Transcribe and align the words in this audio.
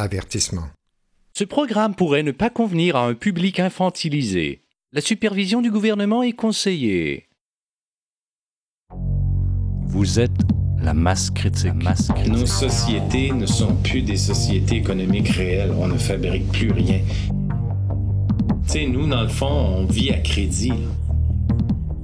Avertissement. 0.00 0.68
Ce 1.36 1.42
programme 1.42 1.96
pourrait 1.96 2.22
ne 2.22 2.30
pas 2.30 2.50
convenir 2.50 2.94
à 2.94 3.04
un 3.04 3.14
public 3.14 3.58
infantilisé. 3.58 4.62
La 4.92 5.00
supervision 5.00 5.60
du 5.60 5.72
gouvernement 5.72 6.22
est 6.22 6.34
conseillée. 6.34 7.26
Vous 9.88 10.20
êtes 10.20 10.30
la 10.80 10.94
masse 10.94 11.30
critique. 11.30 11.74
masse 11.82 12.12
critique. 12.12 12.32
Nos 12.32 12.46
sociétés 12.46 13.32
ne 13.32 13.44
sont 13.44 13.74
plus 13.74 14.02
des 14.02 14.16
sociétés 14.16 14.76
économiques 14.76 15.30
réelles. 15.30 15.72
On 15.76 15.88
ne 15.88 15.98
fabrique 15.98 16.46
plus 16.52 16.70
rien. 16.70 17.00
Tu 18.66 18.72
sais, 18.72 18.86
nous, 18.86 19.08
dans 19.08 19.22
le 19.22 19.28
fond, 19.28 19.50
on 19.50 19.84
vit 19.84 20.10
à 20.10 20.20
crédit. 20.20 20.74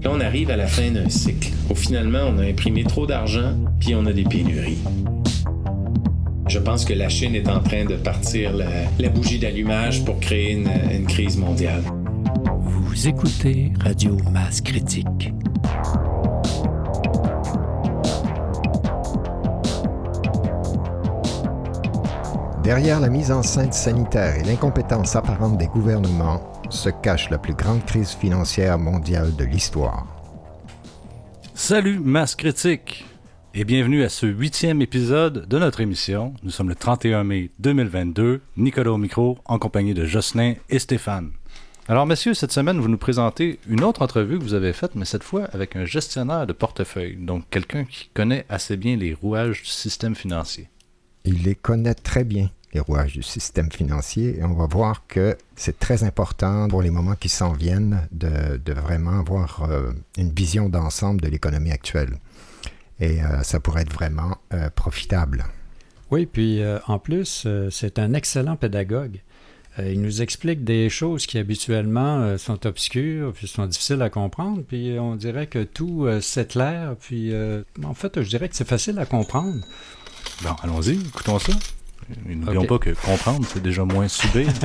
Là, 0.02 0.10
on 0.10 0.18
arrive 0.18 0.50
à 0.50 0.56
la 0.56 0.66
fin 0.66 0.90
d'un 0.90 1.08
cycle. 1.08 1.52
Où 1.70 1.76
finalement, 1.76 2.24
on 2.26 2.38
a 2.38 2.44
imprimé 2.44 2.82
trop 2.82 3.06
d'argent, 3.06 3.56
puis 3.78 3.94
on 3.94 4.04
a 4.06 4.12
des 4.12 4.24
pénuries. 4.24 4.78
Je 6.46 6.58
pense 6.58 6.84
que 6.84 6.92
la 6.92 7.08
Chine 7.08 7.34
est 7.34 7.48
en 7.48 7.60
train 7.60 7.84
de 7.84 7.96
partir 7.96 8.52
la, 8.52 9.08
bougie 9.08 9.38
d'allumage 9.38 10.04
pour 10.04 10.20
créer 10.20 10.52
une, 10.52 10.68
une 10.92 11.06
crise 11.06 11.38
mondiale. 11.38 11.82
Vous 12.60 13.08
écoutez 13.08 13.72
Radio 13.80 14.16
Masse 14.30 14.60
Critique. 14.60 15.32
Derrière 22.62 23.00
la 23.00 23.08
mise 23.08 23.30
en 23.30 23.42
scène 23.42 23.72
sanitaire 23.72 24.36
et 24.36 24.42
l'incompétence 24.42 25.16
apparente 25.16 25.58
des 25.58 25.66
gouvernements 25.66 26.42
se 26.70 26.88
cache 26.88 27.30
la 27.30 27.38
plus 27.38 27.54
grande 27.54 27.84
crise 27.84 28.12
financière 28.12 28.78
mondiale 28.78 29.34
de 29.36 29.44
l'histoire. 29.44 30.06
Salut 31.54 32.00
Masse 32.00 32.34
Critique 32.34 33.04
et 33.56 33.62
bienvenue 33.62 34.02
à 34.02 34.08
ce 34.08 34.26
huitième 34.26 34.82
épisode 34.82 35.46
de 35.46 35.58
notre 35.60 35.80
émission. 35.80 36.34
Nous 36.42 36.50
sommes 36.50 36.68
le 36.68 36.74
31 36.74 37.22
mai 37.22 37.50
2022, 37.60 38.40
Nicolas 38.56 38.90
au 38.90 38.98
micro, 38.98 39.38
en 39.44 39.60
compagnie 39.60 39.94
de 39.94 40.04
Jocelyn 40.04 40.54
et 40.70 40.80
Stéphane. 40.80 41.30
Alors, 41.86 42.04
messieurs, 42.04 42.34
cette 42.34 42.50
semaine, 42.50 42.80
vous 42.80 42.88
nous 42.88 42.98
présentez 42.98 43.60
une 43.68 43.84
autre 43.84 44.02
entrevue 44.02 44.40
que 44.40 44.42
vous 44.42 44.54
avez 44.54 44.72
faite, 44.72 44.96
mais 44.96 45.04
cette 45.04 45.22
fois 45.22 45.44
avec 45.52 45.76
un 45.76 45.84
gestionnaire 45.84 46.48
de 46.48 46.52
portefeuille, 46.52 47.14
donc 47.14 47.44
quelqu'un 47.48 47.84
qui 47.84 48.10
connaît 48.12 48.44
assez 48.48 48.76
bien 48.76 48.96
les 48.96 49.14
rouages 49.14 49.62
du 49.62 49.68
système 49.68 50.16
financier. 50.16 50.68
Il 51.24 51.44
les 51.44 51.54
connaît 51.54 51.94
très 51.94 52.24
bien, 52.24 52.50
les 52.72 52.80
rouages 52.80 53.12
du 53.12 53.22
système 53.22 53.70
financier, 53.70 54.36
et 54.36 54.42
on 54.42 54.54
va 54.54 54.66
voir 54.66 55.06
que 55.06 55.36
c'est 55.54 55.78
très 55.78 56.02
important 56.02 56.66
pour 56.66 56.82
les 56.82 56.90
moments 56.90 57.14
qui 57.14 57.28
s'en 57.28 57.52
viennent 57.52 58.08
de, 58.10 58.72
vraiment 58.72 59.20
avoir 59.20 59.62
euh, 59.70 59.92
une 60.18 60.32
vision 60.32 60.68
d'ensemble 60.68 61.20
de 61.20 61.28
l'économie 61.28 61.70
actuelle 61.70 62.18
et 63.04 63.22
euh, 63.22 63.42
ça 63.42 63.60
pourrait 63.60 63.82
être 63.82 63.92
vraiment 63.92 64.38
euh, 64.52 64.70
profitable. 64.70 65.44
Oui, 66.10 66.26
puis 66.26 66.62
euh, 66.62 66.78
en 66.86 66.98
plus, 66.98 67.46
c'est 67.70 67.98
un 67.98 68.14
excellent 68.14 68.56
pédagogue. 68.56 69.20
il 69.78 70.00
nous 70.00 70.22
explique 70.22 70.64
des 70.64 70.88
choses 70.88 71.26
qui 71.26 71.38
habituellement 71.38 72.38
sont 72.38 72.66
obscures, 72.66 73.32
puis 73.32 73.48
sont 73.48 73.66
difficiles 73.66 74.00
à 74.02 74.10
comprendre, 74.10 74.62
puis 74.62 74.96
on 74.98 75.16
dirait 75.16 75.48
que 75.48 75.64
tout 75.64 76.06
s'éclaire, 76.20 76.94
puis 77.00 77.32
en 77.82 77.94
fait, 77.94 78.22
je 78.22 78.28
dirais 78.28 78.48
que 78.48 78.56
c'est 78.56 78.68
facile 78.68 78.98
à 78.98 79.06
comprendre. 79.06 79.64
Bon, 80.42 80.54
allons-y, 80.62 80.94
écoutons 80.94 81.38
ça. 81.38 81.52
N'oublions 82.26 82.66
pas 82.66 82.78
que 82.78 82.90
comprendre, 82.90 83.46
c'est 83.52 83.62
déjà 83.62 83.84
moins 83.84 84.08
subir. 84.08 84.48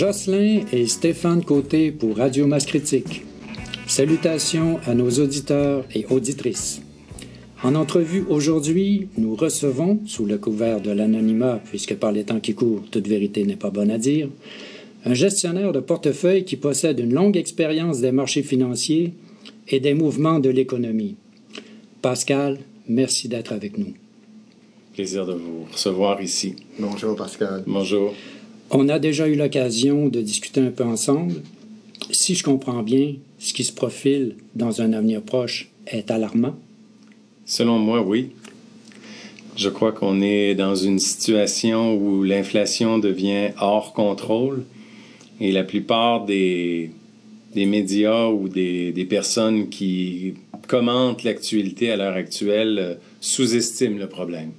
Jocelyn 0.00 0.62
et 0.72 0.86
Stéphane 0.86 1.44
Côté 1.44 1.90
pour 1.90 2.16
Radio 2.16 2.46
Masse 2.46 2.64
Critique. 2.64 3.22
Salutations 3.86 4.80
à 4.86 4.94
nos 4.94 5.10
auditeurs 5.10 5.84
et 5.94 6.06
auditrices. 6.08 6.80
En 7.62 7.74
entrevue 7.74 8.24
aujourd'hui, 8.30 9.08
nous 9.18 9.36
recevons, 9.36 10.00
sous 10.06 10.24
le 10.24 10.38
couvert 10.38 10.80
de 10.80 10.90
l'anonymat, 10.90 11.60
puisque 11.66 11.96
par 11.96 12.12
les 12.12 12.24
temps 12.24 12.40
qui 12.40 12.54
courent, 12.54 12.80
toute 12.90 13.08
vérité 13.08 13.44
n'est 13.44 13.56
pas 13.56 13.68
bonne 13.68 13.90
à 13.90 13.98
dire, 13.98 14.30
un 15.04 15.12
gestionnaire 15.12 15.72
de 15.72 15.80
portefeuille 15.80 16.46
qui 16.46 16.56
possède 16.56 16.98
une 16.98 17.12
longue 17.12 17.36
expérience 17.36 18.00
des 18.00 18.10
marchés 18.10 18.42
financiers 18.42 19.12
et 19.68 19.80
des 19.80 19.92
mouvements 19.92 20.38
de 20.38 20.48
l'économie. 20.48 21.16
Pascal, 22.00 22.58
merci 22.88 23.28
d'être 23.28 23.52
avec 23.52 23.76
nous. 23.76 23.92
Plaisir 24.94 25.26
de 25.26 25.34
vous 25.34 25.66
recevoir 25.70 26.22
ici. 26.22 26.56
Bonjour 26.78 27.14
Pascal. 27.16 27.64
Bonjour. 27.66 28.14
On 28.72 28.88
a 28.88 29.00
déjà 29.00 29.26
eu 29.26 29.34
l'occasion 29.34 30.08
de 30.08 30.20
discuter 30.20 30.60
un 30.60 30.70
peu 30.70 30.84
ensemble. 30.84 31.42
Si 32.12 32.36
je 32.36 32.44
comprends 32.44 32.84
bien, 32.84 33.14
ce 33.38 33.52
qui 33.52 33.64
se 33.64 33.72
profile 33.72 34.36
dans 34.54 34.80
un 34.80 34.92
avenir 34.92 35.22
proche 35.22 35.70
est 35.88 36.10
alarmant. 36.12 36.54
Selon 37.44 37.80
moi, 37.80 38.00
oui. 38.00 38.30
Je 39.56 39.68
crois 39.68 39.90
qu'on 39.90 40.22
est 40.22 40.54
dans 40.54 40.76
une 40.76 41.00
situation 41.00 41.96
où 41.96 42.22
l'inflation 42.22 42.98
devient 42.98 43.50
hors 43.60 43.92
contrôle 43.92 44.64
et 45.40 45.50
la 45.50 45.64
plupart 45.64 46.24
des, 46.24 46.92
des 47.54 47.66
médias 47.66 48.28
ou 48.28 48.48
des, 48.48 48.92
des 48.92 49.04
personnes 49.04 49.68
qui 49.68 50.34
commentent 50.68 51.24
l'actualité 51.24 51.90
à 51.90 51.96
l'heure 51.96 52.14
actuelle 52.14 52.78
euh, 52.78 52.94
sous-estiment 53.20 53.98
le 53.98 54.08
problème 54.08 54.52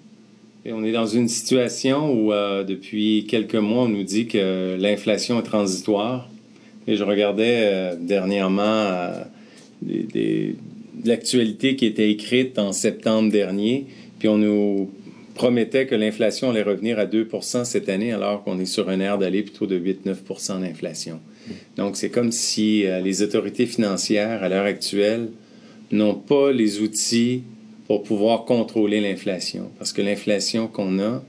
on 0.69 0.83
est 0.83 0.91
dans 0.91 1.07
une 1.07 1.27
situation 1.27 2.13
où, 2.13 2.31
euh, 2.31 2.63
depuis 2.63 3.25
quelques 3.27 3.55
mois, 3.55 3.83
on 3.83 3.89
nous 3.89 4.03
dit 4.03 4.27
que 4.27 4.77
l'inflation 4.79 5.39
est 5.39 5.43
transitoire. 5.43 6.29
Et 6.87 6.95
je 6.95 7.03
regardais 7.03 7.61
euh, 7.63 7.95
dernièrement 7.99 8.61
euh, 8.61 9.23
l'actualité 11.03 11.75
qui 11.75 11.85
était 11.85 12.11
écrite 12.11 12.59
en 12.59 12.73
septembre 12.73 13.31
dernier, 13.31 13.87
puis 14.19 14.27
on 14.27 14.37
nous 14.37 14.91
promettait 15.33 15.87
que 15.87 15.95
l'inflation 15.95 16.51
allait 16.51 16.61
revenir 16.61 16.99
à 16.99 17.05
2 17.05 17.27
cette 17.63 17.89
année, 17.89 18.11
alors 18.11 18.43
qu'on 18.43 18.59
est 18.59 18.65
sur 18.65 18.89
un 18.89 18.99
air 18.99 19.17
d'aller 19.17 19.41
plutôt 19.41 19.65
de 19.65 19.79
8-9% 19.79 20.61
d'inflation. 20.61 21.19
Donc, 21.75 21.95
c'est 21.97 22.09
comme 22.09 22.31
si 22.31 22.83
les 23.03 23.23
autorités 23.23 23.65
financières, 23.65 24.43
à 24.43 24.49
l'heure 24.49 24.65
actuelle, 24.65 25.29
n'ont 25.91 26.13
pas 26.13 26.51
les 26.51 26.81
outils 26.81 27.43
pour 27.91 28.03
pouvoir 28.03 28.45
contrôler 28.45 29.01
l'inflation. 29.01 29.69
Parce 29.77 29.91
que 29.91 30.01
l'inflation 30.01 30.69
qu'on 30.69 30.97
a 30.99 31.21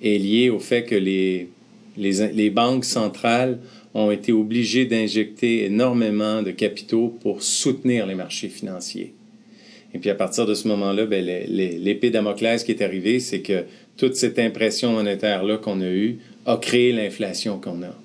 est 0.00 0.18
liée 0.18 0.50
au 0.50 0.60
fait 0.60 0.84
que 0.84 0.94
les, 0.94 1.48
les, 1.96 2.28
les 2.28 2.48
banques 2.48 2.84
centrales 2.84 3.58
ont 3.92 4.12
été 4.12 4.30
obligées 4.30 4.84
d'injecter 4.84 5.64
énormément 5.64 6.42
de 6.42 6.52
capitaux 6.52 7.08
pour 7.08 7.42
soutenir 7.42 8.06
les 8.06 8.14
marchés 8.14 8.48
financiers. 8.48 9.14
Et 9.94 9.98
puis 9.98 10.08
à 10.08 10.14
partir 10.14 10.46
de 10.46 10.54
ce 10.54 10.68
moment-là, 10.68 11.06
ben, 11.06 11.24
l'épée 11.24 12.10
Damoclès 12.10 12.62
qui 12.62 12.70
est 12.70 12.82
arrivée, 12.82 13.18
c'est 13.18 13.40
que 13.40 13.64
toute 13.96 14.14
cette 14.14 14.38
impression 14.38 14.92
monétaire-là 14.92 15.56
qu'on 15.56 15.80
a 15.80 15.90
eue 15.90 16.18
a 16.44 16.56
créé 16.56 16.92
l'inflation 16.92 17.58
qu'on 17.58 17.82
a. 17.82 17.98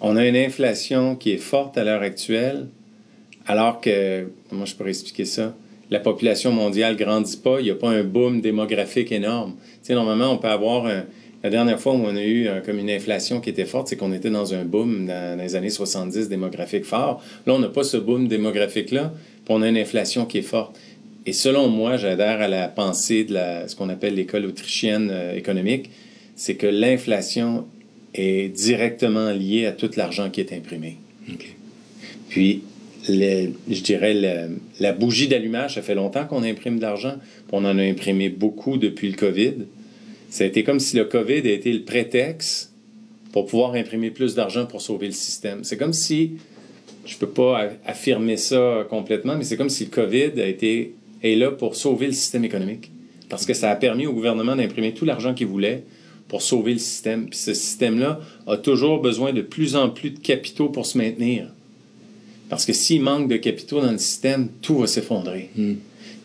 On 0.00 0.16
a 0.16 0.26
une 0.26 0.36
inflation 0.36 1.14
qui 1.16 1.32
est 1.32 1.36
forte 1.36 1.76
à 1.76 1.84
l'heure 1.84 2.00
actuelle, 2.00 2.68
alors 3.46 3.82
que, 3.82 4.28
comment 4.48 4.64
je 4.64 4.74
pourrais 4.74 4.88
expliquer 4.88 5.26
ça? 5.26 5.54
La 5.92 6.00
population 6.00 6.52
mondiale 6.52 6.96
grandit 6.96 7.36
pas, 7.36 7.60
il 7.60 7.64
n'y 7.64 7.70
a 7.70 7.74
pas 7.74 7.90
un 7.90 8.02
boom 8.02 8.40
démographique 8.40 9.12
énorme. 9.12 9.54
Tu 9.60 9.88
sais, 9.88 9.94
normalement, 9.94 10.32
on 10.32 10.38
peut 10.38 10.48
avoir 10.48 10.90
La 11.44 11.50
dernière 11.50 11.80
fois 11.80 11.92
où 11.92 12.04
on 12.04 12.16
a 12.16 12.22
eu 12.24 12.48
comme 12.64 12.78
une 12.78 12.90
inflation 12.90 13.40
qui 13.40 13.50
était 13.50 13.64
forte, 13.64 13.88
c'est 13.88 13.96
qu'on 13.96 14.12
était 14.12 14.30
dans 14.30 14.54
un 14.54 14.64
boom 14.64 15.06
dans, 15.06 15.38
les 15.38 15.56
années 15.56 15.70
70 15.70 16.28
démographique 16.28 16.84
fort. 16.84 17.22
Là, 17.46 17.54
on 17.54 17.58
n'a 17.58 17.68
pas 17.68 17.82
ce 17.82 17.96
boom 17.96 18.28
démographique-là, 18.28 19.12
puis 19.44 19.54
on 19.54 19.60
a 19.60 19.68
une 19.68 19.76
inflation 19.76 20.24
qui 20.24 20.38
est 20.38 20.42
forte. 20.42 20.78
Et 21.26 21.32
selon 21.32 21.68
moi, 21.68 21.96
j'adhère 21.96 22.40
à 22.40 22.48
la 22.48 22.68
pensée 22.68 23.24
de 23.24 23.34
la, 23.34 23.68
ce 23.68 23.76
qu'on 23.76 23.88
appelle 23.88 24.14
l'école 24.14 24.46
autrichienne 24.46 25.08
euh, 25.12 25.36
économique, 25.36 25.90
c'est 26.36 26.54
que 26.54 26.66
l'inflation 26.66 27.66
est 28.14 28.48
directement 28.48 29.30
liée 29.30 29.66
à 29.66 29.72
tout 29.72 29.90
l'argent 29.96 30.30
qui 30.30 30.40
est 30.40 30.52
imprimé. 30.52 30.96
Puis, 32.28 32.62
je 33.08 33.82
dirais, 33.82 34.48
la 34.80 34.92
bougie 34.92 35.28
d'allumage, 35.28 35.74
ça 35.74 35.82
fait 35.82 35.94
longtemps 35.94 36.24
qu'on 36.26 36.42
imprime 36.42 36.76
de 36.76 36.82
l'argent. 36.82 37.14
On 37.50 37.64
en 37.64 37.78
a 37.78 37.82
imprimé 37.82 38.28
beaucoup 38.28 38.76
depuis 38.76 39.08
le 39.08 39.16
COVID. 39.16 39.54
Ça 40.30 40.44
a 40.44 40.46
été 40.46 40.64
comme 40.64 40.80
si 40.80 40.96
le 40.96 41.04
COVID 41.04 41.46
a 41.46 41.52
été 41.52 41.72
le 41.72 41.82
prétexte 41.82 42.72
pour 43.32 43.46
pouvoir 43.46 43.74
imprimer 43.74 44.10
plus 44.10 44.34
d'argent 44.34 44.66
pour 44.66 44.80
sauver 44.80 45.06
le 45.06 45.12
système. 45.12 45.64
C'est 45.64 45.76
comme 45.76 45.92
si, 45.92 46.32
je 47.04 47.14
ne 47.14 47.18
peux 47.18 47.28
pas 47.28 47.68
affirmer 47.84 48.36
ça 48.36 48.86
complètement, 48.88 49.36
mais 49.36 49.44
c'est 49.44 49.56
comme 49.56 49.70
si 49.70 49.84
le 49.84 49.90
COVID 49.90 50.40
a 50.40 50.46
été, 50.46 50.94
est 51.22 51.34
là 51.34 51.50
pour 51.50 51.76
sauver 51.76 52.06
le 52.06 52.12
système 52.12 52.44
économique. 52.44 52.90
Parce 53.28 53.46
que 53.46 53.54
ça 53.54 53.70
a 53.70 53.76
permis 53.76 54.06
au 54.06 54.12
gouvernement 54.12 54.54
d'imprimer 54.54 54.92
tout 54.92 55.04
l'argent 55.04 55.34
qu'il 55.34 55.46
voulait 55.46 55.84
pour 56.28 56.42
sauver 56.42 56.74
le 56.74 56.78
système. 56.78 57.28
Ce 57.32 57.54
système-là 57.54 58.20
a 58.46 58.56
toujours 58.56 59.00
besoin 59.00 59.32
de 59.32 59.42
plus 59.42 59.76
en 59.76 59.90
plus 59.90 60.10
de 60.10 60.18
capitaux 60.18 60.68
pour 60.68 60.86
se 60.86 60.96
maintenir. 60.96 61.48
Parce 62.52 62.66
que 62.66 62.74
s'il 62.74 63.00
manque 63.00 63.28
de 63.28 63.38
capitaux 63.38 63.80
dans 63.80 63.92
le 63.92 63.96
système, 63.96 64.50
tout 64.60 64.76
va 64.76 64.86
s'effondrer. 64.86 65.48
Hmm. 65.56 65.76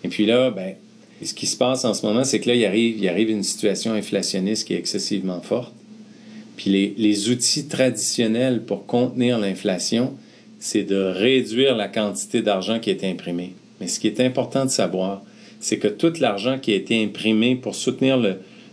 Et 0.03 0.09
puis 0.09 0.25
là, 0.25 0.51
ben, 0.51 0.73
ce 1.23 1.33
qui 1.33 1.45
se 1.45 1.55
passe 1.55 1.85
en 1.85 1.93
ce 1.93 2.05
moment, 2.05 2.25
c'est 2.25 2.41
que 2.41 2.49
là, 2.49 2.55
il 2.55 2.65
arrive, 2.65 2.97
il 2.97 3.07
arrive 3.07 3.29
une 3.29 3.43
situation 3.43 3.93
inflationniste 3.93 4.67
qui 4.67 4.73
est 4.73 4.77
excessivement 4.77 5.39
forte. 5.39 5.73
Puis 6.57 6.69
les, 6.69 6.93
les 6.97 7.29
outils 7.29 7.69
traditionnels 7.69 8.63
pour 8.63 8.85
contenir 8.85 9.39
l'inflation, 9.39 10.15
c'est 10.59 10.83
de 10.83 11.01
réduire 11.01 11.77
la 11.77 11.87
quantité 11.87 12.41
d'argent 12.41 12.79
qui 12.79 12.89
est 12.89 13.05
imprimé. 13.05 13.53
Mais 13.79 13.87
ce 13.87 13.97
qui 13.97 14.07
est 14.07 14.19
important 14.19 14.65
de 14.65 14.69
savoir, 14.69 15.23
c'est 15.61 15.77
que 15.77 15.87
tout 15.87 16.11
l'argent 16.19 16.59
qui 16.59 16.73
a 16.73 16.75
été 16.75 17.01
imprimé 17.01 17.55
pour 17.55 17.73
soutenir 17.73 18.21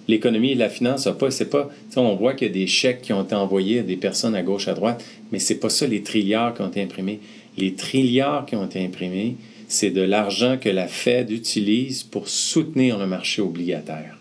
l'économie 0.08 0.50
et 0.50 0.56
la 0.56 0.68
finance, 0.68 1.08
pas, 1.16 1.30
c'est 1.30 1.50
pas, 1.50 1.70
on 1.94 2.16
voit 2.16 2.34
qu'il 2.34 2.48
y 2.48 2.50
a 2.50 2.52
des 2.52 2.66
chèques 2.66 3.02
qui 3.02 3.12
ont 3.12 3.22
été 3.22 3.36
envoyés 3.36 3.78
à 3.78 3.82
des 3.82 3.96
personnes 3.96 4.34
à 4.34 4.42
gauche, 4.42 4.66
à 4.66 4.74
droite, 4.74 5.04
mais 5.30 5.38
c'est 5.38 5.60
pas 5.60 5.70
ça 5.70 5.86
les 5.86 6.02
trilliards 6.02 6.54
qui 6.54 6.62
ont 6.62 6.68
été 6.68 6.82
imprimés. 6.82 7.20
Les 7.56 7.74
trilliards 7.74 8.46
qui 8.46 8.56
ont 8.56 8.66
été 8.66 8.84
imprimés, 8.84 9.36
c'est 9.68 9.90
de 9.90 10.02
l'argent 10.02 10.58
que 10.58 10.68
la 10.68 10.88
Fed 10.88 11.30
utilise 11.30 12.02
pour 12.02 12.28
soutenir 12.28 12.98
le 12.98 13.06
marché 13.06 13.42
obligataire. 13.42 14.18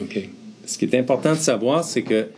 OK. 0.00 0.18
Ce 0.66 0.78
qui 0.78 0.84
est 0.84 0.94
important 0.96 1.32
de 1.32 1.38
savoir, 1.38 1.84
c'est 1.84 2.02
que 2.02 2.28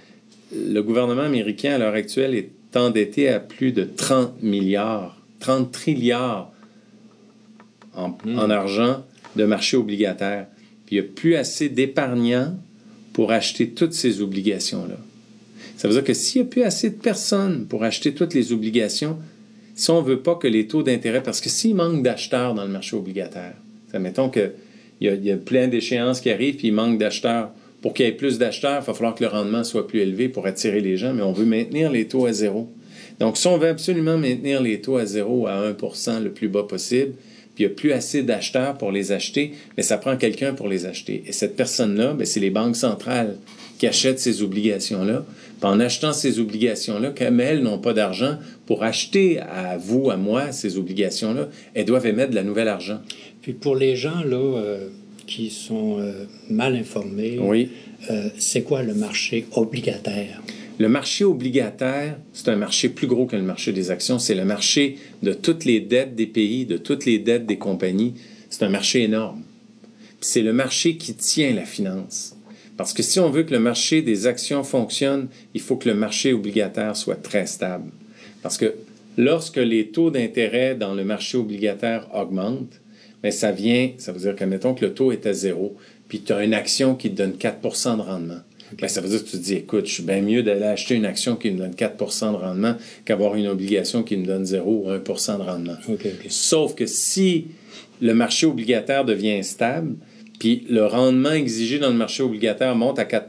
le 0.55 0.81
gouvernement 0.82 1.22
américain, 1.22 1.75
à 1.75 1.78
l'heure 1.78 1.94
actuelle, 1.94 2.34
est 2.34 2.50
endetté 2.76 3.28
à 3.28 3.40
plus 3.40 3.72
de 3.72 3.84
30 3.84 4.43
milliards, 4.43 5.20
30 5.40 5.72
trilliards 5.72 6.52
en, 7.94 8.16
en 8.26 8.50
argent 8.50 9.05
de 9.37 9.44
marché 9.44 9.76
obligataire. 9.76 10.46
Puis 10.87 10.96
il 10.96 11.02
n'y 11.02 11.06
a 11.06 11.11
plus 11.12 11.34
assez 11.37 11.69
d'épargnants 11.69 12.56
pour 13.12 13.32
acheter 13.32 13.70
toutes 13.70 13.94
ces 13.94 14.23
obligations-là. 14.23 14.96
Ça 15.76 15.88
veut 15.88 15.94
dire 15.94 16.05
que 16.05 16.14
s'il 16.14 16.43
n'y 16.43 16.49
a 16.49 16.50
plus 16.50 16.62
assez 16.62 16.90
de 16.90 16.96
personnes 16.96 17.66
pour 17.66 17.84
acheter 17.84 18.14
toutes 18.14 18.34
les 18.34 18.52
obligations, 18.52 19.19
si 19.81 19.91
on 19.91 20.03
ne 20.03 20.06
veut 20.06 20.21
pas 20.21 20.35
que 20.35 20.47
les 20.47 20.67
taux 20.67 20.82
d'intérêt, 20.82 21.23
parce 21.23 21.41
que 21.41 21.49
s'il 21.49 21.75
manque 21.75 22.03
d'acheteurs 22.03 22.53
dans 22.53 22.65
le 22.65 22.71
marché 22.71 22.97
obligataire, 22.97 23.55
mettons 23.99 24.29
qu'il 24.29 24.53
y, 25.00 25.09
a, 25.09 25.15
y 25.15 25.31
a 25.31 25.38
plein 25.38 25.69
d'échéances 25.69 26.21
qui 26.21 26.31
arrivent, 26.31 26.56
puis 26.56 26.69
il 26.69 26.75
manque 26.75 26.99
d'acheteurs. 26.99 27.50
Pour 27.81 27.94
qu'il 27.94 28.05
y 28.05 28.09
ait 28.11 28.12
plus 28.12 28.37
d'acheteurs, 28.37 28.82
il 28.82 28.87
va 28.87 28.93
falloir 28.93 29.15
que 29.15 29.25
le 29.25 29.31
rendement 29.31 29.65
soit 29.65 29.88
plus 29.88 30.00
élevé 30.00 30.29
pour 30.29 30.47
attirer 30.47 30.82
les 30.82 30.99
gens, 30.99 31.15
mais 31.15 31.23
on 31.23 31.32
veut 31.32 31.47
maintenir 31.47 31.91
les 31.91 32.06
taux 32.06 32.27
à 32.27 32.32
zéro. 32.35 32.69
Donc, 33.21 33.38
si 33.38 33.47
on 33.47 33.56
veut 33.56 33.69
absolument 33.69 34.19
maintenir 34.19 34.61
les 34.61 34.82
taux 34.82 34.99
à 34.99 35.06
zéro 35.06 35.47
à 35.47 35.73
1% 35.73 36.23
le 36.23 36.31
plus 36.31 36.49
bas 36.49 36.65
possible, 36.65 37.12
puis 37.55 37.65
il 37.65 37.67
n'y 37.67 37.73
a 37.73 37.75
plus 37.75 37.93
assez 37.93 38.23
d'acheteurs 38.23 38.76
pour 38.76 38.93
les 38.93 39.12
acheter, 39.12 39.53
mais 39.79 39.83
ça 39.83 39.97
prend 39.97 40.19
quelqu'un 40.19 40.53
pour 40.53 40.69
les 40.69 40.85
acheter. 40.85 41.23
Et 41.26 41.33
cette 41.33 41.56
personne-là, 41.56 42.12
ben, 42.12 42.26
c'est 42.26 42.41
les 42.41 42.50
banques 42.50 42.76
centrales 42.76 43.38
qui 43.79 43.87
achètent 43.87 44.21
ces 44.21 44.43
obligations-là. 44.43 45.25
En 45.62 45.79
achetant 45.79 46.12
ces 46.12 46.39
obligations-là, 46.39 47.11
comme 47.17 47.41
elles 47.41 47.62
n'ont 47.62 47.79
pas 47.79 47.93
d'argent 47.93 48.39
pour 48.67 48.83
acheter 48.83 49.41
à 49.41 49.77
vous, 49.77 50.11
à 50.11 50.17
moi, 50.17 50.53
ces 50.53 50.79
obligations-là, 50.79 51.49
elles 51.75 51.85
doivent 51.85 52.07
émettre 52.07 52.31
de 52.31 52.37
la 52.37 52.43
nouvelle 52.43 52.69
argent. 52.69 53.01
Puis 53.43 53.53
pour 53.53 53.77
les 53.77 53.95
gens 53.97 54.23
là, 54.25 54.37
euh, 54.37 54.89
qui 55.27 55.51
sont 55.51 55.99
euh, 56.01 56.25
mal 56.49 56.77
informés, 56.77 57.39
Oui. 57.39 57.69
euh, 58.11 58.31
c'est 58.39 58.62
quoi 58.62 58.83
le 58.83 58.95
marché 58.95 59.47
obligataire? 59.53 60.41
Le 60.79 60.89
marché 60.89 61.25
obligataire, 61.25 62.17
c'est 62.33 62.49
un 62.49 62.57
marché 62.57 62.89
plus 62.89 63.07
gros 63.07 63.27
que 63.27 63.37
le 63.37 63.43
marché 63.43 63.71
des 63.73 63.91
actions. 63.91 64.19
C'est 64.19 64.35
le 64.35 64.47
marché 64.47 64.97
de 65.23 65.35
toutes 65.35 65.67
les 65.67 65.81
dettes 65.81 66.15
des 66.15 66.27
pays, 66.27 66.65
de 66.65 66.79
toutes 66.79 67.05
les 67.05 67.19
dettes 67.19 67.45
des 67.45 67.59
compagnies. 67.59 68.15
C'est 68.49 68.62
un 68.65 68.71
marché 68.71 69.03
énorme. 69.03 69.43
C'est 70.23 70.41
le 70.41 70.55
marché 70.55 70.97
qui 70.97 71.12
tient 71.15 71.53
la 71.55 71.67
finance. 71.67 72.35
Parce 72.81 72.94
que 72.94 73.03
si 73.03 73.21
on 73.21 73.29
veut 73.29 73.43
que 73.43 73.53
le 73.53 73.61
marché 73.61 74.00
des 74.00 74.27
actions 74.27 74.62
fonctionne, 74.62 75.29
il 75.53 75.61
faut 75.61 75.77
que 75.77 75.87
le 75.87 75.94
marché 75.94 76.32
obligataire 76.32 76.97
soit 76.97 77.23
très 77.23 77.44
stable. 77.44 77.91
Parce 78.43 78.56
que 78.56 78.75
lorsque 79.19 79.59
les 79.59 79.88
taux 79.88 80.11
d'intérêt 80.11 80.75
dans 80.77 80.94
le 80.94 81.05
marché 81.05 81.37
obligataire 81.37 82.09
augmentent, 82.15 82.81
mais 83.23 83.32
ça 83.32 83.53
vient, 83.53 83.91
ça 83.99 84.12
veut 84.12 84.21
dire 84.21 84.35
que, 84.35 84.44
mettons 84.44 84.73
que 84.73 84.82
le 84.87 84.94
taux 84.94 85.12
est 85.12 85.27
à 85.27 85.35
zéro, 85.35 85.77
puis 86.09 86.23
tu 86.23 86.32
as 86.32 86.43
une 86.43 86.55
action 86.55 86.94
qui 86.94 87.11
te 87.11 87.17
donne 87.17 87.32
4% 87.32 87.99
de 87.99 88.00
rendement. 88.00 88.41
Ben, 88.81 88.88
ça 88.88 89.03
veut 89.03 89.11
dire 89.11 89.23
que 89.23 89.29
tu 89.29 89.37
te 89.37 89.43
dis, 89.43 89.56
écoute, 89.56 89.85
je 89.85 89.93
suis 89.93 90.03
bien 90.03 90.23
mieux 90.23 90.43
d'aller 90.43 90.65
acheter 90.65 90.94
une 90.94 91.05
action 91.05 91.37
qui 91.37 91.50
me 91.50 91.59
donne 91.59 91.75
4 91.75 92.33
de 92.33 92.37
rendement 92.37 92.76
qu'avoir 93.05 93.35
une 93.35 93.49
obligation 93.49 94.03
qui 94.03 94.17
me 94.17 94.25
donne 94.25 94.47
0 94.47 94.87
ou 94.87 94.91
1% 94.91 95.37
de 95.37 95.43
rendement. 95.43 95.76
Sauf 96.31 96.75
que 96.75 96.87
si 96.87 97.49
le 98.00 98.15
marché 98.15 98.47
obligataire 98.47 99.05
devient 99.05 99.33
instable, 99.33 99.97
puis 100.40 100.66
le 100.70 100.87
rendement 100.87 101.31
exigé 101.32 101.78
dans 101.78 101.90
le 101.90 101.94
marché 101.96 102.22
obligataire 102.25 102.75
monte 102.75 102.98
à 102.98 103.04
4 103.04 103.28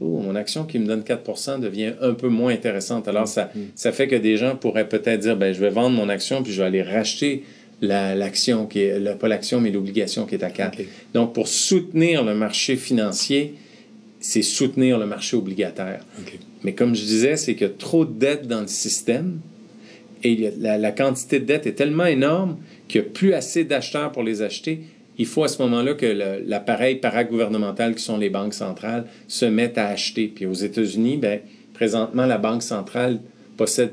oh, 0.00 0.20
mon 0.20 0.34
action 0.34 0.64
qui 0.64 0.78
me 0.80 0.86
donne 0.86 1.00
4% 1.02 1.60
devient 1.60 1.92
un 2.02 2.14
peu 2.14 2.28
moins 2.28 2.52
intéressante. 2.52 3.06
Alors, 3.08 3.28
ça, 3.28 3.50
ça 3.76 3.92
fait 3.92 4.08
que 4.08 4.16
des 4.16 4.36
gens 4.36 4.56
pourraient 4.56 4.88
peut-être 4.88 5.20
dire, 5.20 5.36
ben, 5.36 5.54
je 5.54 5.60
vais 5.60 5.70
vendre 5.70 5.96
mon 5.96 6.08
action, 6.08 6.42
puis 6.42 6.52
je 6.52 6.60
vais 6.60 6.66
aller 6.66 6.82
racheter 6.82 7.44
la- 7.80 8.14
l'action, 8.16 8.66
qui 8.66 8.80
est, 8.80 8.98
la- 8.98 9.14
pas 9.14 9.28
l'action, 9.28 9.60
mais 9.60 9.70
l'obligation 9.70 10.26
qui 10.26 10.34
est 10.34 10.42
à 10.42 10.50
4. 10.50 10.80
OK. 10.80 10.86
Donc, 11.14 11.32
pour 11.32 11.46
soutenir 11.46 12.24
le 12.24 12.34
marché 12.34 12.74
financier, 12.74 13.54
c'est 14.18 14.42
soutenir 14.42 14.98
le 14.98 15.06
marché 15.06 15.36
obligataire. 15.36 16.04
Mais 16.64 16.72
comme 16.72 16.96
je 16.96 17.02
disais, 17.04 17.36
c'est 17.36 17.54
qu'il 17.54 17.68
y 17.68 17.70
a 17.70 17.72
trop 17.72 18.04
de 18.04 18.18
dettes 18.18 18.48
dans 18.48 18.62
le 18.62 18.66
système 18.66 19.38
et 20.24 20.50
la, 20.58 20.76
la 20.76 20.90
quantité 20.90 21.38
de 21.38 21.44
dettes 21.44 21.66
est 21.68 21.74
tellement 21.74 22.06
énorme 22.06 22.56
qu'il 22.88 23.00
n'y 23.02 23.06
a 23.06 23.10
plus 23.10 23.32
assez 23.34 23.62
d'acheteurs 23.62 24.10
pour 24.10 24.24
les 24.24 24.42
acheter. 24.42 24.80
Il 25.18 25.26
faut 25.26 25.44
à 25.44 25.48
ce 25.48 25.62
moment-là 25.62 25.94
que 25.94 26.06
l'appareil 26.46 26.96
paragouvernemental, 26.96 27.94
qui 27.94 28.02
sont 28.02 28.18
les 28.18 28.30
banques 28.30 28.54
centrales, 28.54 29.06
se 29.28 29.46
mette 29.46 29.78
à 29.78 29.88
acheter. 29.88 30.28
Puis 30.28 30.46
aux 30.46 30.52
États-Unis, 30.52 31.16
ben, 31.16 31.40
présentement, 31.72 32.26
la 32.26 32.38
Banque 32.38 32.62
centrale 32.62 33.20
possède, 33.56 33.92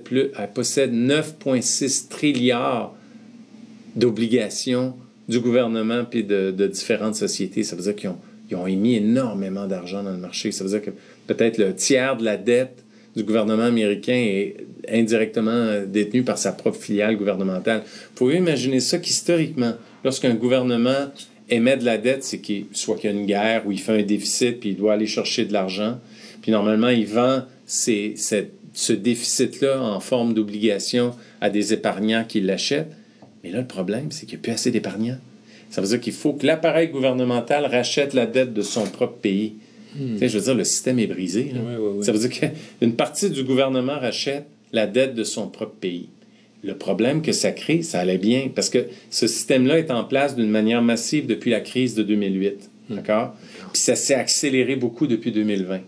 possède 0.53 0.93
9,6 0.93 2.09
trilliards 2.09 2.93
d'obligations 3.95 4.95
du 5.29 5.39
gouvernement 5.39 6.03
puis 6.03 6.23
de, 6.23 6.51
différentes 6.67 7.15
sociétés. 7.15 7.63
Ça 7.63 7.75
veut 7.75 7.83
dire 7.83 7.95
qu'ils 7.95 8.09
ont, 8.09 8.61
ont 8.61 8.67
émis 8.67 8.95
énormément 8.95 9.67
d'argent 9.67 10.03
dans 10.03 10.11
le 10.11 10.17
marché. 10.17 10.51
Ça 10.51 10.63
veut 10.63 10.69
dire 10.69 10.81
que 10.81 10.91
peut-être 11.27 11.57
le 11.57 11.73
tiers 11.73 12.17
de 12.17 12.25
la 12.25 12.37
dette 12.37 12.83
du 13.15 13.23
gouvernement 13.23 13.63
américain 13.63 14.13
est 14.13 14.57
indirectement 14.89 15.83
détenu 15.87 16.23
par 16.23 16.37
sa 16.37 16.51
propre 16.51 16.77
filiale 16.77 17.15
gouvernementale. 17.15 17.83
Vous 17.85 18.15
pouvez 18.15 18.37
imaginer 18.37 18.79
ça 18.79 18.97
qu'historiquement, 18.97 19.73
lorsqu'un 20.03 20.33
gouvernement 20.33 21.11
émet 21.49 21.77
de 21.77 21.85
la 21.85 21.97
dette, 21.97 22.23
c'est 22.23 22.39
qu'il 22.39 22.65
soit 22.73 22.95
qu'il 22.97 23.09
y 23.11 23.13
a 23.13 23.15
une 23.15 23.25
guerre 23.25 23.67
ou 23.67 23.71
il 23.71 23.79
fait 23.79 23.99
un 23.99 24.03
déficit 24.03 24.59
puis 24.59 24.69
il 24.69 24.75
doit 24.75 24.93
aller 24.93 25.07
chercher 25.07 25.45
de 25.45 25.53
l'argent. 25.53 25.99
Puis 26.41 26.51
normalement, 26.51 26.89
il 26.89 27.05
vend 27.05 27.43
ces- 27.65 28.13
cette- 28.15 28.53
ce 28.73 28.93
déficit-là 28.93 29.81
en 29.81 29.99
forme 29.99 30.33
d'obligation 30.33 31.11
à 31.41 31.49
des 31.49 31.73
épargnants 31.73 32.23
qui 32.27 32.41
l'achètent. 32.41 32.91
Mais 33.43 33.51
là, 33.51 33.59
le 33.59 33.67
problème, 33.67 34.07
c'est 34.11 34.25
qu'il 34.25 34.37
n'y 34.37 34.41
a 34.41 34.43
plus 34.43 34.51
assez 34.53 34.71
d'épargnants. 34.71 35.17
Ça 35.69 35.81
veut 35.81 35.87
dire 35.87 35.99
qu'il 35.99 36.13
faut 36.13 36.33
que 36.33 36.45
l'appareil 36.45 36.87
gouvernemental 36.89 37.65
rachète 37.65 38.13
la 38.13 38.25
dette 38.25 38.53
de 38.53 38.61
son 38.61 38.85
propre 38.85 39.17
pays. 39.17 39.53
Tu 39.95 40.17
sais, 40.19 40.27
je 40.29 40.37
veux 40.39 40.43
dire, 40.45 40.55
le 40.55 40.63
système 40.63 40.97
est 40.99 41.07
brisé. 41.07 41.51
là. 41.53 41.59
Ça 42.03 42.11
veut 42.11 42.19
dire 42.27 42.29
qu'une 42.79 42.93
partie 42.93 43.29
du 43.29 43.43
gouvernement 43.43 43.99
rachète 43.99 44.45
la 44.71 44.87
dette 44.87 45.13
de 45.13 45.23
son 45.23 45.47
propre 45.47 45.75
pays. 45.79 46.07
Le 46.63 46.75
problème 46.75 47.21
que 47.21 47.33
ça 47.33 47.51
crée, 47.51 47.81
ça 47.81 47.99
allait 47.99 48.17
bien, 48.17 48.49
parce 48.53 48.69
que 48.69 48.87
ce 49.09 49.27
système-là 49.27 49.79
est 49.79 49.91
en 49.91 50.05
place 50.05 50.35
d'une 50.35 50.49
manière 50.49 50.81
massive 50.81 51.27
depuis 51.27 51.51
la 51.51 51.59
crise 51.59 51.93
de 51.93 52.03
2008. 52.03 52.69
D'accord? 52.89 53.35
Puis 53.73 53.81
ça 53.81 53.95
s'est 53.95 54.15
accéléré 54.15 54.75
beaucoup 54.75 55.07
depuis 55.07 55.31
2020. 55.31 55.81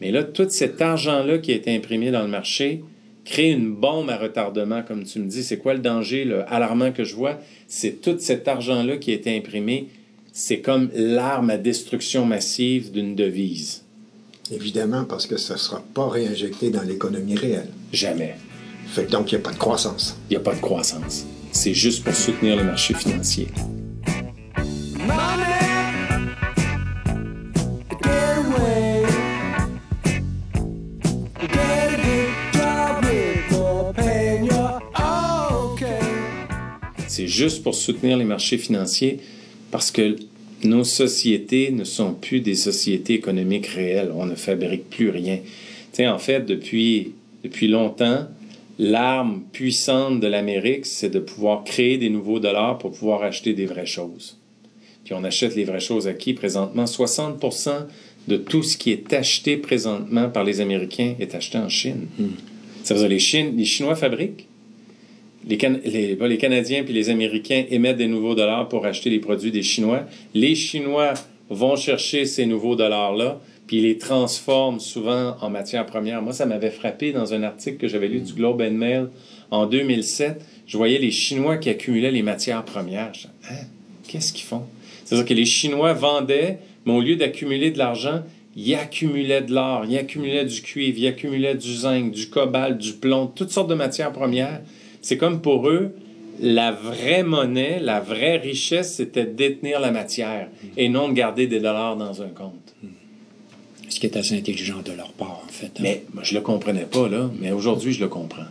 Mais 0.00 0.10
là, 0.10 0.24
tout 0.24 0.48
cet 0.48 0.80
argent-là 0.80 1.38
qui 1.38 1.52
a 1.52 1.54
été 1.54 1.74
imprimé 1.74 2.10
dans 2.10 2.22
le 2.22 2.28
marché 2.28 2.82
crée 3.24 3.50
une 3.50 3.72
bombe 3.72 4.10
à 4.10 4.16
retardement, 4.16 4.82
comme 4.82 5.04
tu 5.04 5.20
me 5.20 5.28
dis. 5.28 5.42
C'est 5.42 5.58
quoi 5.58 5.74
le 5.74 5.80
danger 5.80 6.24
le 6.24 6.42
alarmant 6.52 6.92
que 6.92 7.04
je 7.04 7.14
vois? 7.14 7.40
C'est 7.68 8.00
tout 8.00 8.16
cet 8.18 8.48
argent-là 8.48 8.96
qui 8.96 9.12
a 9.12 9.14
été 9.14 9.36
imprimé. 9.36 9.88
C'est 10.32 10.60
comme 10.60 10.90
l'arme 10.94 11.50
à 11.50 11.56
destruction 11.56 12.24
massive 12.24 12.90
d'une 12.90 13.14
devise. 13.14 13.82
Évidemment, 14.50 15.04
parce 15.04 15.26
que 15.26 15.36
ça 15.36 15.54
ne 15.54 15.58
sera 15.58 15.84
pas 15.94 16.08
réinjecté 16.08 16.70
dans 16.70 16.82
l'économie 16.82 17.36
réelle. 17.36 17.68
Jamais. 17.92 18.34
Donc, 18.96 19.32
il 19.32 19.36
n'y 19.36 19.40
a 19.40 19.44
pas 19.44 19.52
de 19.52 19.58
croissance. 19.58 20.18
Il 20.28 20.32
n'y 20.32 20.36
a 20.36 20.40
pas 20.40 20.54
de 20.54 20.60
croissance. 20.60 21.24
C'est 21.50 21.72
juste 21.72 22.04
pour 22.04 22.14
soutenir 22.14 22.56
le 22.56 22.64
marché 22.64 22.92
financier. 22.92 23.48
C'est 37.08 37.26
juste 37.26 37.62
pour 37.62 37.74
soutenir 37.74 38.16
les 38.16 38.24
marchés 38.24 38.58
financiers 38.58 39.20
parce 39.70 39.90
que 39.90 40.16
nos 40.64 40.84
sociétés 40.84 41.70
ne 41.70 41.84
sont 41.84 42.14
plus 42.14 42.40
des 42.40 42.54
sociétés 42.54 43.14
économiques 43.14 43.66
réelles. 43.66 44.10
On 44.14 44.26
ne 44.26 44.34
fabrique 44.34 44.90
plus 44.90 45.10
rien. 45.10 45.36
Tu 45.36 45.44
sais, 45.92 46.08
en 46.08 46.18
fait, 46.18 46.46
depuis, 46.46 47.12
depuis 47.42 47.68
longtemps, 47.68 48.28
l'arme 48.78 49.42
puissante 49.52 50.20
de 50.20 50.26
l'Amérique, 50.26 50.86
c'est 50.86 51.10
de 51.10 51.18
pouvoir 51.18 51.64
créer 51.64 51.98
des 51.98 52.10
nouveaux 52.10 52.40
dollars 52.40 52.78
pour 52.78 52.92
pouvoir 52.92 53.22
acheter 53.22 53.52
des 53.52 53.66
vraies 53.66 53.86
choses. 53.86 54.38
Puis 55.04 55.14
on 55.14 55.24
achète 55.24 55.56
les 55.56 55.64
vraies 55.64 55.80
choses 55.80 56.06
à 56.08 56.14
qui? 56.14 56.32
Présentement? 56.32 56.86
60 56.86 57.38
de 58.28 58.36
tout 58.36 58.62
ce 58.62 58.76
qui 58.76 58.92
est 58.92 59.12
acheté 59.12 59.56
présentement 59.56 60.28
par 60.28 60.44
les 60.44 60.60
Américains 60.60 61.14
est 61.18 61.34
acheté 61.34 61.58
en 61.58 61.68
Chine. 61.68 62.06
Ça 62.84 62.94
veut 62.94 63.00
dire 63.00 63.08
les, 63.08 63.18
Chine- 63.18 63.56
les 63.56 63.64
Chinois 63.64 63.96
fabriquent, 63.96 64.46
les, 65.48 65.58
les, 66.16 66.38
Canadiens 66.38 66.84
puis 66.84 66.94
les 66.94 67.10
Américains 67.10 67.64
émettent 67.70 67.96
des 67.96 68.06
nouveaux 68.06 68.36
dollars 68.36 68.68
pour 68.68 68.86
acheter 68.86 69.10
les 69.10 69.18
produits 69.18 69.50
des 69.50 69.62
Chinois. 69.64 70.04
Les 70.34 70.54
Chinois 70.54 71.14
vont 71.50 71.74
chercher 71.74 72.24
ces 72.24 72.46
nouveaux 72.46 72.76
dollars-là, 72.76 73.40
puis 73.66 73.78
ils 73.78 73.82
les 73.84 73.98
transforment 73.98 74.80
souvent 74.80 75.36
en 75.40 75.50
matières 75.50 75.86
premières. 75.86 76.22
Moi, 76.22 76.32
ça 76.32 76.46
m'avait 76.46 76.70
frappé 76.70 77.12
dans 77.12 77.34
un 77.34 77.42
article 77.42 77.78
que 77.78 77.88
j'avais 77.88 78.08
lu 78.08 78.20
du 78.20 78.32
Globe 78.32 78.60
and 78.60 78.72
Mail 78.72 79.08
en 79.50 79.66
2007. 79.66 80.44
Je 80.66 80.76
voyais 80.76 80.98
les 80.98 81.10
Chinois 81.10 81.56
qui 81.56 81.70
accumulaient 81.70 82.10
les 82.10 82.22
matières 82.22 82.64
premières. 82.64 83.12
Hein? 83.50 83.54
Qu'est-ce 84.08 84.32
qu'ils 84.32 84.44
font? 84.44 84.62
C'est-à-dire 85.04 85.26
que 85.26 85.34
les 85.34 85.44
Chinois 85.44 85.92
vendaient, 85.92 86.58
mais 86.86 86.92
au 86.92 87.00
lieu 87.00 87.16
d'accumuler 87.16 87.70
de 87.70 87.78
l'argent, 87.78 88.22
ils 88.56 88.74
accumulaient 88.74 89.42
de 89.42 89.52
l'or, 89.52 89.84
ils 89.88 89.96
accumulaient 89.96 90.44
du 90.44 90.60
cuivre, 90.60 90.98
ils 90.98 91.06
accumulaient 91.06 91.54
du 91.54 91.74
zinc, 91.74 92.12
du 92.12 92.28
cobalt, 92.28 92.78
du 92.78 92.92
plomb, 92.92 93.26
toutes 93.26 93.50
sortes 93.50 93.70
de 93.70 93.74
matières 93.74 94.12
premières. 94.12 94.60
C'est 95.00 95.16
comme 95.16 95.40
pour 95.40 95.68
eux, 95.68 95.94
la 96.40 96.72
vraie 96.72 97.22
monnaie, 97.22 97.78
la 97.80 98.00
vraie 98.00 98.36
richesse, 98.36 98.96
c'était 98.96 99.24
de 99.24 99.32
détenir 99.32 99.80
la 99.80 99.90
matière 99.90 100.48
et 100.76 100.88
non 100.88 101.08
de 101.08 101.14
garder 101.14 101.46
des 101.46 101.60
dollars 101.60 101.96
dans 101.96 102.22
un 102.22 102.28
compte. 102.28 102.74
Ce 103.92 104.00
qui 104.00 104.06
est 104.06 104.16
assez 104.16 104.34
intelligent 104.34 104.80
de 104.82 104.92
leur 104.92 105.12
part, 105.12 105.42
en 105.44 105.52
fait. 105.52 105.66
Hein. 105.66 105.80
Mais 105.82 106.04
moi, 106.14 106.22
je 106.24 106.32
le 106.32 106.40
comprenais 106.40 106.86
pas, 106.86 107.10
là. 107.10 107.30
Mais 107.40 107.52
aujourd'hui, 107.52 107.92
je 107.92 108.00
le 108.00 108.08
comprends. 108.08 108.46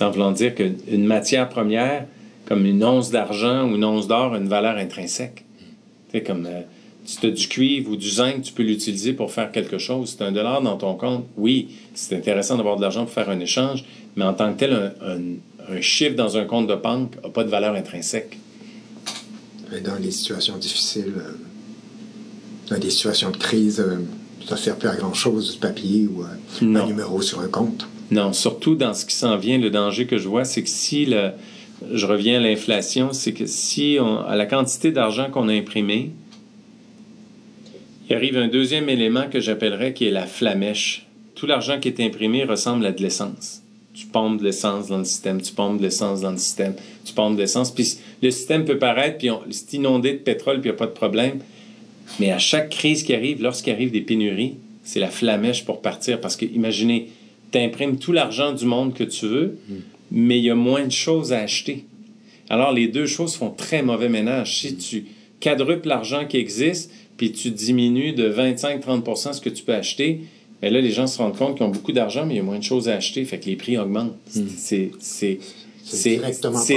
En 0.00 0.10
voulant 0.10 0.32
dire 0.32 0.54
qu'une 0.54 1.04
matière 1.04 1.50
première, 1.50 2.06
comme 2.46 2.64
une 2.64 2.82
once 2.82 3.10
d'argent 3.10 3.68
ou 3.68 3.74
une 3.74 3.84
once 3.84 4.08
d'or, 4.08 4.32
a 4.32 4.38
une 4.38 4.48
valeur 4.48 4.78
intrinsèque. 4.78 5.44
C'est 6.10 6.22
comme... 6.22 6.46
Euh, 6.46 6.62
si 7.04 7.18
tu 7.18 7.26
as 7.26 7.30
du 7.30 7.46
cuivre 7.46 7.90
ou 7.90 7.96
du 7.96 8.08
zinc, 8.08 8.40
tu 8.40 8.54
peux 8.54 8.62
l'utiliser 8.62 9.12
pour 9.12 9.30
faire 9.30 9.52
quelque 9.52 9.76
chose. 9.76 10.16
C'est 10.16 10.24
un 10.24 10.32
dollar 10.32 10.62
dans 10.62 10.78
ton 10.78 10.94
compte. 10.94 11.26
Oui, 11.36 11.68
c'est 11.92 12.16
intéressant 12.16 12.56
d'avoir 12.56 12.76
de 12.76 12.82
l'argent 12.82 13.04
pour 13.04 13.12
faire 13.12 13.28
un 13.28 13.40
échange, 13.40 13.84
mais 14.16 14.24
en 14.24 14.32
tant 14.32 14.50
que 14.54 14.60
tel, 14.60 14.94
un, 15.02 15.74
un 15.74 15.80
chiffre 15.82 16.14
dans 16.14 16.38
un 16.38 16.44
compte 16.46 16.68
de 16.68 16.74
banque 16.74 17.22
n'a 17.22 17.28
pas 17.28 17.44
de 17.44 17.50
valeur 17.50 17.74
intrinsèque. 17.74 18.38
Et 19.76 19.80
dans 19.80 19.96
les 19.96 20.10
situations 20.10 20.56
difficiles, 20.56 21.12
euh, 21.18 21.32
dans 22.70 22.78
des 22.78 22.90
situations 22.90 23.30
de 23.30 23.36
crise, 23.36 23.80
euh, 23.80 23.98
ça 24.46 24.54
ne 24.54 24.60
sert 24.60 24.76
plus 24.76 24.88
à 24.88 24.96
grand-chose, 24.96 25.52
ce 25.52 25.58
papier 25.58 26.06
ou 26.06 26.22
euh, 26.22 26.78
un 26.78 26.86
numéro 26.86 27.22
sur 27.22 27.40
un 27.40 27.48
compte. 27.48 27.86
Non, 28.10 28.32
surtout 28.32 28.74
dans 28.74 28.94
ce 28.94 29.04
qui 29.04 29.14
s'en 29.14 29.36
vient, 29.36 29.58
le 29.58 29.70
danger 29.70 30.06
que 30.06 30.18
je 30.18 30.28
vois, 30.28 30.44
c'est 30.44 30.62
que 30.62 30.68
si 30.68 31.06
le, 31.06 31.30
je 31.92 32.06
reviens 32.06 32.38
à 32.38 32.42
l'inflation, 32.42 33.12
c'est 33.12 33.32
que 33.32 33.46
si 33.46 33.98
à 33.98 34.34
la 34.34 34.46
quantité 34.46 34.90
d'argent 34.90 35.30
qu'on 35.30 35.48
a 35.48 35.52
imprimé, 35.52 36.10
il 38.08 38.16
arrive 38.16 38.36
un 38.36 38.48
deuxième 38.48 38.88
élément 38.88 39.28
que 39.30 39.38
j'appellerais 39.38 39.92
qui 39.92 40.06
est 40.06 40.10
la 40.10 40.26
flamèche. 40.26 41.06
Tout 41.36 41.46
l'argent 41.46 41.78
qui 41.78 41.88
est 41.88 42.00
imprimé 42.00 42.44
ressemble 42.44 42.84
à 42.84 42.92
de 42.92 43.00
l'essence 43.00 43.62
tu 44.00 44.06
pompes 44.06 44.38
de 44.38 44.44
l'essence 44.44 44.88
dans 44.88 44.98
le 44.98 45.04
système, 45.04 45.42
tu 45.42 45.52
pompes 45.52 45.78
de 45.78 45.82
l'essence 45.82 46.20
dans 46.20 46.30
le 46.30 46.38
système, 46.38 46.74
tu 47.04 47.12
pompes 47.12 47.34
de 47.34 47.40
l'essence. 47.40 47.70
Puis 47.70 47.98
le 48.22 48.30
système 48.30 48.64
peut 48.64 48.78
paraître, 48.78 49.18
puis 49.18 49.30
c'est 49.50 49.74
inondé 49.74 50.12
de 50.12 50.18
pétrole, 50.18 50.60
puis 50.60 50.70
il 50.70 50.72
n'y 50.72 50.76
a 50.76 50.78
pas 50.78 50.86
de 50.86 50.92
problème. 50.92 51.40
Mais 52.18 52.30
à 52.30 52.38
chaque 52.38 52.70
crise 52.70 53.02
qui 53.02 53.14
arrive, 53.14 53.42
lorsqu'il 53.42 53.72
arrive 53.72 53.90
des 53.90 54.00
pénuries, 54.00 54.54
c'est 54.82 55.00
la 55.00 55.08
flamèche 55.08 55.64
pour 55.64 55.80
partir. 55.80 56.20
Parce 56.20 56.36
que, 56.36 56.44
imaginez, 56.44 57.08
tu 57.52 57.58
imprimes 57.58 57.98
tout 57.98 58.12
l'argent 58.12 58.52
du 58.52 58.64
monde 58.64 58.94
que 58.94 59.04
tu 59.04 59.26
veux, 59.26 59.58
mais 60.10 60.38
il 60.38 60.44
y 60.44 60.50
a 60.50 60.54
moins 60.54 60.84
de 60.84 60.92
choses 60.92 61.32
à 61.32 61.40
acheter. 61.40 61.84
Alors, 62.48 62.72
les 62.72 62.88
deux 62.88 63.06
choses 63.06 63.36
font 63.36 63.50
très 63.50 63.82
mauvais 63.82 64.08
ménage. 64.08 64.58
Si 64.58 64.76
tu 64.76 65.06
quadruples 65.38 65.88
l'argent 65.88 66.26
qui 66.26 66.36
existe, 66.36 66.90
puis 67.16 67.32
tu 67.32 67.50
diminues 67.50 68.12
de 68.12 68.30
25-30% 68.30 69.34
ce 69.34 69.40
que 69.40 69.50
tu 69.50 69.62
peux 69.62 69.74
acheter, 69.74 70.22
mais 70.62 70.70
là, 70.70 70.80
les 70.80 70.90
gens 70.90 71.06
se 71.06 71.18
rendent 71.18 71.36
compte 71.36 71.56
qu'ils 71.56 71.66
ont 71.66 71.70
beaucoup 71.70 71.92
d'argent, 71.92 72.26
mais 72.26 72.34
il 72.34 72.36
y 72.38 72.40
a 72.40 72.42
moins 72.42 72.58
de 72.58 72.64
choses 72.64 72.88
à 72.88 72.94
acheter, 72.94 73.24
fait 73.24 73.38
que 73.38 73.46
les 73.46 73.56
prix 73.56 73.78
augmentent. 73.78 74.16
Hmm. 74.34 74.46
C'est 74.56 74.90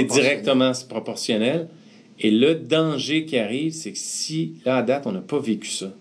directement, 0.04 0.72
proportionnel. 0.88 1.68
Et 2.20 2.30
le 2.30 2.54
danger 2.54 3.24
qui 3.24 3.38
arrive, 3.38 3.72
c'est 3.72 3.92
que 3.92 3.98
si, 3.98 4.54
là, 4.64 4.76
à 4.76 4.82
date, 4.82 5.06
on 5.06 5.12
n'a 5.12 5.20
pas 5.20 5.38
vécu 5.38 5.68
ça. 5.68 5.92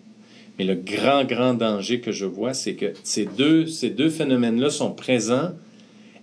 Mais 0.57 0.65
le 0.65 0.75
grand, 0.75 1.23
grand 1.23 1.53
danger 1.55 1.99
que 1.99 2.11
je 2.11 2.25
vois, 2.25 2.53
c'est 2.53 2.75
que 2.75 2.93
ces 3.03 3.25
deux, 3.25 3.65
ces 3.65 3.89
deux 3.89 4.09
phénomènes-là 4.09 4.69
sont 4.69 4.91
présents 4.91 5.51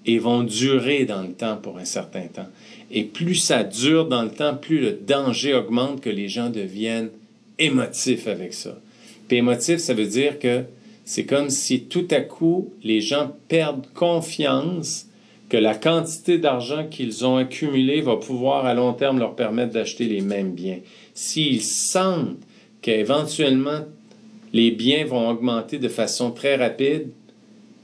et 0.07 0.19
vont 0.19 0.45
durer 0.45 1.05
dans 1.05 1.23
le 1.23 1.33
temps 1.33 1.57
pour 1.57 1.79
un 1.79 1.85
certain 1.85 2.27
temps. 2.27 2.49
Et 2.91 3.05
plus 3.05 3.35
ça 3.35 3.65
dure 3.65 4.07
dans 4.07 4.23
le 4.23 4.31
temps, 4.31 4.57
plus 4.57 4.81
le 4.81 4.93
danger 4.93 5.55
augmente 5.55 6.01
que 6.01 6.11
les 6.11 6.29
gens 6.29 6.49
deviennent 6.49 7.11
émotifs 7.59 8.27
avec 8.27 8.55
ça. 8.55 8.79
Puis 9.29 9.39
émotif, 9.39 9.79
ça 9.79 9.95
veut 9.95 10.07
dire 10.07 10.39
que 10.39 10.63
c'est 11.05 11.27
comme 11.27 11.51
si 11.51 11.83
tout 11.83 12.07
à 12.11 12.21
coup, 12.21 12.73
les 12.83 13.01
gens 13.01 13.33
perdent 13.49 13.87
confiance 13.95 15.07
que 15.51 15.57
la 15.57 15.75
quantité 15.75 16.39
d'argent 16.39 16.87
qu'ils 16.89 17.27
ont 17.27 17.37
accumulé 17.37 18.01
va 18.01 18.17
pouvoir 18.17 18.65
à 18.67 18.73
long 18.73 18.93
terme 18.93 19.19
leur 19.19 19.35
permettre 19.35 19.73
d'acheter 19.73 20.05
les 20.07 20.21
mêmes 20.21 20.53
biens. 20.53 20.79
S'ils 21.13 21.63
sentent 21.63 22.39
qu'éventuellement 22.81 23.81
les 24.53 24.71
biens 24.71 25.05
vont 25.05 25.29
augmenter 25.29 25.79
de 25.79 25.89
façon 25.89 26.31
très 26.31 26.57
rapide, 26.57 27.09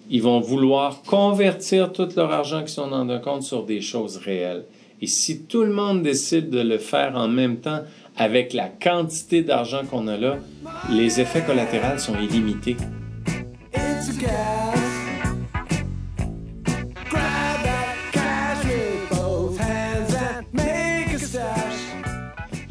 ils 0.08 0.22
vont 0.22 0.40
vouloir 0.40 1.02
convertir 1.02 1.92
tout 1.92 2.08
leur 2.16 2.32
argent 2.32 2.62
qui 2.62 2.72
sont 2.72 2.88
dans 2.88 3.08
un 3.08 3.18
compte 3.18 3.42
sur 3.42 3.64
des 3.64 3.80
choses 3.80 4.16
réelles. 4.18 4.64
Et 5.02 5.08
si 5.08 5.42
tout 5.42 5.62
le 5.62 5.72
monde 5.72 6.02
décide 6.02 6.48
de 6.50 6.60
le 6.60 6.78
faire 6.78 7.16
en 7.16 7.28
même 7.28 7.58
temps, 7.58 7.80
avec 8.16 8.54
la 8.54 8.68
quantité 8.68 9.42
d'argent 9.42 9.82
qu'on 9.90 10.06
a 10.06 10.16
là, 10.16 10.38
les 10.90 11.20
effets 11.20 11.42
collatéraux 11.42 11.98
sont 11.98 12.18
illimités. 12.18 12.76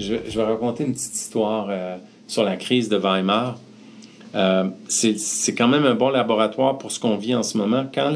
Je, 0.06 0.38
vais 0.38 0.44
raconter 0.44 0.84
une 0.84 0.94
petite 0.94 1.16
histoire 1.16 1.68
euh, 1.70 1.98
sur 2.28 2.44
la 2.44 2.58
crise 2.58 2.90
de 2.90 2.98
Weimar. 2.98 3.58
Euh, 4.36 4.66
c'est 4.88 5.56
quand 5.56 5.68
même 5.68 5.86
un 5.86 5.96
bon 5.96 6.10
laboratoire 6.10 6.78
pour 6.78 6.92
ce 6.92 7.00
qu'on 7.00 7.18
vit 7.18 7.34
en 7.34 7.42
ce 7.42 7.58
moment. 7.58 7.86
Quand 7.94 8.14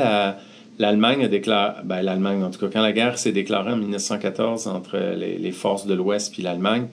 l'Allemagne 0.77 1.23
a 1.23 1.27
déclaré, 1.27 1.81
ben, 1.83 2.01
l'Allemagne 2.01 2.43
en 2.43 2.51
tout 2.51 2.59
cas, 2.59 2.67
quand 2.71 2.81
la 2.81 2.91
guerre 2.91 3.17
s'est 3.17 3.31
déclarée 3.31 3.71
en 3.71 3.77
1914 3.77 4.67
entre 4.67 4.97
les, 4.97 5.51
forces 5.51 5.87
de 5.87 5.95
l'Ouest 5.95 6.33
puis 6.33 6.43
l'Allemagne, 6.43 6.87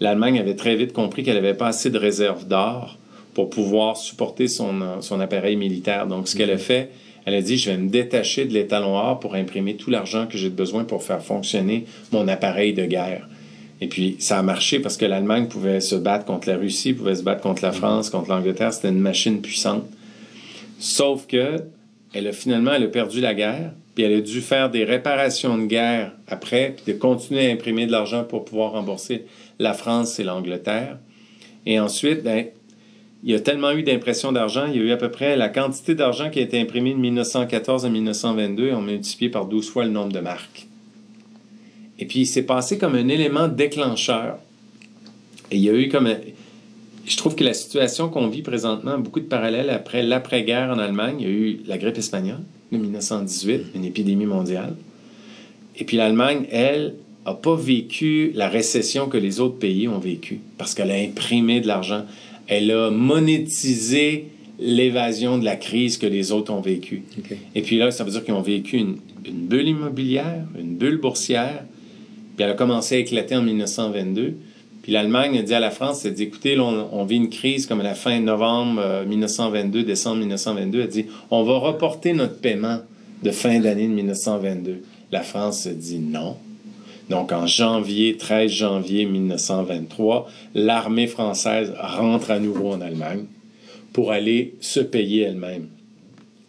l'Allemagne 0.00 0.38
avait 0.38 0.56
très 0.56 0.76
vite 0.76 0.92
compris 0.92 1.24
qu'elle 1.24 1.34
n'avait 1.34 1.54
pas 1.54 1.66
assez 1.66 1.90
de 1.90 1.98
réserves 1.98 2.46
d'or 2.46 2.96
pour 3.34 3.50
pouvoir 3.50 3.96
supporter 3.96 4.48
son, 4.48 5.00
son 5.00 5.20
appareil 5.20 5.56
militaire. 5.56 6.06
Donc, 6.06 6.26
ce 6.26 6.36
qu'elle 6.36 6.50
a 6.50 6.58
fait, 6.58 6.90
elle 7.26 7.34
a 7.34 7.42
dit, 7.42 7.58
je 7.58 7.70
vais 7.70 7.76
me 7.76 7.90
détacher 7.90 8.46
de 8.46 8.54
l'étalon 8.54 8.96
or 8.96 9.20
pour 9.20 9.34
imprimer 9.34 9.74
tout 9.74 9.90
l'argent 9.90 10.26
que 10.26 10.38
j'ai 10.38 10.48
besoin 10.48 10.84
pour 10.84 11.02
faire 11.02 11.22
fonctionner 11.22 11.84
mon 12.12 12.26
appareil 12.28 12.72
de 12.72 12.86
guerre. 12.86 13.28
Et 13.80 13.88
puis, 13.88 14.16
ça 14.18 14.38
a 14.38 14.42
marché 14.42 14.80
parce 14.80 14.96
que 14.96 15.04
l'Allemagne 15.04 15.46
pouvait 15.46 15.80
se 15.80 15.94
battre 15.94 16.24
contre 16.24 16.48
la 16.48 16.56
Russie, 16.56 16.94
pouvait 16.94 17.14
se 17.14 17.22
battre 17.22 17.42
contre 17.42 17.62
la 17.62 17.70
mhm. 17.70 17.76
France, 17.76 18.10
contre 18.10 18.30
l'Angleterre. 18.30 18.72
C'était 18.72 18.88
une 18.88 19.00
machine 19.00 19.40
puissante. 19.40 19.84
Sauf 20.78 21.26
que, 21.26 21.56
elle 22.12 22.26
a 22.26 22.32
finalement, 22.32 22.72
elle 22.72 22.84
a 22.84 22.88
perdu 22.88 23.20
la 23.20 23.34
guerre, 23.34 23.72
puis 23.94 24.04
elle 24.04 24.14
a 24.14 24.20
dû 24.20 24.40
faire 24.40 24.70
des 24.70 24.84
réparations 24.84 25.58
de 25.58 25.66
guerre 25.66 26.12
après, 26.26 26.74
puis 26.76 26.92
de 26.92 26.98
continuer 26.98 27.48
à 27.48 27.52
imprimer 27.52 27.86
de 27.86 27.92
l'argent 27.92 28.24
pour 28.24 28.44
pouvoir 28.44 28.72
rembourser 28.72 29.26
la 29.58 29.74
France 29.74 30.18
et 30.18 30.24
l'Angleterre. 30.24 30.98
Et 31.66 31.78
ensuite, 31.80 32.22
ben, 32.22 32.46
il 33.24 33.32
y 33.32 33.34
a 33.34 33.40
tellement 33.40 33.72
eu 33.72 33.82
d'impression 33.82 34.30
d'argent, 34.30 34.66
il 34.66 34.76
y 34.76 34.78
a 34.80 34.82
eu 34.82 34.92
à 34.92 34.96
peu 34.96 35.10
près 35.10 35.36
la 35.36 35.48
quantité 35.48 35.94
d'argent 35.94 36.30
qui 36.30 36.38
a 36.38 36.42
été 36.42 36.60
imprimée 36.60 36.92
de 36.92 36.98
1914 36.98 37.84
à 37.84 37.88
1922, 37.88 38.72
on 38.72 38.82
multiplié 38.82 39.30
par 39.30 39.46
12 39.46 39.68
fois 39.68 39.84
le 39.84 39.90
nombre 39.90 40.12
de 40.12 40.20
marques. 40.20 40.68
Et 41.98 42.06
puis, 42.06 42.20
il 42.20 42.26
s'est 42.26 42.42
passé 42.42 42.78
comme 42.78 42.94
un 42.94 43.08
élément 43.08 43.48
déclencheur. 43.48 44.38
Et 45.50 45.56
il 45.56 45.62
y 45.62 45.70
a 45.70 45.74
eu 45.74 45.88
comme... 45.88 46.08
Je 47.06 47.16
trouve 47.16 47.34
que 47.34 47.44
la 47.44 47.54
situation 47.54 48.10
qu'on 48.10 48.28
vit 48.28 48.42
présentement, 48.42 48.98
beaucoup 48.98 49.20
de 49.20 49.24
parallèles 49.24 49.70
après 49.70 50.02
l'après-guerre 50.02 50.70
en 50.70 50.78
Allemagne. 50.78 51.16
Il 51.20 51.26
y 51.26 51.30
a 51.30 51.32
eu 51.32 51.60
la 51.66 51.78
grippe 51.78 51.96
espagnole 51.96 52.40
de 52.70 52.76
1918, 52.76 53.68
une 53.74 53.84
épidémie 53.84 54.26
mondiale. 54.26 54.74
Et 55.78 55.84
puis 55.84 55.96
l'Allemagne, 55.96 56.46
elle, 56.50 56.94
n'a 57.24 57.32
pas 57.32 57.56
vécu 57.56 58.30
la 58.34 58.48
récession 58.48 59.08
que 59.08 59.16
les 59.16 59.40
autres 59.40 59.58
pays 59.58 59.88
ont 59.88 59.98
vécu 59.98 60.40
parce 60.58 60.74
qu'elle 60.74 60.90
a 60.90 60.96
imprimé 60.96 61.60
de 61.60 61.66
l'argent 61.66 62.04
elle 62.48 62.70
a 62.70 62.90
monétisé 62.90 64.24
l'évasion 64.58 65.38
de 65.38 65.44
la 65.44 65.54
crise 65.54 65.98
que 65.98 66.06
les 66.06 66.32
autres 66.32 66.52
ont 66.52 66.60
vécue. 66.60 67.02
Et 67.54 67.62
puis 67.62 67.78
là, 67.78 67.90
ça 67.90 68.02
veut 68.02 68.10
dire 68.10 68.24
qu'ils 68.24 68.34
ont 68.34 68.42
vécu 68.42 68.78
une, 68.78 68.96
bulle 69.30 69.68
immobilière, 69.68 70.44
une 70.58 70.74
bulle 70.74 70.96
boursière, 70.96 71.64
puis 72.38 72.44
elle 72.44 72.52
a 72.52 72.54
commencé 72.54 72.94
à 72.94 72.98
éclater 72.98 73.34
en 73.34 73.42
1922. 73.42 74.36
Puis 74.82 74.92
l'Allemagne 74.92 75.38
a 75.38 75.42
dit 75.42 75.54
à 75.54 75.58
la 75.58 75.72
France, 75.72 76.06
dit, 76.06 76.22
écoutez, 76.22 76.56
on, 76.60 77.04
vit 77.04 77.16
une 77.16 77.30
crise 77.30 77.66
comme 77.66 77.80
à 77.80 77.82
la 77.82 77.96
fin 77.96 78.20
novembre 78.20 79.04
1922, 79.08 79.80
euh, 79.80 79.82
décembre 79.82 80.18
1922. 80.18 80.80
Elle 80.82 80.86
dit, 80.86 81.06
on 81.32 81.42
va 81.42 81.58
reporter 81.58 82.12
notre 82.12 82.38
paiement 82.38 82.78
de 83.24 83.32
fin 83.32 83.58
d'année 83.58 83.88
de 83.88 83.92
1922. 83.92 84.82
La 85.10 85.22
France 85.22 85.66
a 85.66 85.72
dit 85.72 85.98
non. 85.98 86.36
Donc 87.10 87.32
en 87.32 87.48
janvier, 87.48 88.16
13 88.16 88.48
janvier 88.48 89.04
1923, 89.04 90.30
l'armée 90.54 91.08
française 91.08 91.72
rentre 91.80 92.30
à 92.30 92.38
nouveau 92.38 92.70
en 92.70 92.80
Allemagne 92.80 93.24
pour 93.92 94.12
aller 94.12 94.54
se 94.60 94.78
payer 94.78 95.22
elle-même. 95.22 95.66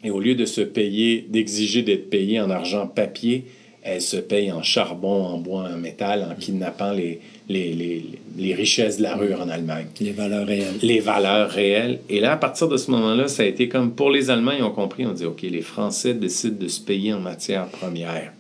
Et 0.03 0.12
au 0.12 0.19
lieu 0.19 0.36
de 0.36 0.46
se 0.46 0.62
payer, 0.62 1.25
d'exiger 1.27 1.81
d'être 1.81 2.12
payée 2.12 2.39
en 2.39 2.51
argent 2.51 2.86
papier, 2.86 3.46
elle 3.83 4.01
se 4.01 4.17
paye 4.17 4.51
en 4.51 4.62
charbon, 4.62 5.24
en 5.25 5.38
bois, 5.38 5.69
en 5.74 5.77
métal, 5.77 6.27
en 6.29 6.36
kidnappant 6.36 6.91
les, 6.91 7.21
les, 7.48 8.03
les, 8.38 8.53
richesses 8.53 8.98
de 8.98 9.03
la 9.03 9.15
rue 9.15 9.33
en 9.33 9.48
Allemagne. 9.50 9.88
Les 10.01 10.12
valeurs 10.12 10.45
réelles. 10.45 10.75
Les 10.81 11.00
valeurs 11.00 11.50
réelles. 11.50 12.00
Et 12.09 12.19
là, 12.19 12.33
à 12.33 12.38
partir 12.38 12.67
de 12.67 12.77
ce 12.77 12.91
moment-là, 12.91 13.27
ça 13.27 13.43
a 13.43 13.45
été 13.45 13.69
comme 13.69 13.93
pour 13.93 14.12
les 14.12 14.29
Allemands, 14.29 14.51
ils 14.51 14.63
ont 14.63 14.71
compris, 14.71 15.05
on 15.05 15.13
dit, 15.13 15.25
OK, 15.25 15.41
les 15.43 15.62
Français 15.62 16.13
décident 16.13 16.57
de 16.59 16.67
se 16.67 16.81
payer 16.81 17.13
en 17.13 17.19
matière 17.19 17.67
première. 17.67 18.33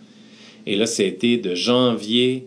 Et 0.65 0.75
là, 0.75 0.85
ça 0.85 1.03
a 1.03 1.05
été 1.05 1.37
de 1.37 1.55
janvier 1.55 2.45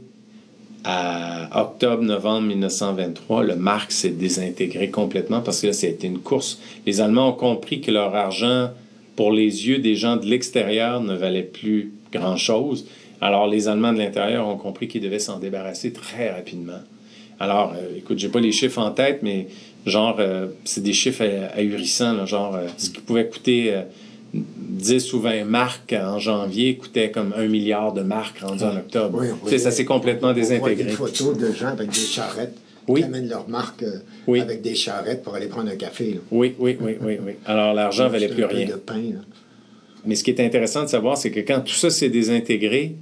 à 0.84 1.60
octobre-novembre 1.60 2.48
1923, 2.48 3.44
le 3.44 3.56
marque 3.56 3.92
s'est 3.92 4.10
désintégré 4.10 4.90
complètement 4.90 5.40
parce 5.40 5.60
que 5.60 5.68
là, 5.68 5.72
ça 5.72 5.86
a 5.86 5.90
été 5.90 6.08
une 6.08 6.18
course. 6.18 6.60
Les 6.86 7.00
Allemands 7.00 7.28
ont 7.28 7.34
compris 7.36 7.80
que 7.80 7.90
leur 7.90 8.14
argent, 8.14 8.70
pour 9.14 9.32
les 9.32 9.68
yeux 9.68 9.78
des 9.78 9.94
gens 9.94 10.16
de 10.16 10.26
l'extérieur, 10.26 11.00
ne 11.00 11.14
valait 11.14 11.42
plus 11.42 11.92
grand-chose. 12.12 12.86
Alors, 13.20 13.46
les 13.46 13.68
Allemands 13.68 13.92
de 13.92 13.98
l'intérieur 13.98 14.48
ont 14.48 14.56
compris 14.56 14.88
qu'ils 14.88 15.00
devaient 15.00 15.18
s'en 15.18 15.38
débarrasser 15.38 15.92
très 15.92 16.30
rapidement. 16.30 16.80
Alors, 17.38 17.72
euh, 17.76 17.98
écoute, 17.98 18.18
j'ai 18.18 18.28
pas 18.28 18.40
les 18.40 18.52
chiffres 18.52 18.78
en 18.80 18.90
tête, 18.90 19.20
mais 19.22 19.48
genre, 19.86 20.16
euh, 20.20 20.46
c'est 20.64 20.82
des 20.82 20.92
chiffres 20.92 21.24
ahurissants, 21.56 22.24
genre, 22.26 22.54
euh, 22.54 22.66
ce 22.76 22.90
qui 22.90 23.00
pouvait 23.00 23.26
coûter 23.26 23.74
10 24.32 25.12
ou 25.12 25.20
20 25.20 25.44
marques 25.44 25.92
en 25.92 26.18
janvier 26.18 26.76
coûtait 26.76 27.10
comme 27.10 27.34
un 27.36 27.46
milliard 27.46 27.92
de 27.92 28.02
marques 28.02 28.38
rendues 28.38 28.64
en 28.64 28.76
octobre. 28.76 29.22
Oui, 29.44 29.58
ça 29.58 29.70
s'est 29.70 29.84
complètement 29.84 30.32
désintégré. 30.32 30.84
On 30.84 30.90
des 30.90 30.92
photos 30.92 31.36
de 31.36 31.52
gens 31.52 31.68
avec 31.68 31.90
des 31.90 32.00
charrettes 32.00 32.56
qui 32.86 33.02
amènent 33.02 33.28
leurs 33.28 33.48
marques 33.48 33.84
avec 34.28 34.62
des 34.62 34.74
charrettes 34.74 35.22
pour 35.22 35.34
aller 35.34 35.46
prendre 35.46 35.70
un 35.70 35.76
café. 35.76 36.20
Oui, 36.30 36.54
oui, 36.58 36.76
oui, 36.80 36.96
oui, 37.00 37.18
oui. 37.24 37.32
Alors, 37.46 37.74
l'argent 37.74 38.04
ne 38.04 38.10
valait 38.10 38.28
plus 38.28 38.44
rien. 38.44 38.68
De 38.68 38.74
pain, 38.74 39.02
Mais 40.04 40.14
ce 40.14 40.24
qui 40.24 40.30
est 40.30 40.40
intéressant 40.40 40.82
de 40.82 40.88
savoir, 40.88 41.16
c'est 41.16 41.30
que 41.30 41.40
quand 41.40 41.60
tout 41.60 41.74
ça 41.74 41.90
s'est 41.90 42.08
désintégré, 42.08 42.94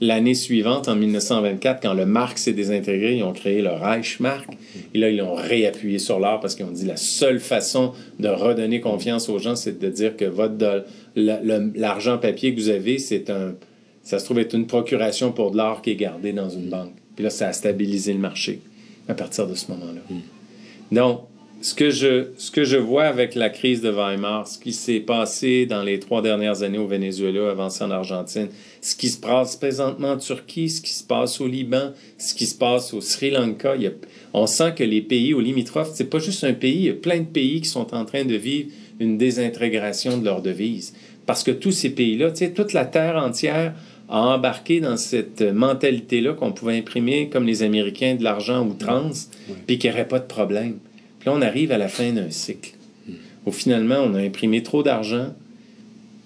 l'année 0.00 0.34
suivante, 0.34 0.88
en 0.88 0.96
1924, 0.96 1.80
quand 1.80 1.94
le 1.94 2.06
Mark 2.06 2.38
s'est 2.38 2.52
désintégré, 2.52 3.16
ils 3.16 3.22
ont 3.22 3.32
créé 3.32 3.62
le 3.62 3.70
Reichsmark. 3.70 4.48
Et 4.94 4.98
là, 4.98 5.10
ils 5.10 5.22
ont 5.22 5.34
réappuyé 5.34 5.98
sur 5.98 6.18
l'or 6.18 6.40
parce 6.40 6.54
qu'ils 6.54 6.66
ont 6.66 6.72
dit 6.72 6.86
la 6.86 6.96
seule 6.96 7.40
façon 7.40 7.92
de 8.18 8.28
redonner 8.28 8.80
confiance 8.80 9.28
aux 9.28 9.38
gens, 9.38 9.54
c'est 9.54 9.78
de 9.78 9.88
dire 9.88 10.16
que 10.16 10.24
votre 10.24 10.84
l'argent 11.14 12.18
papier 12.18 12.54
que 12.54 12.60
vous 12.60 12.68
avez, 12.68 12.98
c'est 12.98 13.30
un, 13.30 13.54
ça 14.02 14.18
se 14.18 14.24
trouve 14.24 14.40
être 14.40 14.54
une 14.54 14.66
procuration 14.66 15.30
pour 15.32 15.52
de 15.52 15.56
l'or 15.56 15.82
qui 15.82 15.90
est 15.90 15.96
gardé 15.96 16.32
dans 16.32 16.48
une 16.48 16.68
banque. 16.68 16.92
Puis 17.14 17.22
là, 17.22 17.30
ça 17.30 17.48
a 17.48 17.52
stabilisé 17.52 18.12
le 18.12 18.18
marché 18.18 18.60
à 19.08 19.14
partir 19.14 19.46
de 19.46 19.54
ce 19.54 19.70
moment-là. 19.70 20.00
Mm. 20.10 20.94
Donc, 20.94 21.20
ce 21.62 21.74
que, 21.74 21.90
je, 21.90 22.26
ce 22.38 22.50
que 22.50 22.64
je 22.64 22.76
vois 22.76 23.04
avec 23.04 23.36
la 23.36 23.48
crise 23.48 23.80
de 23.80 23.88
Weimar, 23.88 24.48
ce 24.48 24.58
qui 24.58 24.72
s'est 24.72 24.98
passé 24.98 25.64
dans 25.64 25.84
les 25.84 26.00
trois 26.00 26.20
dernières 26.20 26.64
années 26.64 26.78
au 26.78 26.88
Venezuela, 26.88 27.50
avancé 27.50 27.84
en 27.84 27.90
Argentine, 27.92 28.48
ce 28.80 28.96
qui 28.96 29.08
se 29.08 29.20
passe 29.20 29.54
présentement 29.54 30.10
en 30.10 30.16
Turquie, 30.16 30.68
ce 30.68 30.82
qui 30.82 30.92
se 30.92 31.04
passe 31.04 31.40
au 31.40 31.46
Liban, 31.46 31.92
ce 32.18 32.34
qui 32.34 32.46
se 32.46 32.56
passe 32.56 32.92
au 32.92 33.00
Sri 33.00 33.30
Lanka, 33.30 33.76
on 34.34 34.48
sent 34.48 34.74
que 34.76 34.82
les 34.82 35.02
pays 35.02 35.34
aux 35.34 35.40
limitrophes, 35.40 35.92
c'est 35.94 36.10
pas 36.10 36.18
juste 36.18 36.42
un 36.42 36.52
pays, 36.52 36.78
il 36.78 36.84
y 36.86 36.90
a 36.90 36.94
plein 36.94 37.20
de 37.20 37.26
pays 37.26 37.60
qui 37.60 37.68
sont 37.68 37.94
en 37.94 38.04
train 38.04 38.24
de 38.24 38.34
vivre 38.34 38.70
une 38.98 39.16
désintégration 39.16 40.18
de 40.18 40.24
leur 40.24 40.42
devise. 40.42 40.94
Parce 41.26 41.44
que 41.44 41.52
tous 41.52 41.70
ces 41.70 41.90
pays-là, 41.90 42.32
toute 42.32 42.72
la 42.72 42.86
terre 42.86 43.16
entière 43.16 43.74
a 44.08 44.18
embarqué 44.18 44.80
dans 44.80 44.96
cette 44.96 45.42
mentalité-là 45.42 46.34
qu'on 46.34 46.50
pouvait 46.50 46.76
imprimer 46.76 47.28
comme 47.28 47.46
les 47.46 47.62
Américains 47.62 48.16
de 48.16 48.24
l'argent 48.24 48.66
ou 48.66 48.74
trans, 48.74 49.12
puis 49.66 49.78
qu'il 49.78 49.90
n'y 49.90 49.94
aurait 49.94 50.08
pas 50.08 50.18
de 50.18 50.26
problème. 50.26 50.78
Là, 51.24 51.32
on 51.34 51.42
arrive 51.42 51.72
à 51.72 51.78
la 51.78 51.88
fin 51.88 52.12
d'un 52.12 52.30
cycle 52.30 52.72
où 53.46 53.52
finalement, 53.52 53.96
on 53.98 54.14
a 54.14 54.20
imprimé 54.20 54.62
trop 54.62 54.82
d'argent, 54.82 55.34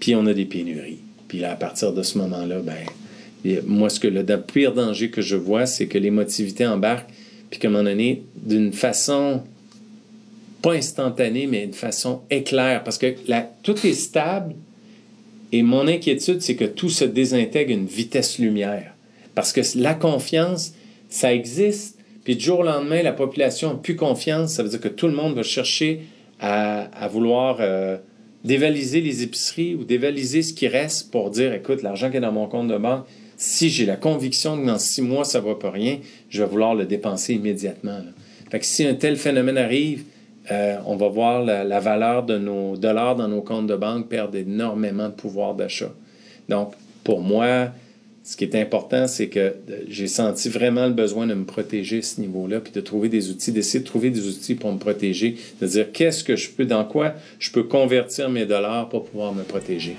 puis 0.01 0.15
on 0.15 0.27
a 0.27 0.35
des 0.35 0.45
pénuries. 0.45 0.99
Puis 1.29 1.39
là, 1.39 1.53
à 1.53 1.57
partir 1.57 1.93
de 1.93 2.03
ce 2.03 2.19
moment-là, 2.19 2.61
ben, 2.61 3.61
moi, 3.67 3.89
ce 3.89 4.01
que 4.01 4.09
le 4.09 4.25
pire 4.41 4.75
danger 4.75 5.11
que 5.11 5.23
je 5.23 5.37
vois, 5.37 5.67
c'est 5.67 5.87
que 5.87 5.99
l'émotivité 5.99 6.67
embarque, 6.67 7.09
puis 7.51 7.59
qu'à 7.59 7.69
un 7.69 7.71
moment 7.71 7.85
donné, 7.85 8.23
d'une 8.37 8.73
façon 8.73 9.43
pas 10.63 10.73
instantanée, 10.73 11.47
mais 11.47 11.63
d'une 11.63 11.75
façon 11.75 12.23
éclair, 12.31 12.83
parce 12.85 12.99
que 12.99 13.15
la, 13.29 13.49
tout 13.63 13.87
est 13.87 13.93
stable, 13.93 14.55
et 15.53 15.63
mon 15.63 15.87
inquiétude, 15.87 16.43
c'est 16.43 16.57
que 16.57 16.65
tout 16.65 16.91
se 16.91 17.05
désintègre 17.05 17.71
à 17.71 17.75
une 17.75 17.87
vitesse 17.87 18.39
lumière. 18.39 18.95
Parce 19.35 19.53
que 19.53 19.61
la 19.77 19.95
confiance, 19.95 20.73
ça 21.09 21.33
existe, 21.33 21.96
puis 22.27 22.35
du 22.35 22.45
jour 22.45 22.59
au 22.59 22.63
lendemain, 22.65 23.05
la 23.05 23.13
population 23.13 23.69
n'a 23.69 23.77
plus 23.77 23.95
confiance. 23.95 24.55
Ça 24.55 24.65
veut 24.65 24.69
dire 24.69 24.81
que 24.81 24.89
tout 24.89 25.07
le 25.07 25.13
monde 25.13 25.37
va 25.37 25.45
chercher 25.45 26.01
à, 26.41 27.07
vouloir 27.07 27.59
euh, 27.61 27.99
dévaliser 28.43 29.01
les 29.01 29.23
épiceries 29.23 29.77
ou 29.77 29.85
dévaliser 29.85 30.43
ce 30.43 30.53
qui 30.53 30.67
reste 30.67 31.13
pour 31.13 31.31
dire, 31.31 31.53
écoute, 31.53 31.85
l'argent 31.85 32.11
qui 32.11 32.17
est 32.17 32.21
dans 32.21 32.33
mon 32.33 32.49
compte 32.49 32.67
de 32.67 32.79
banque, 32.79 33.05
si 33.37 33.71
j'ai 33.71 33.87
la 33.87 33.95
conviction 33.95 34.61
que 34.61 34.67
dans 34.67 34.81
six 34.81 35.03
mois, 35.03 35.25
ça 35.25 35.41
ne 35.41 35.47
va 35.47 35.55
pas 35.55 35.71
rien, 35.71 36.01
je 36.29 36.43
vais 36.43 36.49
vouloir 36.49 36.75
le 36.75 36.85
dépenser 36.85 37.35
immédiatement. 37.35 38.01
Fait 38.51 38.59
que 38.59 38.67
si 38.67 38.85
un 38.85 38.95
tel 38.95 39.15
phénomène 39.15 39.57
arrive, 39.57 40.03
euh, 40.51 40.79
on 40.85 40.97
va 40.97 41.07
voir 41.07 41.45
la, 41.45 41.63
la, 41.63 41.79
valeur 41.79 42.25
de 42.25 42.39
nos 42.39 42.77
dollars 42.77 43.15
dans 43.15 43.29
nos 43.29 43.43
comptes 43.43 43.69
de 43.69 43.77
banque 43.77 44.09
perdre 44.09 44.37
énormément 44.37 45.11
de 45.11 45.15
pouvoir 45.15 45.55
d'achat. 45.55 45.93
Donc, 46.49 46.73
pour 47.05 47.21
moi, 47.21 47.69
ce 48.27 48.37
qui 48.37 48.43
est 48.43 48.57
important, 48.57 49.07
c'est 49.07 49.29
que 49.29 49.39
euh, 49.39 49.53
j'ai 49.89 50.09
senti 50.09 50.49
vraiment 50.49 50.87
le 50.87 50.93
besoin 50.93 51.29
de 51.29 51.35
me 51.35 51.45
protéger 51.45 51.99
à 51.99 52.03
ce 52.03 52.21
niveau-là, 52.21 52.59
puis 52.59 52.73
de 52.73 52.81
trouver 52.81 53.09
des 53.09 53.31
outils, 53.31 53.53
d'essayer 53.53 53.79
de 53.79 53.85
trouver 53.85 54.11
des 54.11 54.27
outils 54.27 54.57
pour 54.57 54.73
me 54.73 54.79
protéger, 54.79 55.37
de 55.61 55.67
dire 55.67 55.93
qu'est-ce 55.93 56.25
que 56.25 56.35
je 56.35 56.51
peux, 56.51 56.65
dans 56.65 56.85
quoi 56.85 57.15
je 57.39 57.53
peux 57.53 57.63
convertir 57.63 58.29
mes 58.29 58.45
dollars 58.45 58.89
pour 58.89 59.05
pouvoir 59.05 59.33
me 59.33 59.45
protéger. 59.45 59.95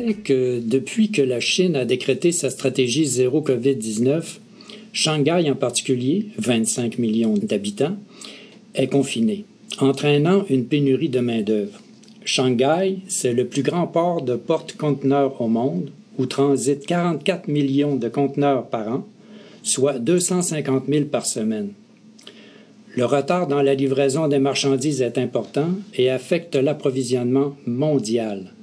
Que 0.00 0.60
depuis 0.60 1.10
que 1.10 1.22
la 1.22 1.40
Chine 1.40 1.76
a 1.76 1.84
décrété 1.84 2.32
sa 2.32 2.50
stratégie 2.50 3.06
zéro 3.06 3.40
COVID-19, 3.40 4.38
Shanghai 4.92 5.50
en 5.50 5.54
particulier, 5.54 6.26
25 6.38 6.98
millions 6.98 7.34
d'habitants, 7.34 7.96
est 8.74 8.88
confiné, 8.88 9.44
entraînant 9.78 10.44
une 10.48 10.66
pénurie 10.66 11.08
de 11.08 11.20
main-d'œuvre. 11.20 11.80
Shanghai, 12.24 12.98
c'est 13.08 13.32
le 13.32 13.46
plus 13.46 13.62
grand 13.62 13.86
port 13.86 14.22
de 14.22 14.36
porte-conteneurs 14.36 15.40
au 15.40 15.48
monde, 15.48 15.90
où 16.18 16.26
transitent 16.26 16.86
44 16.86 17.48
millions 17.48 17.96
de 17.96 18.08
conteneurs 18.08 18.66
par 18.66 18.88
an, 18.88 19.06
soit 19.62 19.98
250 19.98 20.84
000 20.88 21.04
par 21.06 21.26
semaine. 21.26 21.72
Le 22.96 23.04
retard 23.04 23.48
dans 23.48 23.62
la 23.62 23.74
livraison 23.74 24.28
des 24.28 24.38
marchandises 24.38 25.02
est 25.02 25.18
important 25.18 25.70
et 25.94 26.10
affecte 26.10 26.54
l'approvisionnement 26.54 27.56
mondial. 27.66 28.53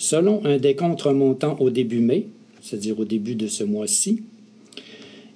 Selon 0.00 0.42
un 0.46 0.56
décompte 0.56 1.02
remontant 1.02 1.58
au 1.60 1.68
début 1.68 2.00
mai, 2.00 2.26
c'est-à-dire 2.62 2.98
au 2.98 3.04
début 3.04 3.34
de 3.34 3.48
ce 3.48 3.64
mois-ci, 3.64 4.22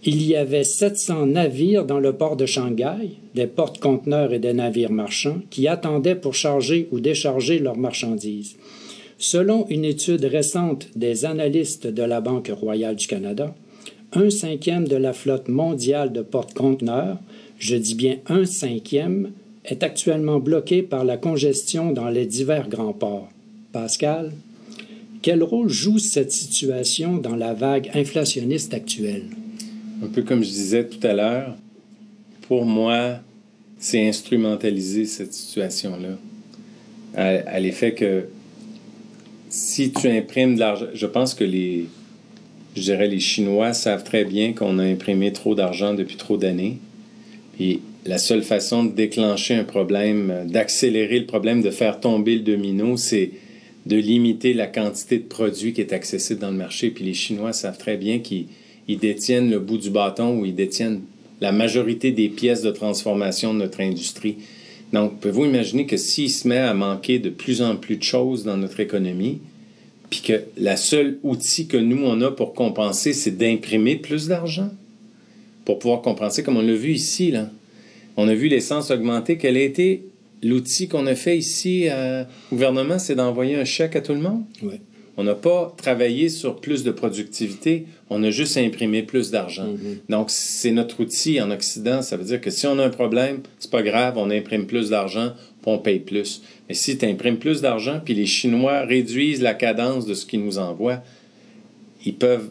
il 0.05 0.23
y 0.23 0.37
avait 0.37 0.65
700 0.65 1.27
navires 1.27 1.85
dans 1.85 2.01
le 2.01 2.15
port 2.15 2.35
de 2.35 2.47
Shanghai, 2.47 3.11
des 3.35 3.47
porte-conteneurs 3.47 4.33
et 4.33 4.39
des 4.39 4.55
navires 4.55 4.91
marchands, 4.91 5.43
qui 5.51 5.69
attendaient 5.69 6.15
pour 6.15 6.33
charger 6.33 6.89
ou 6.93 7.01
décharger 7.01 7.59
leurs 7.59 7.77
marchandises. 7.77 8.57
Selon 9.19 9.67
une 9.69 9.85
étude 9.85 10.25
récente 10.25 10.89
des 10.97 11.27
analystes 11.27 11.87
de 11.87 12.03
la 12.03 12.23
Banque 12.23 12.51
royale 12.51 12.97
du 12.97 13.07
Canada, 13.07 13.55
un 14.15 14.31
cinquième 14.31 14.89
de 14.89 14.97
la 14.97 15.13
flotte 15.13 15.49
mondiale 15.49 16.11
de 16.11 16.23
porte-conteneurs, 16.23 17.19
je 17.59 17.77
dis 17.77 17.95
bien 17.95 18.17
un 18.29 18.47
cinquième, 18.47 19.33
est 19.67 19.83
actuellement 19.83 20.41
bloqué 20.41 20.81
par 20.81 21.05
la 21.05 21.19
congestion 21.19 21.93
dans 21.93 22.09
les 22.09 22.25
divers 22.25 22.71
grands 22.71 22.95
ports. 22.95 23.29
Pascal, 23.73 24.33
quel 25.25 25.43
rôle 25.43 25.71
joue 25.71 25.99
cette 25.99 26.33
situation 26.33 27.17
dans 27.17 27.35
la 27.35 27.55
vague 27.55 27.91
inflationniste 27.95 28.75
actuelle? 28.75 29.23
Un 30.03 30.09
peu 30.09 30.21
comme 30.21 30.45
je 30.45 30.51
disais 30.51 30.85
tout 30.85 31.05
à 31.07 31.15
l'heure, 31.15 31.57
pour 32.43 32.67
moi, 32.67 33.21
c'est 33.79 34.07
instrumentaliser 34.07 35.07
cette 35.07 35.33
situation-là. 35.33 36.19
À, 37.15 37.59
l'effet 37.59 37.95
que 37.95 38.25
si 39.49 39.93
tu 39.93 40.09
imprimes 40.09 40.57
de 40.57 40.61
l'argent, 40.61 40.89
je 40.93 41.07
pense 41.07 41.33
que 41.33 41.45
les, 41.45 41.87
dirais, 42.77 43.09
les 43.09 43.21
Chinois 43.21 43.73
savent 43.73 44.05
très 44.05 44.27
bien 44.27 44.53
qu'on 44.53 44.79
a 44.79 44.85
imprimé 44.85 45.33
trop 45.33 45.55
d'argent 45.55 45.95
depuis 45.95 46.17
trop 46.17 46.37
d'années. 46.37 46.77
Et 47.59 47.81
la 48.05 48.19
seule 48.19 48.43
façon 48.43 48.85
de 48.85 48.93
déclencher 48.93 49.55
un 49.55 49.65
problème, 49.65 50.45
d'accélérer 50.49 51.19
le 51.19 51.27
problème, 51.27 51.63
de 51.63 51.71
faire 51.71 51.99
tomber 51.99 52.35
le 52.35 52.43
domino, 52.43 52.99
c'est 52.99 53.31
de 53.87 53.97
limiter 53.97 54.55
la 54.55 54.67
quantité 54.67 55.19
de 55.19 55.25
produits 55.25 55.73
qui 55.73 55.81
est 55.81 55.93
accessible 55.93 56.41
dans 56.41 56.51
le 56.51 56.57
marché. 56.57 56.91
Puis 56.91 57.05
les 57.05 57.15
Chinois 57.15 57.53
savent 57.53 57.79
très 57.79 57.97
bien 57.97 58.21
qu'ils 58.21 58.47
détiennent 58.89 59.51
le 59.51 59.59
bout 59.59 59.79
du 59.79 59.91
bâton 59.91 60.39
ou 60.39 60.47
ils 60.47 60.55
détiennent 60.55 61.03
la 61.41 61.53
majorité 61.53 62.11
des 62.11 62.29
pièces 62.29 62.63
de 62.63 62.71
transformation 62.71 63.53
de 63.53 63.59
notre 63.59 63.81
industrie. 63.81 64.37
Donc, 64.93 65.19
pouvez-vous 65.19 65.47
imaginer 65.47 65.87
que 65.87 65.97
s'il 65.97 66.31
se 66.31 66.47
met 66.47 66.59
à 66.59 66.73
manquer 66.73 67.19
de 67.19 67.29
plus 67.29 67.61
en 67.63 67.77
plus 67.77 67.97
de 67.97 68.03
choses 68.03 68.45
dans 68.45 68.57
notre 68.57 68.81
économie, 68.81 69.41
puis 70.09 70.21
que 70.21 70.43
la 70.57 70.77
seule 70.77 71.19
outil 71.25 71.67
que 71.67 71.77
nous, 71.77 72.05
on 72.05 72.21
a 72.21 72.31
pour 72.31 72.55
compenser, 72.55 73.13
c'est 73.13 73.37
d'imprimer 73.37 73.97
plus 73.97 74.29
d'argent? 74.29 74.71
Pour 75.65 75.81
pouvoir 75.81 76.03
compenser, 76.03 76.43
comme 76.43 76.57
on 76.57 76.63
l'a 76.63 76.75
vu 76.75 76.93
ici, 76.93 77.33
là. 77.33 77.51
On 78.17 78.29
a 78.29 78.35
vu 78.35 78.47
l'essence 78.47 78.93
augmenter. 78.93 79.39
Quel 79.39 79.57
a 79.57 79.63
été 79.63 80.05
l'outil 80.45 80.89
qu'on 80.89 81.07
a 81.07 81.15
fait 81.15 81.37
ici 81.37 81.89
euh, 81.91 82.25
au 82.51 82.57
gouvernement? 82.57 82.99
C'est 82.99 83.15
d'envoyer 83.15 83.57
un 83.57 83.65
chèque 83.65 83.97
à 83.97 84.01
tout 84.01 84.13
le 84.13 84.21
monde? 84.21 84.45
Oui. 84.63 84.81
On 85.17 85.23
n'a 85.23 85.35
pas 85.35 85.73
travaillé 85.77 86.29
sur 86.29 86.61
plus 86.61 86.83
de 86.83 86.91
productivité, 86.91 87.87
on 88.11 88.23
a 88.25 88.31
juste 88.31 88.57
imprimé 88.57 89.03
plus 89.05 89.31
d'argent. 89.31 89.69
Mm-hmm. 89.69 90.11
Donc, 90.11 90.27
c'est 90.29 90.73
notre 90.73 91.01
outil 91.01 91.41
en 91.41 91.53
Occident. 91.53 92.03
Ça 92.03 92.17
veut 92.17 92.25
dire 92.25 92.41
que 92.41 92.51
si 92.51 92.67
on 92.67 92.79
a 92.81 92.85
un 92.85 92.91
problème, 92.91 93.41
c'est 93.61 93.71
pas 93.71 93.83
grave, 93.83 94.15
on 94.17 94.29
imprime 94.31 94.67
plus 94.67 94.91
d'argent, 94.91 95.33
puis 95.63 95.71
on 95.71 95.79
paye 95.79 96.01
plus. 96.01 96.43
Mais 96.69 96.75
si 96.75 96.99
tu 96.99 97.07
imprimes 97.07 97.39
plus 97.39 97.61
d'argent, 97.61 98.01
puis 98.05 98.15
les 98.15 98.27
Chinois 98.27 98.81
réduisent 98.81 99.41
la 99.41 99.55
cadence 99.55 100.05
de 100.05 100.15
ce 100.15 100.27
qu'ils 100.27 100.45
nous 100.45 100.59
envoient, 100.59 101.03
ils 102.05 102.15
peuvent. 102.15 102.51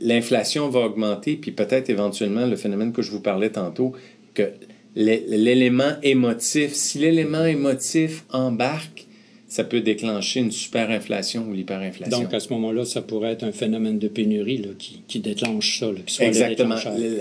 L'inflation 0.00 0.68
va 0.68 0.80
augmenter, 0.80 1.34
puis 1.34 1.50
peut-être 1.50 1.90
éventuellement 1.90 2.46
le 2.46 2.54
phénomène 2.54 2.92
que 2.92 3.02
je 3.02 3.10
vous 3.10 3.20
parlais 3.20 3.50
tantôt, 3.50 3.92
que 4.34 4.52
l'élément 4.96 5.92
émotif, 6.02 6.72
si 6.72 6.98
l'élément 6.98 7.44
émotif 7.44 8.24
embarque, 8.30 9.06
ça 9.54 9.62
peut 9.62 9.80
déclencher 9.80 10.40
une 10.40 10.50
superinflation 10.50 11.46
ou 11.48 11.52
l'hyperinflation. 11.52 12.22
Donc, 12.22 12.34
à 12.34 12.40
ce 12.40 12.52
moment-là, 12.54 12.84
ça 12.84 13.02
pourrait 13.02 13.32
être 13.32 13.44
un 13.44 13.52
phénomène 13.52 14.00
de 14.00 14.08
pénurie 14.08 14.58
là, 14.58 14.70
qui, 14.76 15.02
qui, 15.06 15.20
déclenche 15.20 15.78
ça. 15.78 15.86
Là, 15.86 16.00
qui 16.04 16.12
soit 16.12 16.26
Exactement. 16.26 16.74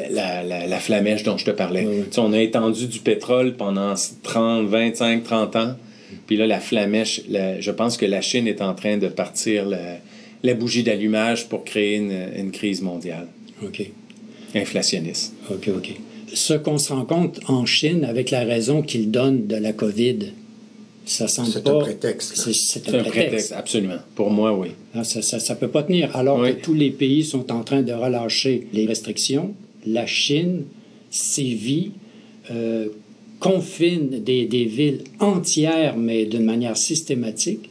La, 0.10 0.42
la, 0.42 0.66
la, 0.66 0.80
flamèche 0.80 1.22
dont 1.22 1.38
je 1.38 1.46
te 1.46 1.52
parlais. 1.52 1.86
Oui, 1.86 1.98
oui. 2.00 2.18
On 2.18 2.34
a 2.34 2.42
étendu 2.42 2.88
du 2.88 3.00
pétrole 3.00 3.54
pendant 3.54 3.94
30, 4.24 4.66
25, 4.66 5.24
30 5.24 5.56
ans. 5.58 5.76
Puis 6.26 6.38
là, 6.38 6.48
la 6.48 6.60
flamèche, 6.60 7.22
je 7.30 7.72
pense 7.72 7.98
que 7.98 8.06
la 8.06 8.22
Chine 8.22 8.48
est 8.48 8.64
en 8.64 8.74
train 8.74 8.98
de 8.98 9.10
partir 9.10 9.66
la, 9.68 10.54
bougie 10.56 10.82
d'allumage 10.82 11.48
pour 11.50 11.64
créer 11.64 11.98
une, 11.98 12.18
une, 12.36 12.50
crise 12.50 12.82
mondiale. 12.82 13.28
OK. 13.62 13.84
Inflationniste. 14.56 15.36
OK, 15.52 15.68
OK. 15.68 15.92
Ce 16.34 16.54
qu'on 16.54 16.78
se 16.78 16.92
rend 16.92 17.06
compte 17.06 17.40
en 17.48 17.66
Chine 17.66 18.04
avec 18.04 18.32
la 18.32 18.44
raison 18.44 18.82
qu'ils 18.82 19.12
donnent 19.12 19.48
de 19.48 19.56
la 19.56 19.72
COVID, 19.72 20.20
ça 21.06 21.28
semble 21.28 21.52
c'est 21.52 21.64
pas... 21.64 21.76
un 21.76 21.80
prétexte. 21.80 22.36
C'est 22.36 22.90
un, 22.90 23.00
un, 23.00 23.04
prétexte. 23.04 23.52
absolument. 23.52 23.98
Pour 24.16 24.32
moi, 24.32 24.58
oui. 24.58 24.70
Ah, 24.96 25.04
ça 25.04 25.20
ne 25.20 25.60
peut 25.60 25.68
pas 25.68 25.84
tenir. 25.84 26.16
Alors 26.16 26.40
oui. 26.40 26.56
que 26.56 26.62
tous 26.62 26.74
les 26.74 26.92
pays 26.92 27.24
sont 27.24 27.52
en 27.52 27.64
train 27.64 27.82
de 27.82 27.94
relâcher 27.94 28.68
les 28.74 28.86
restrictions, 28.86 29.54
la 29.86 30.06
Chine 30.06 30.64
sévit, 31.10 31.92
euh, 32.52 32.88
confine 33.40 34.24
des, 34.24 34.46
des, 34.46 34.66
villes 34.66 35.04
entières, 35.20 35.98
mais 35.98 36.26
d'une 36.26 36.46
manière 36.46 36.78
systématique. 36.78 37.70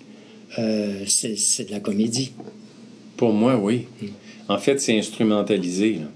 Euh, 0.58 1.04
c'est 1.06 1.66
de 1.66 1.70
la 1.70 1.80
comédie. 1.80 2.32
Pour 3.16 3.32
moi, 3.32 3.56
oui. 3.56 3.86
Mm. 4.02 4.06
En 4.48 4.58
fait, 4.58 4.78
c'est 4.80 4.98
instrumentalisé. 4.98 5.94
Là. 5.94 6.10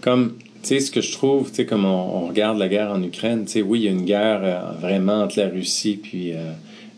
Comme 0.00 0.36
sais, 0.68 0.80
ce 0.80 0.90
que 0.90 1.00
je 1.00 1.12
trouve, 1.12 1.50
tu 1.50 1.56
sais, 1.56 1.66
comme 1.66 1.84
on, 1.84 1.88
on, 2.24 2.28
regarde 2.28 2.58
la 2.58 2.68
guerre 2.68 2.90
en 2.90 3.02
Ukraine, 3.02 3.44
tu 3.44 3.52
sais, 3.52 3.62
oui, 3.62 3.80
il 3.80 3.84
y 3.84 3.88
a 3.88 3.90
une 3.90 4.04
guerre 4.04 4.40
euh, 4.42 4.72
vraiment 4.80 5.22
entre 5.22 5.38
la 5.38 5.48
Russie 5.48 5.98
puis 6.02 6.32
euh, 6.32 6.52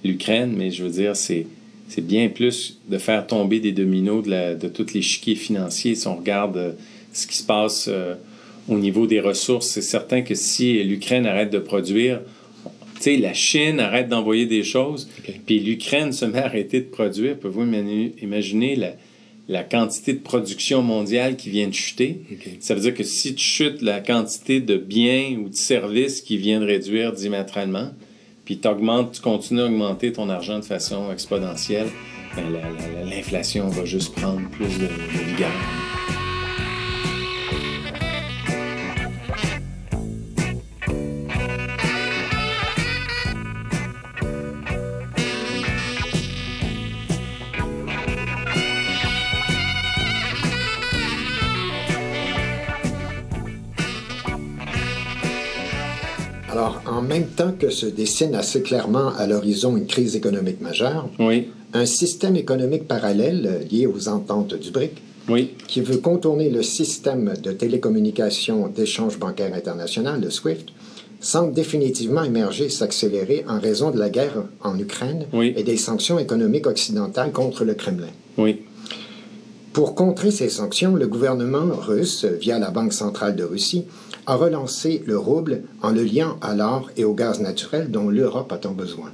l'Ukraine, 0.05 0.55
mais 0.57 0.71
je 0.71 0.85
veux 0.85 0.91
dire, 0.91 1.17
c'est, 1.17 1.47
c'est 1.89 2.05
bien 2.05 2.29
plus 2.29 2.79
de 2.89 2.99
faire 2.99 3.27
tomber 3.27 3.61
des 3.61 3.73
dominos 3.73 4.25
de, 4.25 4.31
la, 4.31 4.55
de 4.55 4.69
tous 4.69 4.95
les 4.95 5.03
chiquiers 5.03 5.35
financiers. 5.35 5.95
Si 5.95 6.07
on 6.07 6.17
regarde 6.17 6.57
euh, 6.57 6.73
ce 7.13 7.27
qui 7.27 7.37
se 7.37 7.45
passe 7.45 7.89
au 8.69 8.77
niveau 8.77 9.07
des 9.07 9.21
ressources, 9.21 9.69
c'est 9.69 9.81
certain 9.81 10.21
que 10.21 10.35
si 10.35 10.83
l'Ukraine 10.85 11.25
arrête 11.25 11.51
de 11.51 11.59
produire, 11.59 12.21
tu 12.97 13.03
sais, 13.03 13.17
la 13.17 13.33
Chine 13.33 13.81
arrête 13.81 14.09
d'envoyer 14.09 14.45
des 14.45 14.63
choses, 14.63 15.09
okay. 15.19 15.41
puis 15.47 15.61
l'Ukraine 15.61 16.13
se 16.13 16.27
met 16.27 16.41
à 16.41 16.45
arrêter 16.45 16.81
de 16.81 16.87
produire, 16.87 17.39
pouvez-vous 17.39 17.63
imaginer 18.21 18.77
la 18.77 18.93
la 19.49 19.63
quantité 19.63 20.13
de 20.13 20.19
production 20.19 20.83
mondiale 20.83 21.37
qui 21.37 21.51
vient 21.51 21.69
de 21.69 21.75
chuter. 21.75 22.23
Okay. 22.33 22.57
Ça 22.61 22.75
veut 22.75 22.81
dire 22.81 22.95
que 22.95 23.05
si 23.05 23.35
tu 23.35 23.45
chutes 23.45 23.81
la 23.83 24.01
quantité 24.01 24.61
de 24.61 24.77
biens 24.77 25.37
ou 25.39 25.49
de 25.49 25.55
services 25.55 26.21
qui 26.21 26.37
vient 26.37 26.61
de 26.61 26.67
réduire 26.67 27.13
diamétralement, 27.13 27.91
puis 28.45 28.59
tu 28.59 28.69
augmentes, 28.69 29.13
tu 29.13 29.21
continues 29.21 29.61
à 29.61 29.67
augmenter 29.67 30.13
ton 30.13 30.29
argent 30.29 30.59
de 30.59 30.65
façon 30.65 31.13
exponentielle, 31.13 31.89
ben 32.35 32.45
l'inflation 33.05 33.69
va 33.69 33.85
juste 33.85 34.15
prendre 34.15 34.49
plus 34.51 34.79
de, 34.79 34.87
de 34.87 35.25
vigueur. 35.33 35.96
Que 57.67 57.73
se 57.73 57.87
dessine 57.87 58.37
assez 58.37 58.63
clairement 58.63 59.09
à 59.17 59.27
l'horizon 59.27 59.77
une 59.77 59.87
crise 59.87 60.15
économique 60.15 60.61
majeure, 60.61 61.09
oui. 61.19 61.49
un 61.75 61.85
système 61.85 62.37
économique 62.37 62.87
parallèle 62.87 63.67
lié 63.69 63.89
aux 63.89 64.07
ententes 64.07 64.55
du 64.55 64.71
BRIC, 64.71 64.93
oui. 65.29 65.51
qui 65.67 65.81
veut 65.81 65.97
contourner 65.97 66.49
le 66.49 66.63
système 66.63 67.35
de 67.43 67.51
télécommunication 67.51 68.69
d'échange 68.69 69.19
bancaire 69.19 69.53
international, 69.53 70.21
le 70.21 70.31
SWIFT, 70.31 70.67
semble 71.19 71.55
définitivement 71.55 72.23
émerger 72.23 72.67
et 72.67 72.71
s'accélérer 72.71 73.45
en 73.49 73.59
raison 73.59 73.91
de 73.91 73.99
la 73.99 74.11
guerre 74.11 74.45
en 74.63 74.79
Ukraine 74.79 75.27
oui. 75.33 75.53
et 75.57 75.65
des 75.65 75.77
sanctions 75.77 76.21
économiques 76.21 76.69
occidentales 76.69 77.33
contre 77.33 77.65
le 77.65 77.75
Kremlin. 77.75 78.15
Oui. 78.39 78.61
Pour 79.73 79.97
contrer 79.97 80.31
ces 80.31 80.49
sanctions, 80.49 80.95
le 80.95 81.09
gouvernement 81.09 81.67
russe, 81.75 82.25
via 82.25 82.61
la 82.61 82.71
Banque 82.71 82.93
centrale 82.93 83.35
de 83.35 83.43
Russie, 83.45 83.87
a 84.27 84.37
relancé 84.37 85.03
le 85.07 85.19
rouble 85.19 85.63
en 85.83 85.91
le 85.91 86.03
liant 86.03 86.37
à 86.41 86.55
l'or 86.55 86.91
et 86.97 87.05
au 87.05 87.15
gaz 87.15 87.41
naturel 87.41 87.91
dont 87.91 88.09
l'Europe 88.09 88.53
a 88.53 88.59
tant 88.59 88.73
besoin. 88.73 89.11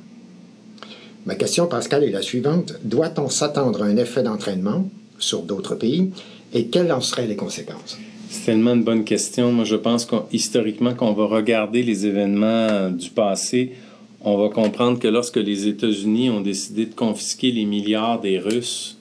Ma 1.26 1.34
question, 1.34 1.66
Pascal, 1.66 2.02
est 2.02 2.10
la 2.10 2.22
suivante. 2.22 2.74
Doit-on 2.82 3.28
s'attendre 3.28 3.82
à 3.82 3.86
un 3.86 3.96
effet 3.96 4.22
d'entraînement 4.22 4.88
sur 5.18 5.42
d'autres 5.42 5.76
pays 5.76 6.10
et 6.52 6.66
quelles 6.66 6.92
en 6.92 7.00
seraient 7.00 7.26
les 7.26 7.36
conséquences? 7.36 7.98
C'est 8.28 8.46
tellement 8.46 8.72
une 8.72 8.82
bonne 8.82 9.04
question. 9.04 9.52
Moi, 9.52 9.64
je 9.64 9.76
pense 9.76 10.06
qu'historiquement, 10.06 10.94
quand 10.94 11.08
on 11.08 11.12
va 11.12 11.26
regarder 11.26 11.82
les 11.82 12.06
événements 12.06 12.90
du 12.90 13.10
passé, 13.10 13.72
on 14.22 14.36
va 14.38 14.48
comprendre 14.48 14.98
que 14.98 15.08
lorsque 15.08 15.36
les 15.36 15.68
États-Unis 15.68 16.30
ont 16.30 16.40
décidé 16.40 16.86
de 16.86 16.94
confisquer 16.94 17.52
les 17.52 17.66
milliards 17.66 18.20
des 18.20 18.38
Russes, 18.38 18.96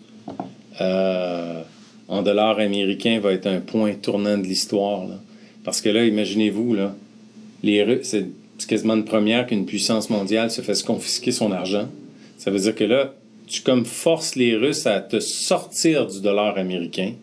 euh, 0.81 1.61
en 2.07 2.21
dollars 2.21 2.59
américains 2.59 3.19
va 3.19 3.31
être 3.31 3.47
un 3.47 3.61
point 3.61 3.93
tournant 3.93 4.37
de 4.37 4.43
l'histoire. 4.43 5.07
Parce 5.63 5.81
que 5.81 5.89
là, 5.89 6.05
imaginez-vous, 6.05 6.73
là, 6.73 6.95
les 7.63 7.83
Russes, 7.83 8.07
c'est 8.07 8.67
quasiment 8.67 8.95
une 8.95 9.05
première 9.05 9.47
qu'une 9.47 9.65
puissance 9.65 10.09
mondiale 10.09 10.51
se 10.51 10.61
fasse 10.61 10.83
confisquer 10.83 11.31
son 11.31 11.51
argent. 11.51 11.87
Ça 12.37 12.51
veut 12.51 12.59
dire 12.59 12.75
que 12.75 12.83
là, 12.83 13.13
tu 13.47 13.61
comme 13.61 13.85
forces 13.85 14.35
les 14.35 14.55
Russes 14.55 14.87
à 14.87 14.99
te 14.99 15.19
sortir 15.19 16.07
du 16.07 16.21
dollar 16.21 16.57
américain, 16.57 17.13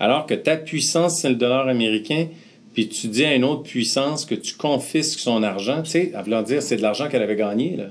alors 0.00 0.26
que 0.26 0.34
ta 0.34 0.56
puissance, 0.56 1.20
c'est 1.20 1.28
le 1.28 1.34
dollar 1.34 1.68
américain, 1.68 2.28
puis 2.72 2.88
tu 2.88 3.08
dis 3.08 3.24
à 3.24 3.34
une 3.34 3.44
autre 3.44 3.62
puissance 3.62 4.24
que 4.24 4.34
tu 4.34 4.54
confisques 4.54 5.20
son 5.20 5.42
argent, 5.42 5.82
tu 5.82 5.90
sais, 5.90 6.12
à 6.14 6.22
vouloir 6.22 6.42
dire 6.42 6.62
c'est 6.62 6.76
de 6.76 6.82
l'argent 6.82 7.08
qu'elle 7.08 7.22
avait 7.22 7.36
gagné, 7.36 7.76
là. 7.76 7.86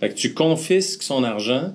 Fait 0.00 0.08
que 0.08 0.14
tu 0.14 0.34
confisques 0.34 1.02
son 1.02 1.22
argent, 1.22 1.72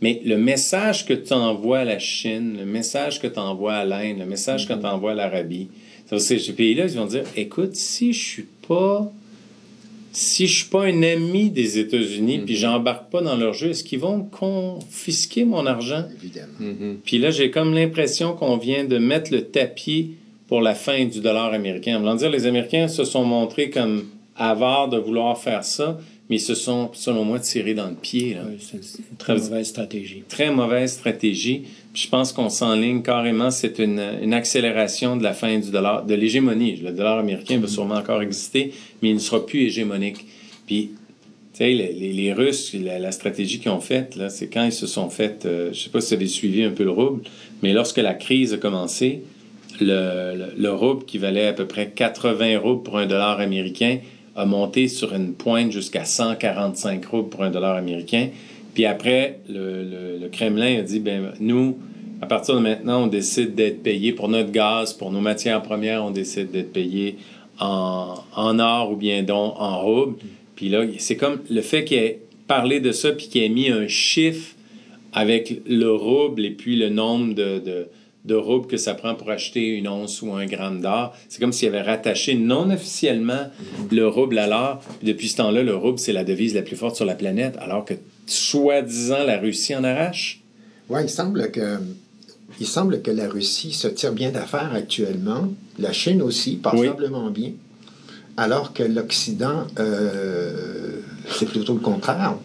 mais 0.00 0.20
le 0.24 0.36
message 0.36 1.06
que 1.06 1.14
tu 1.14 1.32
envoies 1.32 1.80
à 1.80 1.84
la 1.84 1.98
Chine, 1.98 2.56
le 2.58 2.64
message 2.64 3.20
que 3.20 3.26
tu 3.26 3.38
envoies 3.38 3.74
à 3.74 3.84
l'Inde, 3.84 4.18
le 4.18 4.26
message 4.26 4.66
que 4.66 4.72
tu 4.72 4.86
envoies 4.86 5.12
à 5.12 5.14
l'Arabie, 5.14 5.68
ces 6.16 6.38
pays-là, 6.52 6.86
ils 6.86 6.96
vont 6.96 7.06
dire 7.06 7.24
écoute, 7.36 7.74
si 7.74 8.12
je 8.12 8.24
suis 8.24 8.46
pas. 8.66 9.12
Si 10.10 10.46
je 10.46 10.54
suis 10.60 10.70
pas 10.70 10.84
un 10.84 11.02
ami 11.02 11.50
des 11.50 11.78
États-Unis, 11.78 12.38
mm 12.38 12.40
-hmm. 12.40 12.44
puis 12.46 12.56
j'embarque 12.56 13.10
pas 13.10 13.20
dans 13.20 13.36
leur 13.36 13.52
jeu, 13.52 13.68
est-ce 13.70 13.84
qu'ils 13.84 14.00
vont 14.00 14.20
confisquer 14.22 15.44
mon 15.44 15.64
argent? 15.66 16.04
Évidemment. 16.18 16.58
Mm 16.58 16.76
-hmm. 16.80 16.94
Puis 17.06 17.18
là, 17.18 17.30
j'ai 17.30 17.50
comme 17.50 17.72
l'impression 17.74 18.28
qu'on 18.38 18.56
vient 18.56 18.84
de 18.84 18.98
mettre 18.98 19.28
le 19.36 19.42
tapis 19.42 20.02
pour 20.48 20.60
la 20.62 20.74
fin 20.74 21.04
du 21.04 21.20
dollar 21.20 21.52
américain. 21.52 21.96
En 21.96 22.00
voulant 22.00 22.16
dire, 22.16 22.30
les 22.30 22.46
Américains 22.46 22.88
se 22.88 23.04
sont 23.04 23.24
montrés 23.24 23.68
comme 23.70 23.96
avares 24.34 24.88
de 24.88 24.96
vouloir 24.96 25.38
faire 25.38 25.62
ça, 25.62 26.00
mais 26.28 26.36
ils 26.36 26.40
se 26.40 26.54
sont, 26.54 26.90
selon 26.94 27.24
moi, 27.24 27.38
tirés 27.38 27.74
dans 27.74 27.88
le 27.88 27.94
pied. 27.94 28.36
Oui, 28.46 28.56
c'est 28.60 28.78
une 28.78 29.16
très 29.18 29.36
mauvaise 29.36 29.66
stratégie. 29.68 30.22
Très 30.28 30.50
mauvaise 30.50 30.92
stratégie. 30.92 31.62
Je 31.98 32.06
pense 32.06 32.32
qu'on 32.32 32.48
s'enligne 32.48 33.02
carrément, 33.02 33.50
c'est 33.50 33.80
une, 33.80 34.00
une, 34.22 34.32
accélération 34.32 35.16
de 35.16 35.24
la 35.24 35.32
fin 35.32 35.58
du 35.58 35.72
dollar, 35.72 36.06
de 36.06 36.14
l'hégémonie. 36.14 36.76
Le 36.76 36.92
dollar 36.92 37.18
américain 37.18 37.58
va 37.58 37.66
sûrement 37.66 37.96
encore 37.96 38.22
exister, 38.22 38.72
mais 39.02 39.08
il 39.08 39.14
ne 39.14 39.18
sera 39.18 39.44
plus 39.44 39.62
hégémonique. 39.62 40.24
Puis, 40.64 40.92
tu 41.54 41.58
sais, 41.58 41.72
les, 41.72 42.32
Russes, 42.32 42.72
la, 42.74 43.10
stratégie 43.10 43.58
qu'ils 43.58 43.72
ont 43.72 43.80
faite, 43.80 44.14
là, 44.14 44.30
c'est 44.30 44.46
quand 44.46 44.64
ils 44.64 44.72
se 44.72 44.86
sont 44.86 45.10
fait, 45.10 45.44
euh, 45.44 45.70
je 45.72 45.80
sais 45.80 45.90
pas 45.90 46.00
si 46.00 46.10
vous 46.10 46.20
avez 46.20 46.28
suivi 46.28 46.62
un 46.62 46.70
peu 46.70 46.84
le 46.84 46.92
rouble, 46.92 47.22
mais 47.64 47.72
lorsque 47.72 47.96
la 47.96 48.14
crise 48.14 48.54
a 48.54 48.58
commencé, 48.58 49.24
le, 49.80 50.36
le, 50.36 50.46
le 50.56 50.72
rouble 50.72 51.04
qui 51.04 51.18
valait 51.18 51.48
à 51.48 51.52
peu 51.52 51.66
près 51.66 51.90
80 51.90 52.60
roubles 52.60 52.84
pour 52.84 52.98
un 52.98 53.06
dollar 53.06 53.40
américain 53.40 53.98
a 54.36 54.46
monté 54.46 54.86
sur 54.86 55.14
une 55.14 55.34
pointe 55.34 55.72
jusqu'à 55.72 56.04
145 56.04 57.04
roubles 57.06 57.28
pour 57.28 57.42
un 57.42 57.50
dollar 57.50 57.74
américain. 57.74 58.28
Puis 58.78 58.86
après, 58.86 59.40
le, 59.48 59.82
le, 60.20 60.28
Kremlin 60.28 60.78
a 60.78 60.82
dit, 60.82 61.00
ben 61.00 61.32
nous, 61.40 61.78
à 62.20 62.26
partir 62.26 62.54
de 62.54 62.60
maintenant, 62.60 63.04
on 63.04 63.06
décide 63.06 63.54
d'être 63.54 63.82
payé 63.82 64.12
pour 64.12 64.28
notre 64.28 64.50
gaz, 64.50 64.92
pour 64.92 65.12
nos 65.12 65.20
matières 65.20 65.62
premières, 65.62 66.04
on 66.04 66.10
décide 66.10 66.50
d'être 66.50 66.72
payé 66.72 67.18
en, 67.60 68.14
en 68.34 68.58
or 68.58 68.92
ou 68.92 68.96
bien 68.96 69.22
donc 69.22 69.54
en 69.56 69.80
roubles. 69.80 70.16
Puis 70.56 70.68
là, 70.68 70.84
c'est 70.98 71.16
comme 71.16 71.38
le 71.48 71.60
fait 71.60 71.84
qu'il 71.84 71.98
ait 71.98 72.20
parlé 72.48 72.80
de 72.80 72.92
ça, 72.92 73.12
puis 73.12 73.28
qu'il 73.28 73.42
ait 73.42 73.48
mis 73.48 73.68
un 73.68 73.86
chiffre 73.86 74.54
avec 75.12 75.60
le 75.66 75.92
rouble 75.92 76.44
et 76.44 76.50
puis 76.50 76.76
le 76.76 76.88
nombre 76.88 77.34
de, 77.34 77.58
de, 77.58 77.86
de 78.24 78.34
roubles 78.34 78.66
que 78.66 78.76
ça 78.76 78.94
prend 78.94 79.14
pour 79.14 79.30
acheter 79.30 79.68
une 79.68 79.88
once 79.88 80.20
ou 80.22 80.32
un 80.32 80.46
gramme 80.46 80.80
d'or. 80.80 81.14
C'est 81.28 81.40
comme 81.40 81.52
s'il 81.52 81.68
avait 81.68 81.82
rattaché 81.82 82.34
non 82.34 82.70
officiellement 82.70 83.46
le 83.90 84.06
rouble 84.08 84.38
à 84.38 84.46
l'or. 84.46 84.82
Depuis 85.02 85.28
ce 85.28 85.36
temps-là, 85.36 85.62
le 85.62 85.74
rouble, 85.76 85.98
c'est 85.98 86.12
la 86.12 86.24
devise 86.24 86.54
la 86.54 86.62
plus 86.62 86.76
forte 86.76 86.96
sur 86.96 87.04
la 87.04 87.14
planète, 87.14 87.56
alors 87.60 87.84
que 87.84 87.94
soi-disant 88.26 89.24
la 89.24 89.38
Russie 89.38 89.74
en 89.74 89.84
arrache. 89.84 90.40
Oui, 90.88 91.00
il 91.04 91.08
semble 91.08 91.50
que. 91.50 91.78
Il 92.60 92.66
semble 92.66 93.02
que 93.02 93.10
la 93.10 93.28
Russie 93.28 93.72
se 93.72 93.88
tire 93.88 94.12
bien 94.12 94.30
d'affaires 94.30 94.72
actuellement, 94.74 95.52
la 95.78 95.92
Chine 95.92 96.22
aussi, 96.22 96.56
passablement 96.56 97.30
bien, 97.30 97.52
alors 98.36 98.72
que 98.72 98.82
l'Occident, 98.82 99.66
euh, 99.78 101.00
c'est 101.30 101.46
plutôt 101.46 101.74
le 101.74 101.80
contraire. 101.80 102.36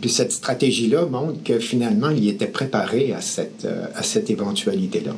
Puis 0.00 0.10
cette 0.10 0.32
stratégie-là 0.32 1.06
montre 1.06 1.42
que 1.42 1.58
finalement, 1.58 2.10
il 2.10 2.28
était 2.28 2.46
préparé 2.46 3.12
à 3.12 3.20
cette, 3.20 3.64
euh, 3.64 3.86
à 3.94 4.02
cette 4.02 4.30
éventualité-là. 4.30 5.14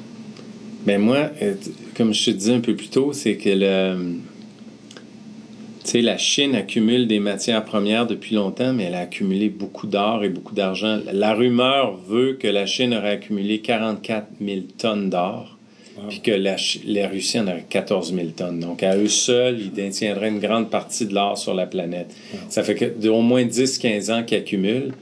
Ben 0.86 1.00
moi, 1.00 1.30
euh, 1.42 1.54
comme 1.94 2.14
je 2.14 2.24
te 2.24 2.30
disais 2.30 2.54
un 2.54 2.60
peu 2.60 2.74
plus 2.74 2.88
tôt, 2.88 3.12
c'est 3.12 3.36
que 3.36 3.50
le, 3.50 4.16
la 5.94 6.18
Chine 6.18 6.54
accumule 6.54 7.06
des 7.06 7.20
matières 7.20 7.64
premières 7.64 8.06
depuis 8.06 8.34
longtemps, 8.34 8.72
mais 8.72 8.84
elle 8.84 8.94
a 8.94 9.00
accumulé 9.00 9.48
beaucoup 9.48 9.86
d'or 9.86 10.24
et 10.24 10.28
beaucoup 10.28 10.54
d'argent. 10.54 11.00
La 11.12 11.34
rumeur 11.34 11.96
veut 11.96 12.34
que 12.34 12.48
la 12.48 12.66
Chine 12.66 12.94
aurait 12.94 13.12
accumulé 13.12 13.60
44 13.60 14.26
000 14.40 14.60
tonnes 14.78 15.10
d'or 15.10 15.56
puis 16.08 16.20
que 16.20 16.30
la, 16.30 16.56
Russie 17.08 17.38
en 17.38 17.46
aurait 17.46 17.64
14 17.68 18.14
000 18.14 18.28
tonnes. 18.36 18.60
Donc, 18.60 18.82
à 18.82 18.96
eux 18.96 19.08
seuls, 19.08 19.60
ils 19.60 19.72
détiendraient 19.72 20.28
une 20.28 20.38
grande 20.38 20.70
partie 20.70 21.06
de 21.06 21.14
l'or 21.14 21.36
sur 21.36 21.54
la 21.54 21.66
planète. 21.66 22.14
Ça 22.48 22.62
fait 22.62 22.74
que 22.74 23.08
au 23.08 23.20
moins 23.20 23.44
10-15 23.44 24.12
ans 24.12 24.22
qu'ils 24.22 24.38
accumulent. 24.38 24.92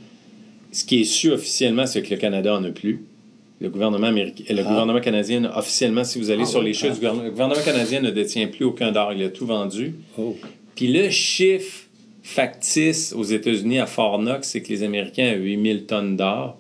Ce 0.71 0.85
qui 0.85 1.01
est 1.01 1.05
su 1.05 1.31
officiellement, 1.31 1.87
c'est 1.87 2.03
que 2.03 2.11
le 2.11 2.17
Canada 2.17 2.55
en 2.55 2.63
a 2.65 2.71
plus. 2.71 3.03
Le 3.61 3.71
gouvernement, 3.71 4.07
américain, 4.07 4.45
le 4.49 4.61
ah. 4.61 4.63
gouvernement 4.63 5.01
canadien, 5.01 5.51
officiellement, 5.57 6.05
si 6.05 6.21
vous 6.21 6.31
allez 6.31 6.43
ah 6.43 6.47
sur 6.47 6.63
les 6.63 6.75
chiffres, 6.75 6.99
le 7.01 7.31
gouvernement 7.31 7.61
canadien 7.65 8.01
ne 8.01 8.11
détient 8.11 8.47
plus 8.47 8.65
aucun 8.65 8.93
d'or. 8.93 9.13
Il 9.13 9.23
a 9.25 9.31
tout 9.31 9.47
vendu. 9.47 9.95
Oh. 10.17 10.37
Puis 10.79 10.87
le 10.87 11.11
chiffre 11.11 11.89
factice 12.23 13.13
aux 13.13 13.25
États-Unis 13.25 13.81
à 13.81 13.87
Fort 13.87 14.21
Knox, 14.21 14.49
c'est 14.49 14.63
que 14.63 14.69
les 14.69 14.85
Américains 14.85 15.35
ont 15.37 15.43
8 15.43 15.63
000 15.65 15.79
tonnes 15.89 16.17
d'or 16.17 16.57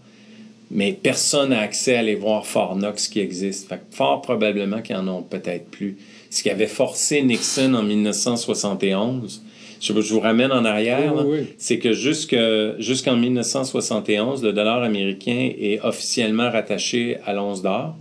mais 0.73 0.93
personne 0.93 1.51
n'a 1.51 1.61
accès 1.61 1.95
à 1.95 2.01
aller 2.01 2.17
voir 2.17 2.45
Fort 2.45 2.75
Knox 2.75 3.07
qui 3.07 3.21
existe. 3.21 3.69
Fait 3.69 3.81
fort 3.93 4.21
probablement 4.21 4.83
qu'ils 4.83 4.97
en 4.97 5.07
ont 5.07 5.23
peut-être 5.23 5.71
plus. 5.71 5.97
Ce 6.31 6.43
qui 6.43 6.51
avait 6.51 6.67
forcé 6.67 7.23
Nixon 7.23 7.75
en 7.75 7.85
1971, 7.85 9.41
je, 9.81 9.93
vous 9.93 10.21
ramène 10.21 10.51
en 10.51 10.65
arrière, 10.65 11.15
c'est 11.57 11.79
que 11.79 11.93
jusqu'en 11.93 13.17
1971, 13.17 14.43
le 14.43 14.53
dollar 14.53 14.83
américain 14.83 15.53
est 15.57 15.81
officiellement 15.81 16.51
rattaché 16.51 17.19
à 17.25 17.33
l'once 17.33 17.63
d'or. 17.63 17.95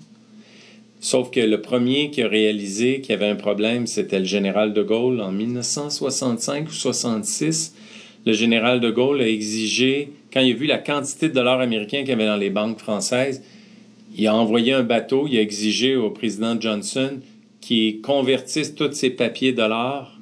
Sauf 0.99 1.29
que 1.29 1.39
le 1.39 1.61
premier 1.61 2.09
qui 2.09 2.23
a 2.23 2.27
réalisé 2.27 3.01
qu'il 3.01 3.11
y 3.11 3.13
avait 3.13 3.29
un 3.29 3.35
problème, 3.35 3.87
c'était 3.87 4.19
le 4.19 4.25
général 4.25 4.73
de 4.73 4.81
Gaulle 4.81 5.21
en 5.21 5.31
1965 5.31 6.67
ou 6.67 6.71
66. 6.71 7.75
Le 8.25 8.33
général 8.33 8.79
de 8.79 8.89
Gaulle 8.89 9.21
a 9.21 9.27
exigé 9.27 10.11
quand 10.37 10.41
il 10.41 10.53
a 10.53 10.55
vu 10.55 10.65
la 10.65 10.77
quantité 10.77 11.29
de 11.29 11.33
dollars 11.33 11.61
américains 11.61 11.99
qu'il 11.99 12.09
y 12.09 12.13
avait 12.13 12.25
dans 12.25 12.35
les 12.35 12.49
banques 12.49 12.79
françaises, 12.79 13.43
il 14.15 14.27
a 14.27 14.35
envoyé 14.35 14.73
un 14.73 14.83
bateau, 14.83 15.27
il 15.27 15.37
a 15.37 15.41
exigé 15.41 15.95
au 15.95 16.09
président 16.09 16.59
Johnson 16.59 17.19
qu'il 17.61 18.01
convertisse 18.01 18.75
tous 18.75 18.91
ses 18.91 19.09
papiers 19.09 19.53
dollars 19.53 20.17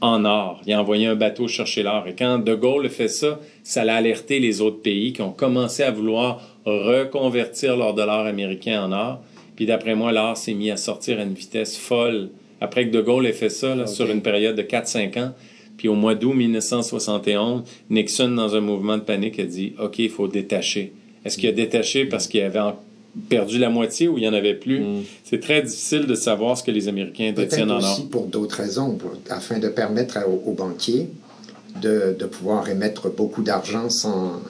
en 0.00 0.24
or. 0.24 0.60
Il 0.66 0.72
a 0.72 0.80
envoyé 0.80 1.06
un 1.06 1.16
bateau 1.16 1.48
chercher 1.48 1.82
l'or. 1.82 2.06
Et 2.06 2.14
quand 2.14 2.38
De 2.38 2.54
Gaulle 2.54 2.86
a 2.86 2.88
fait 2.88 3.08
ça, 3.08 3.40
ça 3.64 3.84
l'a 3.84 3.96
alerté 3.96 4.38
les 4.38 4.60
autres 4.60 4.80
pays 4.80 5.12
qui 5.12 5.22
ont 5.22 5.32
commencé 5.32 5.82
à 5.82 5.90
vouloir 5.90 6.40
reconvertir 6.64 7.76
leurs 7.76 7.94
dollars 7.94 8.26
américains 8.26 8.84
en 8.84 8.92
or. 8.92 9.22
Puis 9.58 9.66
d'après 9.66 9.96
moi, 9.96 10.12
l'or 10.12 10.36
s'est 10.36 10.54
mis 10.54 10.70
à 10.70 10.76
sortir 10.76 11.18
à 11.18 11.24
une 11.24 11.34
vitesse 11.34 11.76
folle. 11.76 12.28
Après 12.60 12.86
que 12.86 12.92
De 12.92 13.00
Gaulle 13.00 13.26
ait 13.26 13.32
fait 13.32 13.48
ça, 13.48 13.88
sur 13.88 14.08
une 14.08 14.22
période 14.22 14.54
de 14.54 14.62
4-5 14.62 15.18
ans, 15.18 15.32
puis 15.76 15.88
au 15.88 15.96
mois 15.96 16.14
d'août 16.14 16.32
1971, 16.32 17.64
Nixon, 17.90 18.28
dans 18.28 18.54
un 18.54 18.60
mouvement 18.60 18.98
de 18.98 19.02
panique, 19.02 19.40
a 19.40 19.44
dit 19.44 19.72
OK, 19.82 19.98
il 19.98 20.10
faut 20.10 20.28
détacher. 20.28 20.92
Est-ce 21.24 21.36
qu'il 21.36 21.48
a 21.48 21.52
détaché 21.52 22.04
parce 22.04 22.28
qu'il 22.28 22.40
avait 22.42 22.60
perdu 23.28 23.58
la 23.58 23.68
moitié 23.68 24.06
ou 24.06 24.16
il 24.16 24.20
n'y 24.20 24.28
en 24.28 24.32
avait 24.32 24.54
plus? 24.54 24.78
Mm. 24.78 25.02
C'est 25.24 25.40
très 25.40 25.60
difficile 25.60 26.06
de 26.06 26.14
savoir 26.14 26.56
ce 26.56 26.62
que 26.62 26.70
les 26.70 26.86
Américains 26.86 27.32
détiennent 27.32 27.72
en 27.72 27.82
or. 27.82 27.92
aussi 27.94 28.06
pour 28.06 28.26
d'autres 28.26 28.58
raisons, 28.58 28.96
afin 29.28 29.58
de 29.58 29.68
permettre 29.68 30.18
aux, 30.46 30.52
banquiers 30.52 31.08
de, 31.82 32.14
de, 32.16 32.26
pouvoir 32.26 32.68
émettre 32.68 33.10
beaucoup 33.10 33.42
d'argent 33.42 33.90
sans 33.90 34.40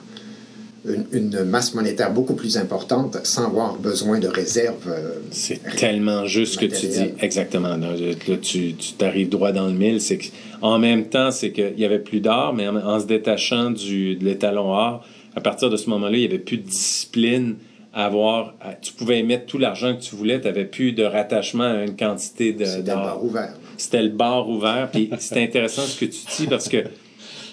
une, 0.85 1.43
masse 1.43 1.73
monétaire 1.73 2.11
beaucoup 2.11 2.35
plus 2.35 2.57
importante 2.57 3.17
sans 3.23 3.45
avoir 3.45 3.75
besoin 3.77 4.19
de 4.19 4.27
réserves. 4.27 4.87
Euh, 4.87 5.19
c'est 5.31 5.61
tellement 5.75 6.25
juste 6.25 6.53
ce 6.53 6.57
que 6.59 6.65
tu 6.65 6.87
dis. 6.87 7.11
Exactement. 7.19 7.75
Là, 7.77 7.93
tu 8.41 8.73
t'arrives 8.97 9.29
droit 9.29 9.51
dans 9.51 9.67
le 9.67 9.73
mille. 9.73 10.01
C'est 10.01 10.19
en 10.61 10.79
même 10.79 11.05
temps, 11.05 11.31
c'est 11.31 11.51
qu'il 11.51 11.75
n'y 11.75 11.85
avait 11.85 11.99
plus 11.99 12.21
d'or, 12.21 12.53
mais 12.53 12.67
en, 12.67 12.99
se 12.99 13.05
détachant 13.05 13.71
du, 13.71 14.15
de 14.15 14.25
l'étalon 14.25 14.71
or, 14.71 15.05
à 15.35 15.41
partir 15.41 15.69
de 15.69 15.77
ce 15.77 15.89
moment-là, 15.89 16.17
il 16.17 16.21
n'y 16.21 16.25
avait 16.25 16.39
plus 16.39 16.57
de 16.57 16.67
discipline 16.67 17.55
à 17.93 18.05
avoir. 18.05 18.55
tu 18.81 18.93
pouvais 18.93 19.19
émettre 19.19 19.45
tout 19.45 19.57
l'argent 19.57 19.95
que 19.95 20.01
tu 20.01 20.15
voulais. 20.15 20.39
Tu 20.39 20.47
n'avais 20.47 20.65
plus 20.65 20.93
de 20.93 21.03
rattachement 21.03 21.63
à 21.63 21.83
une 21.83 21.95
quantité 21.95 22.53
de. 22.53 22.65
C'était 22.65 22.91
le 22.91 22.95
bar 22.95 23.23
ouvert. 23.23 23.53
C'était 23.77 24.01
le 24.01 24.09
bar 24.09 24.49
ouvert. 24.49 24.89
Puis 24.91 25.09
c'est 25.19 25.43
intéressant 25.43 25.83
ce 25.83 25.99
que 25.99 26.05
tu 26.05 26.19
dis 26.37 26.47
parce 26.47 26.69
que, 26.69 26.83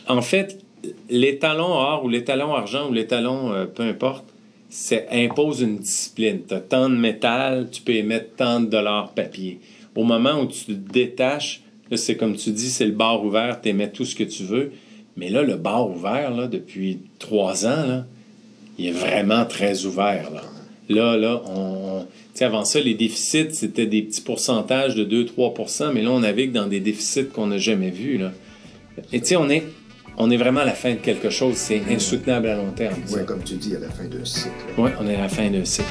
en 0.08 0.22
fait, 0.22 0.58
l'étalon 1.08 1.68
or 1.68 2.04
ou 2.04 2.08
l'étalon 2.08 2.54
argent 2.54 2.88
ou 2.88 2.92
l'étalon 2.92 3.52
euh, 3.52 3.66
peu 3.66 3.82
importe, 3.82 4.24
ça 4.68 4.96
impose 5.10 5.60
une 5.62 5.78
discipline. 5.78 6.40
Tu 6.46 6.54
as 6.54 6.60
tant 6.60 6.88
de 6.88 6.96
métal, 6.96 7.68
tu 7.70 7.82
peux 7.82 7.94
émettre 7.94 8.36
tant 8.36 8.60
de 8.60 8.66
dollars 8.66 9.12
papier. 9.12 9.60
Au 9.94 10.04
moment 10.04 10.40
où 10.40 10.46
tu 10.46 10.64
te 10.66 10.72
détaches, 10.72 11.62
c'est 11.94 12.16
comme 12.16 12.36
tu 12.36 12.50
dis, 12.50 12.68
c'est 12.68 12.86
le 12.86 12.92
bar 12.92 13.24
ouvert, 13.24 13.60
tu 13.60 13.68
émets 13.68 13.90
tout 13.90 14.04
ce 14.04 14.14
que 14.14 14.24
tu 14.24 14.42
veux. 14.42 14.72
Mais 15.16 15.30
là, 15.30 15.42
le 15.42 15.56
bar 15.56 15.88
ouvert, 15.88 16.30
là, 16.34 16.46
depuis 16.46 16.98
trois 17.18 17.66
ans, 17.66 18.04
il 18.78 18.86
est 18.88 18.92
vraiment 18.92 19.46
très 19.46 19.86
ouvert. 19.86 20.30
Là, 20.30 20.42
là, 20.88 21.16
là 21.16 21.42
on, 21.48 22.06
avant 22.44 22.64
ça, 22.64 22.80
les 22.80 22.94
déficits, 22.94 23.52
c'était 23.52 23.86
des 23.86 24.02
petits 24.02 24.20
pourcentages 24.20 24.94
de 24.94 25.04
2-3% 25.24 25.92
mais 25.92 26.02
là, 26.02 26.10
on 26.10 26.20
navigue 26.20 26.52
dans 26.52 26.66
des 26.66 26.80
déficits 26.80 27.28
qu'on 27.28 27.46
n'a 27.46 27.58
jamais 27.58 27.90
vus. 27.90 28.18
Là. 28.18 28.32
Et 29.12 29.20
tu 29.20 29.28
sais, 29.28 29.36
on 29.36 29.48
est 29.48 29.62
on 30.16 30.30
est 30.30 30.36
vraiment 30.36 30.60
à 30.60 30.64
la 30.64 30.72
fin 30.72 30.92
de 30.92 30.96
quelque 30.96 31.30
chose. 31.30 31.56
C'est 31.56 31.82
insoutenable 31.90 32.48
à 32.48 32.56
long 32.56 32.70
terme. 32.74 32.94
Oui, 33.12 33.24
comme 33.26 33.42
tu 33.42 33.54
dis, 33.54 33.76
à 33.76 33.80
la 33.80 33.88
fin 33.88 34.04
d'un 34.04 34.24
cycle. 34.24 34.50
Oui, 34.78 34.90
on 35.00 35.06
est 35.08 35.16
à 35.16 35.22
la 35.22 35.28
fin 35.28 35.48
d'un 35.50 35.64
cycle. 35.64 35.88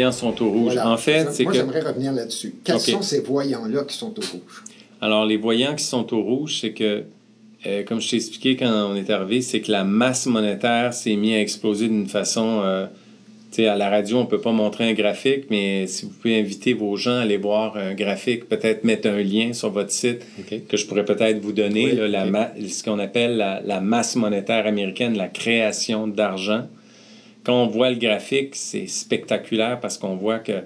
Voyants 0.00 0.12
sont 0.12 0.42
au 0.42 0.50
rouge. 0.50 0.76
En 0.76 0.96
fait, 0.96 1.32
c'est 1.32 1.44
Moi, 1.44 1.52
j'aimerais 1.52 1.80
revenir 1.80 2.12
là-dessus. 2.12 2.54
Quels 2.64 2.80
sont 2.80 3.02
ces 3.02 3.20
voyants-là 3.20 3.84
qui 3.84 3.96
sont 3.96 4.10
au 4.18 4.22
rouge? 4.32 4.64
Alors, 5.00 5.24
les 5.24 5.36
voyants 5.36 5.74
qui 5.74 5.84
sont 5.84 6.12
au 6.14 6.22
rouge, 6.22 6.58
c'est 6.60 6.72
que, 6.72 7.04
euh, 7.66 7.84
comme 7.84 8.00
je 8.00 8.10
t'ai 8.10 8.16
expliqué 8.16 8.56
quand 8.56 8.90
on 8.90 8.96
est 8.96 9.10
arrivé, 9.10 9.40
c'est 9.40 9.60
que 9.60 9.72
la 9.72 9.84
masse 9.84 10.26
monétaire 10.26 10.92
s'est 10.92 11.16
mise 11.16 11.34
à 11.34 11.40
exploser 11.40 11.88
d'une 11.88 12.08
façon... 12.08 12.60
Euh, 12.62 12.86
tu 13.50 13.56
sais, 13.56 13.66
à 13.66 13.74
la 13.74 13.90
radio, 13.90 14.18
on 14.18 14.20
ne 14.20 14.26
peut 14.26 14.40
pas 14.40 14.52
montrer 14.52 14.88
un 14.88 14.92
graphique, 14.92 15.46
mais 15.50 15.88
si 15.88 16.04
vous 16.04 16.12
pouvez 16.12 16.38
inviter 16.38 16.72
vos 16.72 16.94
gens 16.94 17.16
à 17.16 17.22
aller 17.22 17.36
voir 17.36 17.76
un 17.76 17.94
graphique, 17.94 18.48
peut-être 18.48 18.84
mettre 18.84 19.08
un 19.08 19.20
lien 19.20 19.52
sur 19.54 19.70
votre 19.70 19.90
site 19.90 20.20
que 20.68 20.76
je 20.76 20.86
pourrais 20.86 21.04
peut-être 21.04 21.40
vous 21.40 21.50
donner, 21.50 21.94
la 21.94 22.26
ce 22.68 22.84
qu'on 22.84 23.00
appelle 23.00 23.36
la, 23.36 23.60
la, 23.60 23.80
masse 23.80 24.14
monétaire 24.14 24.68
américaine, 24.68 25.16
la 25.16 25.26
création 25.26 26.06
d'argent 26.06 26.68
quand 27.44 27.62
on 27.62 27.66
voit 27.66 27.90
le 27.90 27.96
graphique, 27.96 28.54
c'est 28.54 28.86
spectaculaire 28.86 29.80
parce 29.80 29.98
qu'on 29.98 30.16
voit 30.16 30.38
que 30.38 30.62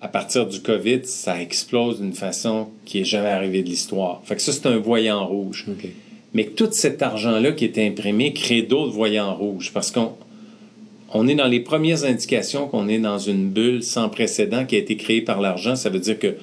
à 0.00 0.08
partir 0.08 0.46
du 0.46 0.60
COVID, 0.60 1.00
ça 1.04 1.40
explose 1.40 2.00
d'une 2.00 2.12
façon 2.12 2.68
qui 2.84 3.00
est 3.00 3.04
jamais 3.04 3.28
arrivée 3.28 3.62
de 3.62 3.68
l'histoire. 3.68 4.20
Fait 4.24 4.34
que 4.34 4.42
ça, 4.42 4.52
c'est 4.52 4.66
un 4.66 4.78
voyant 4.78 5.24
rouge. 5.24 5.66
Mais 6.34 6.44
tout 6.44 6.68
cet 6.72 7.02
argent-là 7.02 7.52
qui 7.52 7.64
est 7.64 7.78
imprimé 7.78 8.32
crée 8.32 8.62
d'autres 8.62 8.92
voyants 8.92 9.32
rouges 9.32 9.70
parce 9.72 9.92
qu'on 9.92 10.12
on 11.14 11.28
est 11.28 11.36
dans 11.36 11.46
les 11.46 11.60
premières 11.60 12.04
indications 12.04 12.66
qu'on 12.66 12.88
est 12.88 12.98
dans 12.98 13.18
une 13.18 13.50
bulle 13.50 13.84
sans 13.84 14.08
précédent 14.08 14.64
qui 14.64 14.74
a 14.74 14.78
été 14.78 14.96
créée 14.96 15.20
par 15.20 15.40
l'argent. 15.40 15.76
Ça 15.76 15.88
veut 15.88 16.00
dire 16.00 16.18
que 16.18 16.36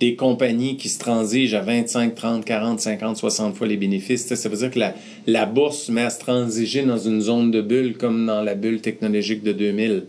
des 0.00 0.14
compagnies 0.14 0.76
qui 0.76 0.88
se 0.88 0.98
transigent 0.98 1.54
à 1.54 1.60
25, 1.60 2.14
30, 2.14 2.44
40, 2.44 2.80
50, 2.80 3.16
60 3.16 3.56
fois 3.56 3.66
les 3.66 3.76
bénéfices. 3.76 4.32
Ça 4.32 4.48
veut 4.48 4.56
dire 4.56 4.70
que 4.70 4.80
la, 5.26 5.46
bourse 5.46 5.84
se 5.84 5.92
met 5.92 6.02
à 6.02 6.10
se 6.10 6.20
transiger 6.20 6.82
dans 6.82 6.98
une 6.98 7.20
zone 7.20 7.50
de 7.50 7.60
bulle 7.60 7.96
comme 7.96 8.26
dans 8.26 8.42
la 8.42 8.54
bulle 8.54 8.80
technologique 8.80 9.42
de 9.42 9.52
2000. 9.52 10.04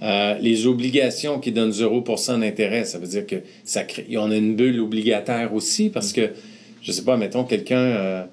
Euh, 0.00 0.38
les 0.40 0.66
obligations 0.66 1.40
qui 1.40 1.52
donnent 1.52 1.72
0% 1.72 2.40
d'intérêt, 2.40 2.84
ça 2.84 2.98
veut 2.98 3.08
dire 3.08 3.26
que 3.26 3.36
ça 3.64 3.82
on 4.16 4.30
a 4.30 4.36
une 4.36 4.54
bulle 4.54 4.80
obligataire 4.80 5.52
aussi 5.52 5.88
parce 5.88 6.12
que, 6.12 6.30
je 6.82 6.92
sais 6.92 7.02
pas, 7.02 7.16
mettons 7.16 7.42
quelqu'un, 7.42 7.78
euh, 7.78 8.24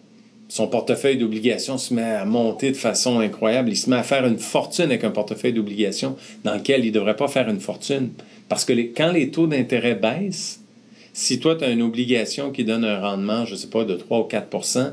son 0.47 0.67
portefeuille 0.67 1.17
d'obligations 1.17 1.79
se 1.79 1.93
met 1.93 2.03
à 2.03 2.23
monter 2.23 2.71
de 2.71 2.77
façon 2.77 3.19
incroyable, 3.19 3.71
il 3.71 3.77
se 3.77 3.89
met 3.89 3.95
à 3.95 4.03
faire 4.03 4.27
une 4.27 4.37
fortune 4.37 4.85
avec 4.85 5.03
un 5.03 5.09
portefeuille 5.09 5.53
d'obligations 5.53 6.15
dans 6.43 6.53
lequel 6.53 6.85
il 6.85 6.91
devrait 6.91 7.15
pas 7.15 7.27
faire 7.27 7.49
une 7.49 7.59
fortune. 7.59 8.09
Parce 8.47 8.63
que 8.63 8.73
quand 8.73 9.11
les 9.11 9.31
taux 9.31 9.47
d'intérêt 9.47 9.95
baissent, 9.95 10.61
si 11.15 11.39
toi, 11.39 11.55
tu 11.55 11.63
as 11.63 11.69
une 11.69 11.81
obligation 11.81 12.51
qui 12.51 12.65
donne 12.65 12.83
un 12.83 12.99
rendement, 12.99 13.45
je 13.45 13.53
ne 13.53 13.57
sais 13.57 13.67
pas, 13.67 13.85
de 13.85 13.95
3 13.95 14.19
ou 14.19 14.27
4% 14.27 14.91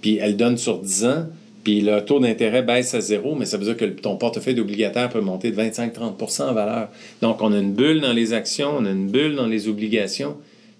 puis 0.00 0.18
elle 0.20 0.36
donne 0.36 0.56
sur 0.56 0.78
10 0.78 1.04
ans, 1.06 1.26
puis 1.64 1.80
le 1.80 2.00
taux 2.04 2.20
d'intérêt 2.20 2.62
baisse 2.62 2.94
à 2.94 3.00
zéro, 3.00 3.34
mais 3.34 3.44
ça 3.44 3.56
veut 3.56 3.64
dire 3.64 3.76
que 3.76 3.84
ton 3.84 4.16
portefeuille 4.16 4.54
d'obligataire 4.54 5.08
peut 5.08 5.20
monter 5.20 5.50
de 5.50 5.60
25-30% 5.60 6.42
en 6.42 6.52
valeur. 6.54 6.88
Donc, 7.20 7.42
on 7.42 7.52
a 7.52 7.58
une 7.58 7.72
bulle 7.72 8.00
dans 8.00 8.12
les 8.12 8.32
actions, 8.32 8.70
on 8.78 8.86
a 8.86 8.90
une 8.90 9.08
bulle 9.08 9.34
dans 9.34 9.48
les 9.48 9.68
obligations, 9.68 10.36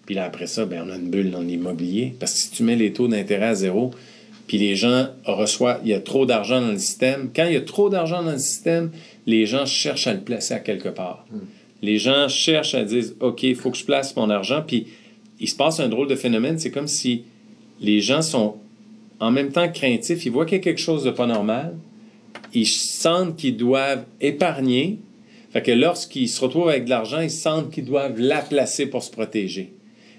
puis 0.06 0.14
là, 0.14 0.24
après 0.24 0.46
ça, 0.46 0.64
ben, 0.66 0.84
on 0.86 0.90
a 0.92 0.96
une 0.96 1.10
bulle 1.10 1.30
dans 1.30 1.42
l'immobilier. 1.42 2.14
Parce 2.18 2.32
que 2.32 2.38
si 2.38 2.50
tu 2.52 2.62
mets 2.62 2.76
les 2.76 2.92
taux 2.92 3.08
d'intérêt 3.08 3.46
à 3.48 3.54
zéro, 3.54 3.90
puis 4.46 4.56
les 4.56 4.76
gens 4.76 5.08
reçoivent, 5.24 5.80
il 5.82 5.90
y 5.90 5.94
a 5.94 6.00
trop 6.00 6.24
d'argent 6.24 6.62
dans 6.62 6.70
le 6.70 6.78
système. 6.78 7.30
Quand 7.34 7.44
il 7.44 7.54
y 7.54 7.56
a 7.56 7.60
trop 7.60 7.90
d'argent 7.90 8.22
dans 8.22 8.32
le 8.32 8.38
système, 8.38 8.90
les 9.26 9.44
gens 9.44 9.66
cherchent 9.66 10.06
à 10.06 10.14
le 10.14 10.20
placer 10.20 10.54
à 10.54 10.60
quelque 10.60 10.88
part. 10.88 11.26
Hmm. 11.30 11.40
Les 11.82 11.98
gens 11.98 12.28
cherchent 12.28 12.74
à 12.74 12.84
dire 12.84 13.04
OK, 13.20 13.42
il 13.42 13.54
faut 13.54 13.70
que 13.70 13.76
je 13.76 13.84
place 13.84 14.14
mon 14.16 14.30
argent. 14.30 14.62
Puis 14.66 14.88
il 15.40 15.48
se 15.48 15.56
passe 15.56 15.80
un 15.80 15.88
drôle 15.88 16.08
de 16.08 16.16
phénomène. 16.16 16.58
C'est 16.58 16.70
comme 16.70 16.88
si 16.88 17.24
les 17.80 18.00
gens 18.00 18.22
sont 18.22 18.56
en 19.20 19.30
même 19.30 19.52
temps 19.52 19.68
craintifs. 19.70 20.24
Ils 20.26 20.32
voient 20.32 20.44
qu'il 20.44 20.58
y 20.58 20.60
a 20.60 20.64
quelque 20.64 20.80
chose 20.80 21.04
de 21.04 21.10
pas 21.10 21.26
normal. 21.26 21.76
Ils 22.54 22.66
sentent 22.66 23.36
qu'ils 23.36 23.56
doivent 23.56 24.04
épargner. 24.20 24.98
Fait 25.50 25.62
que 25.62 25.70
lorsqu'ils 25.70 26.28
se 26.28 26.40
retrouvent 26.40 26.68
avec 26.68 26.84
de 26.84 26.90
l'argent, 26.90 27.20
ils 27.20 27.30
sentent 27.30 27.70
qu'ils 27.70 27.84
doivent 27.84 28.18
la 28.18 28.40
placer 28.40 28.86
pour 28.86 29.02
se 29.02 29.10
protéger. 29.10 29.72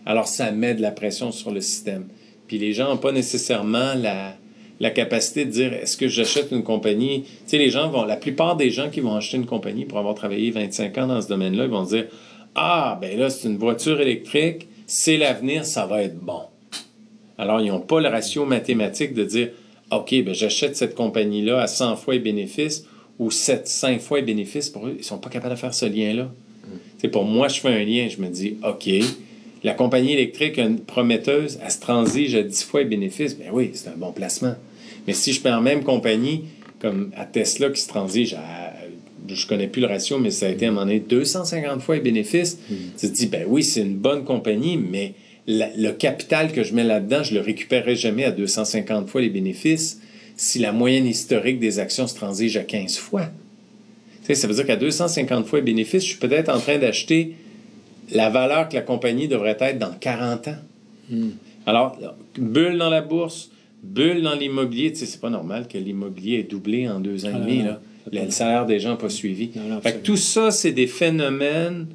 Alors 0.05 0.27
ça 0.27 0.51
met 0.51 0.73
de 0.73 0.81
la 0.81 0.91
pression 0.91 1.31
sur 1.31 1.51
le 1.51 1.61
système. 1.61 2.07
Puis 2.47 2.57
les 2.57 2.73
gens 2.73 2.89
n'ont 2.89 2.97
pas 2.97 3.11
nécessairement 3.11 3.93
la, 3.93 4.35
la 4.79 4.91
capacité 4.91 5.45
de 5.45 5.51
dire 5.51 5.73
est-ce 5.73 5.97
que 5.97 6.07
j'achète 6.07 6.51
une 6.51 6.63
compagnie? 6.63 7.25
Tu 7.47 7.57
les 7.57 7.69
gens 7.69 7.89
vont, 7.89 8.05
la 8.05 8.15
plupart 8.15 8.55
des 8.55 8.69
gens 8.69 8.89
qui 8.89 9.01
vont 9.01 9.15
acheter 9.15 9.37
une 9.37 9.45
compagnie 9.45 9.85
pour 9.85 9.99
avoir 9.99 10.15
travaillé 10.15 10.51
25 10.51 10.97
ans 10.97 11.07
dans 11.07 11.21
ce 11.21 11.27
domaine-là, 11.27 11.67
vont 11.67 11.83
dire 11.83 12.05
ah 12.55 12.97
ben 13.01 13.17
là 13.17 13.29
c'est 13.29 13.47
une 13.47 13.57
voiture 13.57 13.99
électrique, 14.01 14.67
c'est 14.87 15.17
l'avenir, 15.17 15.65
ça 15.65 15.85
va 15.85 16.03
être 16.03 16.19
bon. 16.19 16.41
Alors 17.37 17.61
ils 17.61 17.67
n'ont 17.67 17.81
pas 17.81 17.99
le 17.99 18.07
ratio 18.07 18.45
mathématique 18.45 19.13
de 19.13 19.23
dire 19.23 19.49
ok 19.91 20.23
ben 20.23 20.33
j'achète 20.33 20.75
cette 20.75 20.95
compagnie-là 20.95 21.61
à 21.61 21.67
100 21.67 21.97
fois 21.97 22.13
les 22.13 22.19
bénéfices 22.19 22.85
ou 23.17 23.31
7, 23.31 23.67
5 23.67 23.99
fois 23.99 24.19
les 24.19 24.25
bénéfices 24.25 24.69
pour 24.69 24.87
eux, 24.87 24.95
ils 24.97 25.03
sont 25.03 25.17
pas 25.17 25.29
capables 25.29 25.55
de 25.55 25.59
faire 25.59 25.73
ce 25.73 25.85
lien-là. 25.85 26.31
C'est 26.99 27.09
pour 27.09 27.25
moi 27.25 27.49
je 27.49 27.59
fais 27.59 27.69
un 27.69 27.83
lien, 27.83 28.07
je 28.09 28.21
me 28.21 28.29
dis 28.29 28.57
ok 28.63 28.89
la 29.63 29.73
compagnie 29.73 30.13
électrique 30.13 30.59
prometteuse, 30.85 31.59
elle 31.61 31.71
se 31.71 31.81
transige 31.81 32.33
à 32.35 32.43
10 32.43 32.63
fois 32.63 32.81
les 32.81 32.85
bénéfices, 32.85 33.37
ben 33.37 33.49
oui, 33.51 33.71
c'est 33.73 33.89
un 33.89 33.97
bon 33.97 34.13
placement. 34.13 34.55
Mais 35.09 35.15
si 35.15 35.33
je 35.33 35.41
prends 35.41 35.49
la 35.49 35.59
même 35.59 35.83
compagnie, 35.83 36.43
comme 36.79 37.09
à 37.17 37.25
Tesla 37.25 37.71
qui 37.71 37.81
se 37.81 37.87
transige 37.87 38.35
à, 38.35 38.75
je 39.27 39.47
connais 39.47 39.65
plus 39.65 39.81
le 39.81 39.87
ratio, 39.87 40.19
mais 40.19 40.29
ça 40.29 40.45
a 40.45 40.49
été 40.49 40.67
à 40.67 40.69
un 40.69 40.71
moment 40.71 40.85
donné 40.85 40.99
250 40.99 41.81
fois 41.81 41.95
les 41.95 42.01
bénéfices, 42.01 42.59
mm. 42.69 42.75
tu 42.95 43.07
te 43.09 43.11
dis, 43.15 43.25
ben 43.25 43.43
oui, 43.47 43.63
c'est 43.63 43.81
une 43.81 43.95
bonne 43.95 44.23
compagnie, 44.23 44.77
mais 44.77 45.15
le 45.47 45.91
capital 45.93 46.51
que 46.51 46.61
je 46.61 46.75
mets 46.75 46.83
là-dedans, 46.83 47.23
je 47.23 47.33
le 47.33 47.41
récupérerai 47.41 47.95
jamais 47.95 48.23
à 48.23 48.29
250 48.29 49.09
fois 49.09 49.21
les 49.21 49.31
bénéfices 49.31 49.99
si 50.37 50.59
la 50.59 50.71
moyenne 50.71 51.07
historique 51.07 51.59
des 51.59 51.79
actions 51.79 52.05
se 52.05 52.13
transige 52.13 52.55
à 52.55 52.61
15 52.61 52.97
fois. 52.97 53.23
Tu 53.23 54.27
sais, 54.27 54.35
ça 54.35 54.47
veut 54.47 54.53
dire 54.53 54.67
qu'à 54.67 54.75
250 54.75 55.47
fois 55.47 55.57
les 55.57 55.65
bénéfices, 55.65 56.03
je 56.03 56.09
suis 56.09 56.19
peut-être 56.19 56.49
en 56.49 56.59
train 56.59 56.77
d'acheter 56.77 57.33
la 58.11 58.29
valeur 58.29 58.69
que 58.69 58.75
la 58.75 58.83
compagnie 58.83 59.27
devrait 59.27 59.57
être 59.59 59.79
dans 59.79 59.91
40 59.91 60.49
ans. 60.49 60.57
Mm. 61.09 61.29
Alors, 61.65 61.97
bulle 62.37 62.77
dans 62.77 62.91
la 62.91 63.01
bourse, 63.01 63.49
bulle 63.83 64.21
dans 64.21 64.35
l'immobilier. 64.35 64.91
Tu 64.91 64.99
sais, 64.99 65.05
c'est 65.05 65.21
pas 65.21 65.29
normal 65.29 65.67
que 65.67 65.77
l'immobilier 65.77 66.39
ait 66.39 66.43
doublé 66.43 66.87
en 66.87 66.99
deux 66.99 67.25
ans 67.25 67.29
et 67.29 67.39
demi. 67.39 67.63
Là. 67.63 67.81
Le 68.11 68.29
salaire 68.31 68.65
des 68.65 68.79
gens 68.79 68.91
n'a 68.91 68.95
pas 68.95 69.09
suivi. 69.09 69.51
tout 70.03 70.17
ça, 70.17 70.51
c'est 70.51 70.71
des 70.71 70.87
phénomènes 70.87 71.87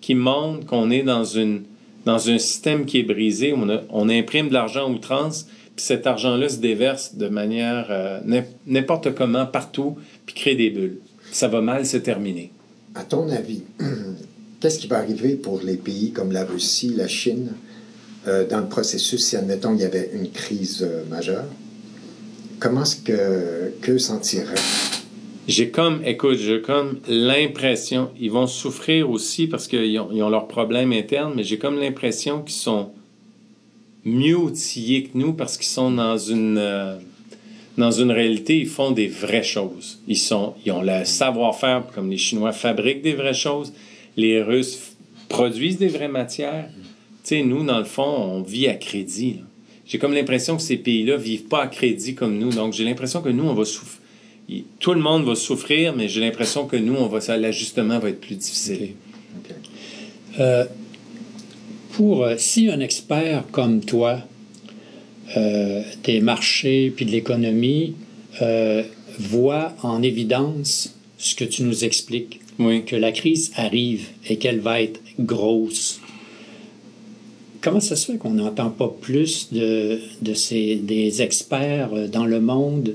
qui 0.00 0.14
montrent 0.14 0.66
qu'on 0.66 0.90
est 0.90 1.02
dans, 1.02 1.24
une, 1.24 1.62
dans 2.04 2.30
un 2.30 2.38
système 2.38 2.86
qui 2.86 2.98
est 2.98 3.02
brisé. 3.02 3.52
On, 3.52 3.66
on 3.90 4.08
imprime 4.08 4.48
de 4.48 4.54
l'argent 4.54 4.90
outrance, 4.90 5.48
puis 5.76 5.84
cet 5.84 6.06
argent-là 6.06 6.48
se 6.48 6.58
déverse 6.58 7.16
de 7.16 7.28
manière 7.28 7.86
euh, 7.90 8.20
n'importe 8.66 9.14
comment, 9.14 9.46
partout, 9.46 9.96
puis 10.26 10.34
crée 10.34 10.54
des 10.54 10.70
bulles. 10.70 10.98
Ça 11.30 11.48
va 11.48 11.60
mal 11.60 11.84
se 11.84 11.96
terminer. 11.96 12.50
À 12.94 13.04
ton 13.04 13.28
avis, 13.28 13.62
qu'est-ce 14.60 14.78
qui 14.78 14.86
va 14.86 14.98
arriver 14.98 15.34
pour 15.34 15.60
les 15.62 15.76
pays 15.76 16.12
comme 16.12 16.32
la 16.32 16.44
Russie, 16.44 16.94
la 16.96 17.08
Chine, 17.08 17.52
euh, 18.26 18.46
dans 18.46 18.60
le 18.60 18.68
processus, 18.68 19.24
si 19.24 19.36
admettons 19.36 19.74
il 19.74 19.80
y 19.80 19.84
avait 19.84 20.10
une 20.12 20.30
crise 20.30 20.82
euh, 20.82 21.04
majeure, 21.08 21.44
comment 22.58 22.82
est-ce 22.82 22.96
que 22.96 23.72
qu'eux 23.80 23.98
s'en 23.98 24.18
tireraient? 24.18 24.54
J'ai 25.46 25.70
comme, 25.70 26.02
écoute, 26.04 26.36
j'ai 26.36 26.60
comme 26.60 27.00
l'impression, 27.08 28.10
ils 28.20 28.30
vont 28.30 28.46
souffrir 28.46 29.08
aussi 29.08 29.46
parce 29.46 29.66
qu'ils 29.66 29.98
ont, 29.98 30.10
ils 30.12 30.22
ont 30.22 30.28
leurs 30.28 30.46
problèmes 30.46 30.92
internes, 30.92 31.32
mais 31.34 31.42
j'ai 31.42 31.58
comme 31.58 31.78
l'impression 31.78 32.42
qu'ils 32.42 32.56
sont 32.56 32.90
mieux 34.04 34.36
outillés 34.36 35.04
que 35.04 35.16
nous 35.16 35.32
parce 35.32 35.56
qu'ils 35.56 35.68
sont 35.68 35.90
dans 35.90 36.18
une, 36.18 36.58
euh, 36.58 36.96
dans 37.78 37.90
une 37.90 38.10
réalité, 38.10 38.58
ils 38.58 38.68
font 38.68 38.90
des 38.90 39.06
vraies 39.06 39.42
choses. 39.42 40.00
Ils, 40.06 40.18
sont, 40.18 40.54
ils 40.66 40.72
ont 40.72 40.82
le 40.82 41.04
savoir-faire, 41.04 41.84
comme 41.94 42.10
les 42.10 42.18
Chinois 42.18 42.52
fabriquent 42.52 43.02
des 43.02 43.14
vraies 43.14 43.32
choses, 43.32 43.72
les 44.16 44.42
Russes 44.42 44.96
produisent 45.28 45.78
des 45.78 45.88
vraies 45.88 46.08
matières 46.08 46.68
sais, 47.28 47.42
nous, 47.42 47.64
dans 47.64 47.78
le 47.78 47.84
fond, 47.84 48.02
on 48.02 48.42
vit 48.42 48.68
à 48.68 48.74
crédit. 48.74 49.40
J'ai 49.86 49.98
comme 49.98 50.12
l'impression 50.12 50.56
que 50.56 50.62
ces 50.62 50.76
pays-là 50.76 51.16
vivent 51.16 51.44
pas 51.44 51.62
à 51.62 51.66
crédit 51.66 52.14
comme 52.14 52.38
nous. 52.38 52.50
Donc, 52.50 52.74
j'ai 52.74 52.84
l'impression 52.84 53.22
que 53.22 53.30
nous, 53.30 53.44
on 53.44 53.54
va 53.54 53.64
souffrir. 53.64 54.02
Tout 54.80 54.94
le 54.94 55.00
monde 55.00 55.24
va 55.24 55.34
souffrir, 55.34 55.94
mais 55.94 56.08
j'ai 56.08 56.20
l'impression 56.20 56.66
que 56.66 56.76
nous, 56.76 56.94
on 56.94 57.06
va 57.06 57.36
l'ajustement 57.36 57.98
va 57.98 58.08
être 58.08 58.20
plus 58.20 58.36
difficile. 58.36 58.90
Euh, 60.38 60.64
pour 61.92 62.22
euh, 62.22 62.34
si 62.38 62.70
un 62.70 62.80
expert 62.80 63.44
comme 63.50 63.80
toi 63.80 64.20
euh, 65.36 65.82
des 66.04 66.20
marchés 66.20 66.92
puis 66.94 67.04
de 67.04 67.10
l'économie 67.10 67.94
voit 69.18 69.74
en 69.82 70.00
évidence 70.00 70.94
ce 71.18 71.34
que 71.34 71.44
tu 71.44 71.64
nous 71.64 71.84
expliques, 71.84 72.40
que 72.86 72.94
la 72.94 73.10
crise 73.10 73.50
arrive 73.56 74.06
et 74.28 74.36
qu'elle 74.36 74.60
va 74.60 74.80
être 74.80 75.00
grosse, 75.18 76.00
comment 77.60 77.80
ça 77.80 77.96
se 77.96 78.12
fait 78.12 78.18
qu'on 78.18 78.30
n'entend 78.30 78.70
pas 78.70 78.92
plus 79.00 79.52
de, 79.52 79.98
de 80.22 80.34
ces, 80.34 80.76
des 80.76 81.22
experts 81.22 81.90
euh, 81.92 82.08
dans 82.08 82.26
le 82.26 82.40
monde, 82.40 82.94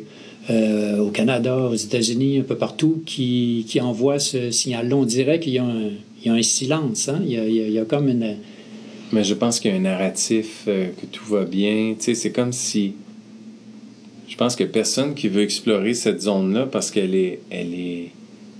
euh, 0.49 0.99
au 0.99 1.10
Canada, 1.10 1.58
aux 1.58 1.76
États-Unis, 1.76 2.39
un 2.39 2.43
peu 2.43 2.56
partout, 2.56 3.02
qui, 3.06 3.65
qui 3.67 3.80
envoient 3.80 4.19
ce 4.19 4.52
signal-là? 4.52 4.95
On 4.95 5.06
dirait 5.06 5.39
qu'il 5.39 5.54
y, 5.54 6.26
y 6.26 6.30
a 6.30 6.34
un 6.34 6.41
silence, 6.43 7.10
hein? 7.10 7.21
il, 7.23 7.32
y 7.32 7.38
a, 7.38 7.47
il, 7.47 7.71
y 7.71 7.80
a, 7.80 7.86
comme 7.86 8.10
une... 8.10 8.38
Mais 9.12 9.23
je 9.23 9.36
pense 9.36 9.60
qu'il 9.60 9.71
y 9.71 9.73
a 9.73 9.78
un 9.78 9.82
narratif, 9.82 10.63
euh, 10.67 10.87
que 11.00 11.06
tout 11.06 11.25
va 11.25 11.46
bien. 11.46 11.94
Tu 11.98 12.06
sais, 12.06 12.15
c'est 12.15 12.31
comme 12.31 12.52
si... 12.52 12.94
Je 14.27 14.35
pense 14.35 14.56
que 14.56 14.63
personne 14.63 15.13
qui 15.13 15.27
veut 15.27 15.44
explorer 15.44 15.94
cette 15.94 16.21
zone-là 16.21 16.65
parce 16.65 16.90
qu'elle 16.90 17.13
est, 17.13 17.40
elle 17.52 17.73
est, 17.75 18.10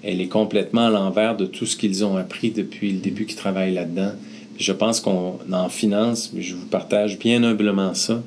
elle 0.04 0.22
est 0.22 0.28
complètement 0.28 0.86
à 0.86 0.90
l'envers 0.92 1.36
de 1.36 1.48
tout 1.48 1.66
ce 1.66 1.76
qu'ils 1.76 2.06
ont 2.06 2.16
appris 2.16 2.52
depuis 2.52 2.92
le 2.92 3.00
début 3.00 3.26
qu'ils 3.26 3.38
travaillent 3.38 3.74
là-dedans. 3.74 4.12
Je 4.58 4.72
pense 4.72 5.02
qu'on 5.02 5.40
en 5.52 5.70
finance, 5.70 6.32
je 6.38 6.56
vous 6.56 6.66
partage 6.66 7.18
bien 7.18 7.44
humblement 7.44 7.94
ça. 7.94 8.22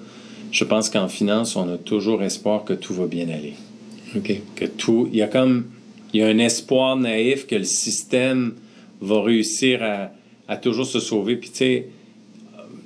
Je 0.51 0.65
pense 0.65 0.91
qu'en 0.91 1.09
finance, 1.09 1.57
on 1.57 1.69
a 1.73 1.77
toujours 1.77 2.23
espoir 2.23 2.65
que 2.65 2.73
tout 2.73 2.95
va 2.95 3.07
bien 3.07 3.29
aller. 3.29 3.55
OK. 4.17 4.41
Que 4.55 4.65
tout, 4.65 5.09
il 5.13 5.19
y 5.19 5.23
a 5.23 5.29
comme, 5.29 5.67
il 6.13 6.21
y 6.21 6.23
a 6.23 6.27
un 6.27 6.39
espoir 6.39 6.97
naïf 6.97 7.47
que 7.47 7.57
le 7.57 7.65
système 7.65 8.55
va 9.01 9.23
réussir 9.23 9.83
à, 9.83 10.11
à 10.49 10.57
toujours 10.57 10.87
se 10.87 11.01
sauver. 11.01 11.37
Puis 11.37 11.51
tu 11.51 11.57
sais, 11.57 11.89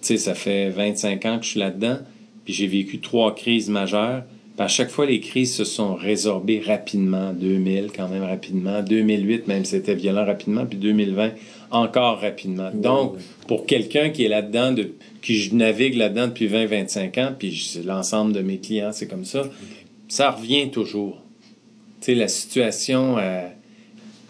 tu 0.01 0.07
sais, 0.07 0.16
ça 0.16 0.34
fait 0.34 0.70
25 0.70 1.26
ans 1.26 1.38
que 1.38 1.45
je 1.45 1.51
suis 1.51 1.61
là-dedans, 1.61 1.99
puis 2.45 2.55
j'ai 2.55 2.66
vécu 2.66 3.01
trois 3.01 3.34
crises 3.34 3.68
majeures. 3.68 4.22
à 4.59 4.68
chaque 4.68 4.91
fois, 4.91 5.07
les 5.07 5.20
crises 5.20 5.55
se 5.55 5.64
sont 5.64 5.95
résorbées 5.95 6.61
rapidement. 6.61 7.32
2000, 7.32 7.91
quand 7.95 8.09
même 8.09 8.24
rapidement. 8.24 8.82
2008, 8.82 9.47
même 9.49 9.64
c'était 9.64 9.95
violent 9.95 10.24
rapidement. 10.24 10.66
Puis 10.66 10.78
2020, 10.78 11.32
encore 11.71 12.21
rapidement. 12.21 12.71
Donc, 12.73 13.16
pour 13.47 13.66
quelqu'un 13.66 14.11
qui 14.11 14.25
est 14.25 14.29
là-dedans, 14.29 14.73
de, 14.73 14.93
qui 15.23 15.51
navigue 15.55 15.95
là-dedans 15.95 16.29
depuis 16.29 16.49
20-25 16.49 17.21
ans, 17.21 17.35
puis 17.39 17.81
l'ensemble 17.85 18.33
de 18.33 18.41
mes 18.41 18.59
clients, 18.59 18.93
c'est 18.93 19.07
comme 19.07 19.25
ça, 19.25 19.49
ça 20.09 20.31
revient 20.31 20.71
toujours. 20.71 21.23
Tu 22.01 22.07
sais, 22.07 22.14
la 22.14 22.29
situation 22.29 23.18
euh, 23.18 23.47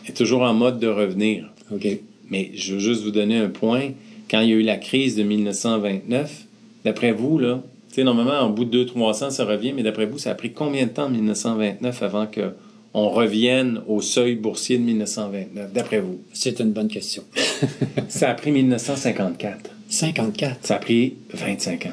est 0.07 0.17
toujours 0.17 0.43
en 0.43 0.55
mode 0.55 0.79
de 0.79 0.89
revenir. 0.89 1.51
OK. 1.73 1.87
Mais 2.31 2.51
je 2.55 2.75
veux 2.75 2.81
juste 2.81 3.03
vous 3.03 3.11
donner 3.11 3.39
un 3.39 3.49
point. 3.49 3.91
Quand 4.31 4.41
il 4.41 4.51
y 4.51 4.53
a 4.53 4.57
eu 4.57 4.63
la 4.63 4.77
crise 4.77 5.17
de 5.17 5.23
1929, 5.23 6.47
d'après 6.85 7.13
vous, 7.13 7.39
là, 7.39 7.63
tu 7.89 7.97
sais, 7.97 8.05
normalement, 8.05 8.39
en 8.39 8.51
bout 8.51 8.65
de 8.65 8.85
200-300, 8.85 9.31
ça 9.31 9.45
revient, 9.45 9.73
mais 9.73 9.83
d'après 9.83 10.07
vous, 10.07 10.19
ça 10.19 10.31
a 10.31 10.35
pris 10.35 10.53
combien 10.53 10.87
de 10.87 10.91
temps 10.91 11.07
en 11.07 11.11
1929 11.11 12.03
avant 12.03 12.27
que 12.27 12.53
on 12.95 13.09
revienne 13.11 13.81
au 13.87 14.01
seuil 14.01 14.35
boursier 14.35 14.79
de 14.79 14.83
1929, 14.83 15.73
d'après 15.73 16.01
vous? 16.01 16.21
C'est 16.33 16.61
une 16.61 16.73
bonne 16.73 16.89
question. 16.89 17.23
ça 18.09 18.31
a 18.31 18.35
pris 18.35 18.51
1954. 18.51 19.71
54. 19.89 20.59
Ça 20.63 20.77
a 20.77 20.79
pris 20.79 21.15
25 21.33 21.87
ans. 21.87 21.91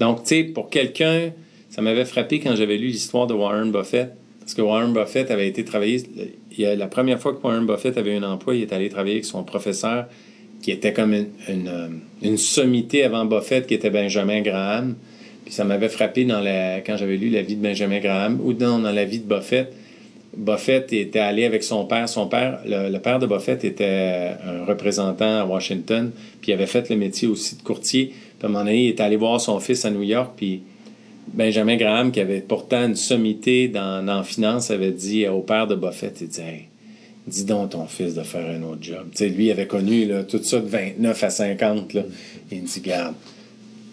Donc, 0.00 0.22
tu 0.22 0.28
sais, 0.28 0.44
pour 0.44 0.70
quelqu'un, 0.70 1.30
ça 1.70 1.82
m'avait 1.82 2.04
frappé 2.04 2.40
quand 2.40 2.54
j'avais 2.54 2.76
lu 2.76 2.88
l'histoire 2.88 3.26
de 3.26 3.34
Warren 3.34 3.70
Buffett, 3.72 4.12
parce 4.40 4.54
que 4.54 4.62
Warren 4.62 4.92
Buffett 4.92 5.30
avait 5.30 5.48
été 5.48 5.64
travaillé, 5.64 6.02
il 6.56 6.66
a, 6.66 6.76
la 6.76 6.86
première 6.86 7.20
fois 7.20 7.34
que 7.34 7.42
Warren 7.42 7.66
Buffett 7.66 7.96
avait 7.96 8.14
un 8.16 8.22
emploi, 8.22 8.54
il 8.54 8.62
est 8.62 8.72
allé 8.72 8.88
travailler 8.88 9.14
avec 9.14 9.24
son 9.24 9.42
professeur, 9.42 10.06
qui 10.62 10.70
était 10.70 10.92
comme 10.92 11.12
une, 11.12 11.28
une, 11.48 12.00
une 12.22 12.38
sommité 12.38 13.04
avant 13.04 13.24
Buffett, 13.24 13.66
qui 13.66 13.74
était 13.74 13.90
Benjamin 13.90 14.40
Graham. 14.40 14.94
Puis 15.44 15.52
ça 15.52 15.64
m'avait 15.64 15.90
frappé 15.90 16.24
dans 16.24 16.40
la, 16.40 16.80
quand 16.80 16.96
j'avais 16.96 17.16
lu 17.16 17.28
la 17.28 17.42
vie 17.42 17.56
de 17.56 17.62
Benjamin 17.62 18.00
Graham, 18.00 18.40
ou 18.42 18.52
dans, 18.52 18.78
dans 18.78 18.92
la 18.92 19.04
vie 19.04 19.18
de 19.18 19.26
Buffett, 19.26 19.72
Buffett 20.36 20.92
était 20.92 21.18
allé 21.18 21.44
avec 21.44 21.62
son 21.62 21.84
père. 21.84 22.08
Son 22.08 22.26
père, 22.26 22.60
le, 22.66 22.98
père 22.98 23.18
de 23.18 23.26
Buffett 23.26 23.64
était 23.64 24.32
un 24.44 24.64
représentant 24.64 25.40
à 25.40 25.44
Washington, 25.44 26.10
puis 26.40 26.52
il 26.52 26.54
avait 26.54 26.66
fait 26.66 26.88
le 26.90 26.96
métier 26.96 27.28
aussi 27.28 27.56
de 27.56 27.62
courtier. 27.62 28.06
Puis 28.06 28.16
à 28.42 28.46
un 28.46 28.48
moment 28.48 28.64
donné, 28.64 28.84
il 28.84 28.88
est 28.88 29.00
allé 29.00 29.16
voir 29.16 29.40
son 29.40 29.60
fils 29.60 29.84
à 29.84 29.90
New 29.90 30.02
York, 30.02 30.32
puis 30.36 30.62
Benjamin 31.32 31.76
Graham, 31.76 32.12
qui 32.12 32.20
avait 32.20 32.40
pourtant 32.40 32.86
une 32.86 32.96
sommité 32.96 33.68
dans, 33.68 34.22
finance, 34.24 34.70
avait 34.70 34.90
dit 34.90 35.26
au 35.28 35.40
père 35.40 35.66
de 35.66 35.74
Buffett, 35.74 36.20
il 36.20 36.28
dit 36.28 36.40
dis 37.26 37.44
donc 37.44 37.70
ton 37.70 37.86
fils 37.86 38.14
de 38.14 38.22
faire 38.22 38.46
un 38.46 38.62
autre 38.62 38.82
job. 38.82 39.06
lui, 39.20 39.46
il 39.46 39.50
avait 39.50 39.66
connu 39.66 40.08
tout 40.28 40.42
ça 40.42 40.60
de 40.60 40.66
29 40.66 41.24
à 41.24 41.30
50. 41.30 41.94
Là. 41.94 42.02
Il 42.52 42.62
me 42.62 42.66
dit, 42.66 42.80
garde, 42.80 43.14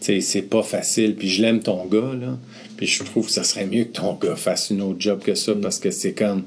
c'est 0.02 0.50
pas 0.50 0.64
facile, 0.64 1.16
puis 1.16 1.30
je 1.30 1.42
l'aime 1.42 1.62
ton 1.62 1.86
gars, 1.86 2.14
là. 2.20 2.38
Puis 2.78 2.88
je 2.88 3.04
trouve 3.04 3.28
que 3.28 3.32
ça 3.32 3.44
serait 3.44 3.68
mieux 3.68 3.84
que 3.84 3.94
ton 3.94 4.14
gars 4.16 4.36
fasse 4.36 4.72
une 4.72 4.82
autre 4.82 5.00
job 5.00 5.22
que 5.24 5.36
ça 5.36 5.54
parce 5.56 5.80
que 5.80 5.92
c'est 5.92 6.14
comme. 6.14 6.44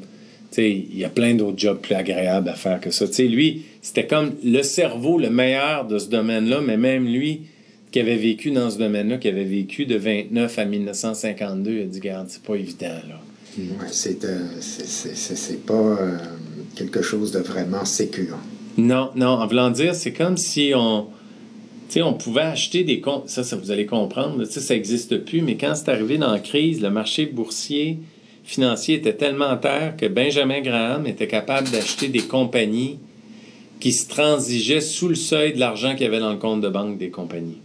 Tu 0.50 0.60
sais, 0.60 0.70
il 0.70 0.98
y 0.98 1.04
a 1.04 1.08
plein 1.08 1.34
d'autres 1.34 1.58
jobs 1.58 1.80
plus 1.80 1.94
agréables 1.94 2.48
à 2.48 2.54
faire 2.54 2.80
que 2.80 2.90
ça. 2.90 3.06
Tu 3.06 3.14
sais, 3.14 3.24
lui, 3.24 3.62
c'était 3.82 4.06
comme 4.06 4.32
le 4.44 4.62
cerveau 4.62 5.18
le 5.18 5.30
meilleur 5.30 5.86
de 5.86 5.98
ce 5.98 6.08
domaine-là, 6.08 6.60
mais 6.60 6.76
même 6.76 7.06
lui, 7.06 7.42
qui 7.90 8.00
avait 8.00 8.16
vécu 8.16 8.50
dans 8.50 8.70
ce 8.70 8.78
domaine-là, 8.78 9.18
qui 9.18 9.28
avait 9.28 9.44
vécu 9.44 9.86
de 9.86 9.96
29 9.96 10.58
à 10.58 10.64
1952, 10.64 11.70
il 11.70 11.82
a 11.82 11.84
dit 11.84 12.00
Garde, 12.00 12.26
c'est 12.28 12.42
pas 12.42 12.56
évident, 12.56 12.98
là. 13.08 13.20
Ouais, 13.56 13.86
c'est 13.92 14.24
euh, 14.24 14.44
pas 15.64 15.74
euh, 15.74 16.18
quelque 16.74 17.02
chose 17.02 17.30
de 17.30 17.38
vraiment 17.38 17.84
sécure. 17.84 18.36
Non, 18.76 19.10
non, 19.14 19.28
en 19.28 19.46
voulant 19.46 19.70
dire, 19.70 19.94
c'est 19.94 20.12
comme 20.12 20.36
si 20.36 20.72
on 20.74 21.06
on 22.02 22.14
pouvait 22.14 22.42
acheter 22.42 22.84
des 22.84 23.00
comptes, 23.00 23.28
ça, 23.28 23.44
ça 23.44 23.56
vous 23.56 23.70
allez 23.70 23.86
comprendre, 23.86 24.44
ça 24.44 24.74
n'existe 24.74 25.18
plus, 25.18 25.42
mais 25.42 25.56
quand 25.56 25.74
c'est 25.74 25.88
arrivé 25.88 26.18
dans 26.18 26.32
la 26.32 26.40
crise, 26.40 26.80
le 26.80 26.90
marché 26.90 27.26
boursier 27.26 27.98
financier 28.44 28.96
était 28.96 29.14
tellement 29.14 29.46
en 29.46 29.56
terre 29.56 29.94
que 29.96 30.06
Benjamin 30.06 30.60
Graham 30.60 31.06
était 31.06 31.26
capable 31.26 31.70
d'acheter 31.70 32.08
des 32.08 32.20
compagnies 32.20 32.98
qui 33.80 33.92
se 33.92 34.08
transigeaient 34.08 34.80
sous 34.80 35.08
le 35.08 35.14
seuil 35.14 35.54
de 35.54 35.60
l'argent 35.60 35.92
qu'il 35.92 36.02
y 36.02 36.06
avait 36.06 36.20
dans 36.20 36.32
le 36.32 36.38
compte 36.38 36.60
de 36.60 36.68
banque 36.68 36.98
des 36.98 37.10
compagnies. 37.10 37.58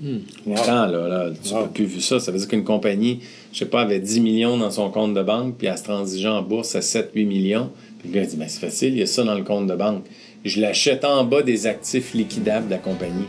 Hmm. 0.00 0.20
là, 0.46 0.86
là, 0.88 1.30
tu 1.42 1.52
n'as 1.52 1.64
plus 1.64 1.84
vu 1.84 2.00
ça. 2.00 2.18
Ça 2.18 2.32
veut 2.32 2.38
dire 2.38 2.48
qu'une 2.48 2.64
compagnie, 2.64 3.20
je 3.52 3.58
sais 3.58 3.66
pas, 3.66 3.82
avait 3.82 4.00
10 4.00 4.20
millions 4.20 4.56
dans 4.56 4.70
son 4.70 4.90
compte 4.90 5.12
de 5.12 5.22
banque, 5.22 5.56
puis 5.58 5.66
elle 5.66 5.76
se 5.76 5.84
transigeait 5.84 6.28
en 6.28 6.42
bourse 6.42 6.74
à 6.74 6.80
7-8 6.80 7.26
millions. 7.26 7.70
Puis 7.98 8.08
le 8.08 8.14
gars 8.14 8.24
dit, 8.24 8.36
ben, 8.36 8.48
c'est 8.48 8.60
facile, 8.60 8.94
il 8.94 9.00
y 9.00 9.02
a 9.02 9.06
ça 9.06 9.24
dans 9.24 9.34
le 9.34 9.44
compte 9.44 9.66
de 9.66 9.74
banque. 9.74 10.04
Je 10.44 10.60
l'achète 10.60 11.04
en 11.04 11.24
bas 11.24 11.42
des 11.42 11.66
actifs 11.66 12.14
liquidables 12.14 12.66
de 12.66 12.70
la 12.70 12.78
compagnie 12.78 13.26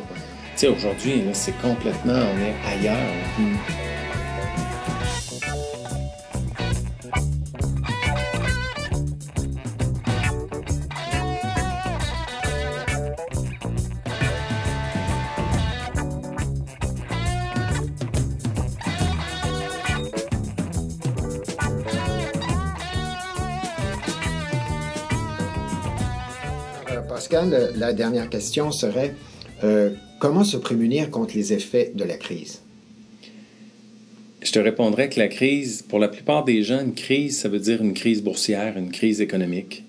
aujourd'hui, 0.68 1.24
c'est 1.34 1.58
complètement, 1.60 2.14
on 2.14 2.40
est 2.40 2.56
ailleurs. 2.68 2.98
Euh, 26.92 27.02
Pascal, 27.08 27.72
la 27.76 27.94
dernière 27.94 28.30
question 28.30 28.72
serait 28.72 29.16
euh, 29.64 29.92
comment 30.20 30.44
se 30.44 30.58
prémunir 30.58 31.10
contre 31.10 31.36
les 31.36 31.54
effets 31.54 31.92
de 31.96 32.04
la 32.04 32.18
crise? 32.18 32.62
Je 34.42 34.52
te 34.52 34.60
répondrais 34.60 35.10
que 35.10 35.20
la 35.20 35.28
crise, 35.28 35.84
pour 35.88 36.00
la 36.00 36.08
plupart 36.08 36.44
des 36.44 36.64
gens, 36.64 36.82
une 36.82 36.96
crise, 36.96 37.40
ça 37.40 37.50
veut 37.50 37.60
dire 37.60 37.82
une 37.82 37.94
crise 37.94 38.24
boursière, 38.24 38.76
une 38.78 38.92
crise 38.92 39.22
économique. 39.22 39.84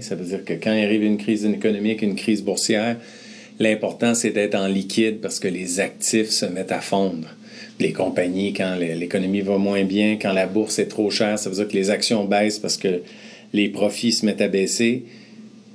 Ça 0.00 0.16
veut 0.16 0.24
dire 0.24 0.44
que 0.44 0.54
quand 0.54 0.72
il 0.72 0.84
arrive 0.84 1.04
une 1.04 1.18
crise 1.18 1.44
économique, 1.44 2.02
une 2.02 2.16
crise 2.16 2.42
boursière, 2.42 2.96
l'important, 3.58 4.14
c'est 4.14 4.30
d'être 4.30 4.56
en 4.56 4.66
liquide 4.66 5.20
parce 5.20 5.38
que 5.38 5.48
les 5.48 5.80
actifs 5.80 6.30
se 6.30 6.46
mettent 6.46 6.72
à 6.72 6.80
fondre. 6.80 7.28
Les 7.78 7.92
compagnies, 7.92 8.52
quand 8.52 8.76
l'économie 8.76 9.40
va 9.40 9.58
moins 9.58 9.84
bien, 9.84 10.18
quand 10.20 10.32
la 10.32 10.46
bourse 10.46 10.78
est 10.78 10.86
trop 10.86 11.10
chère, 11.10 11.38
ça 11.38 11.48
veut 11.48 11.56
dire 11.56 11.68
que 11.68 11.74
les 11.74 11.90
actions 11.90 12.24
baissent 12.24 12.58
parce 12.58 12.76
que 12.76 13.02
les 13.52 13.68
profits 13.68 14.12
se 14.12 14.26
mettent 14.26 14.40
à 14.40 14.48
baisser. 14.48 15.04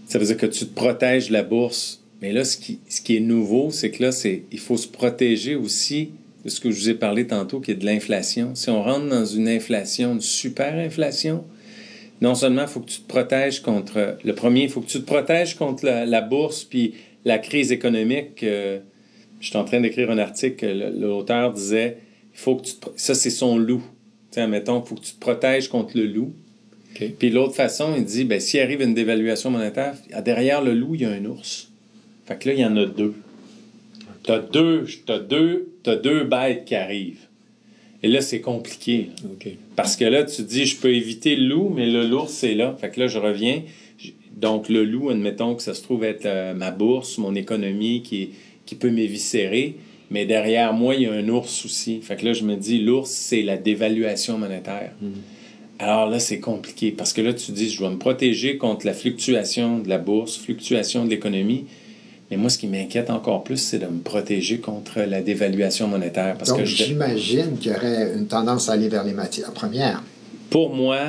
Ça 0.08 0.20
veut 0.20 0.26
dire 0.26 0.38
que 0.38 0.45
tu 0.45 0.66
te 0.66 0.74
protèges 0.74 1.30
de 1.30 1.34
la 1.34 1.43
bourse 1.43 2.02
mais 2.22 2.32
là, 2.32 2.43
ce 2.43 2.57
qui, 2.57 2.80
ce 2.89 3.01
qui 3.01 3.18
est 3.18 3.22
nouveau, 3.22 3.70
c'est 3.72 3.91
que 3.91 4.03
là, 4.03 4.11
c'est, 4.11 4.43
il 4.51 4.59
faut 4.59 4.78
se 4.78 4.88
protéger 4.88 5.55
aussi 5.55 6.11
de 6.43 6.49
ce 6.49 6.59
que 6.59 6.72
je 6.72 6.80
vous 6.80 6.89
ai 6.89 6.93
parlé 6.93 7.28
tantôt, 7.28 7.59
qui 7.59 7.72
est 7.72 7.76
de 7.76 7.86
l'inflation. 7.86 8.55
Si 8.55 8.70
on 8.70 8.82
rentre 8.82 9.07
dans 9.07 9.26
une 9.26 9.47
inflation, 9.47 10.13
une 10.13 10.22
super 10.22 10.74
inflation, 10.76 11.43
non 12.22 12.34
seulement 12.34 12.63
il 12.63 12.68
faut 12.68 12.80
que 12.80 12.89
tu 12.89 13.01
te 13.01 13.07
protèges 13.07 13.61
contre... 13.61 14.18
Le 14.24 14.34
premier, 14.34 14.63
il 14.63 14.70
faut 14.70 14.82
que 14.82 14.88
tu 14.88 14.99
te 14.99 15.05
protèges 15.05 15.55
contre 15.55 15.86
la, 15.86 16.22
bourse, 16.22 16.63
puis 16.63 16.95
la 17.26 17.38
crise 17.38 17.72
économique. 17.72 18.41
Euh, 18.43 18.80
je 19.39 19.47
suis 19.47 19.57
en 19.57 19.65
train 19.65 19.82
d'écrire 19.82 20.09
un 20.09 20.18
article, 20.18 20.93
l'auteur 20.97 21.53
disait, 21.53 21.97
il 22.34 22.39
faut 22.39 22.55
que 22.55 22.63
tu 22.63 22.74
Ça, 22.95 23.13
c'est 23.13 23.30
son 23.30 23.57
loup. 23.57 23.84
Tu 24.32 24.39
sais, 24.39 24.47
mettons, 24.47 24.82
il 24.82 24.88
faut 24.88 24.95
que 24.95 25.01
tu 25.01 25.13
te 25.13 25.20
protèges 25.20 25.68
contre 25.68 25.95
le 25.95 26.05
loup. 26.05 26.34
Puis 27.20 27.30
l'autre 27.30 27.53
façon, 27.53 27.93
il 27.95 28.05
dit, 28.05 28.26
ben, 28.26 28.39
s'il 28.39 28.59
arrive 28.59 28.82
une 28.82 28.95
dévaluation 28.95 29.51
monétaire, 29.51 29.93
derrière 30.26 30.63
le 30.63 30.74
loup, 30.74 30.95
il 30.95 31.01
y 31.01 31.05
a 31.05 31.11
un 31.11 31.26
ours. 31.26 31.66
Fait 32.28 32.38
que 32.38 32.49
là, 32.49 32.55
il 32.55 32.59
y 32.59 32.65
en 32.65 32.75
a 32.75 32.86
deux. 32.86 33.13
T'as 34.23 34.39
deux, 34.39 34.86
t'as 35.05 35.19
deux, 35.19 35.69
as 35.86 35.95
deux 35.95 36.25
bêtes 36.25 36.65
qui 36.65 36.75
arrivent. 36.75 37.28
Et 38.03 38.09
là, 38.09 38.21
c'est 38.21 38.41
compliqué. 38.41 39.09
Parce 39.75 39.95
que 39.95 40.05
là, 40.05 40.23
tu 40.23 40.43
dis, 40.43 40.65
je 40.65 40.78
peux 40.78 40.93
éviter 40.93 41.36
le 41.36 41.47
loup, 41.47 41.73
mais 41.73 41.89
le 41.89 42.05
l'ours, 42.05 42.32
c'est 42.32 42.53
là. 42.53 42.75
Fait 42.80 42.89
que 42.89 42.99
là, 42.99 43.07
je 43.07 43.17
reviens. 43.17 43.63
Donc, 44.36 44.69
le 44.69 44.84
loup, 44.84 45.09
admettons 45.09 45.55
que 45.55 45.63
ça 45.63 45.73
se 45.73 45.82
trouve 45.82 46.03
être 46.03 46.25
euh, 46.25 46.53
ma 46.53 46.69
bourse, 46.69 47.17
mon 47.17 47.34
économie 47.34 48.03
qui, 48.03 48.30
qui 48.65 48.75
peut 48.75 48.91
m'éviscérer. 48.91 49.75
Mais 50.11 50.25
derrière 50.25 50.73
moi, 50.73 50.95
il 50.95 51.01
y 51.03 51.05
a 51.07 51.13
un 51.13 51.28
ours 51.30 51.65
aussi. 51.65 52.01
Fait 52.01 52.17
que 52.17 52.25
là, 52.25 52.34
je 52.34 52.43
me 52.43 52.55
dis, 52.55 52.80
l'ours, 52.80 53.09
c'est 53.09 53.41
la 53.41 53.57
dévaluation 53.57 54.38
monétaire. 54.38 54.91
Mhm. 55.01 55.13
Alors 55.80 56.09
là, 56.09 56.19
c'est 56.19 56.39
compliqué 56.39 56.91
parce 56.91 57.13
que 57.13 57.21
là, 57.21 57.34
tu 57.34 57.51
dis, 57.51 57.69
je 57.69 57.80
dois 57.80 57.89
me 57.89 57.97
protéger 57.97 58.57
contre 58.57 58.86
la 58.86 58.93
fluctuation 58.93 59.80
de 59.80 59.89
la 59.89 59.97
bourse, 59.97 60.38
fluctuation 60.38 61.05
de 61.05 61.09
l'économie. 61.09 61.65
Mais 62.30 62.38
moi, 62.38 62.49
ce 62.49 62.57
qui 62.57 62.67
m'inquiète 62.67 63.09
encore 63.09 63.43
plus, 63.43 63.57
c'est 63.57 63.80
de 63.80 63.86
me 63.86 63.99
protéger 63.99 64.59
contre 64.59 65.01
la 65.01 65.21
dévaluation 65.21 65.88
monétaire. 65.88 66.36
Parce 66.38 66.49
Donc, 66.49 66.65
j'imagine 66.65 67.57
qu'il 67.57 67.71
y 67.71 67.75
aurait 67.75 68.13
une 68.15 68.28
tendance 68.28 68.69
à 68.69 68.73
aller 68.73 68.89
vers 68.89 69.05
les 69.05 69.13
matières 69.13 69.51
premières. 69.53 70.03
Pour 70.49 70.75
moi, 70.75 70.99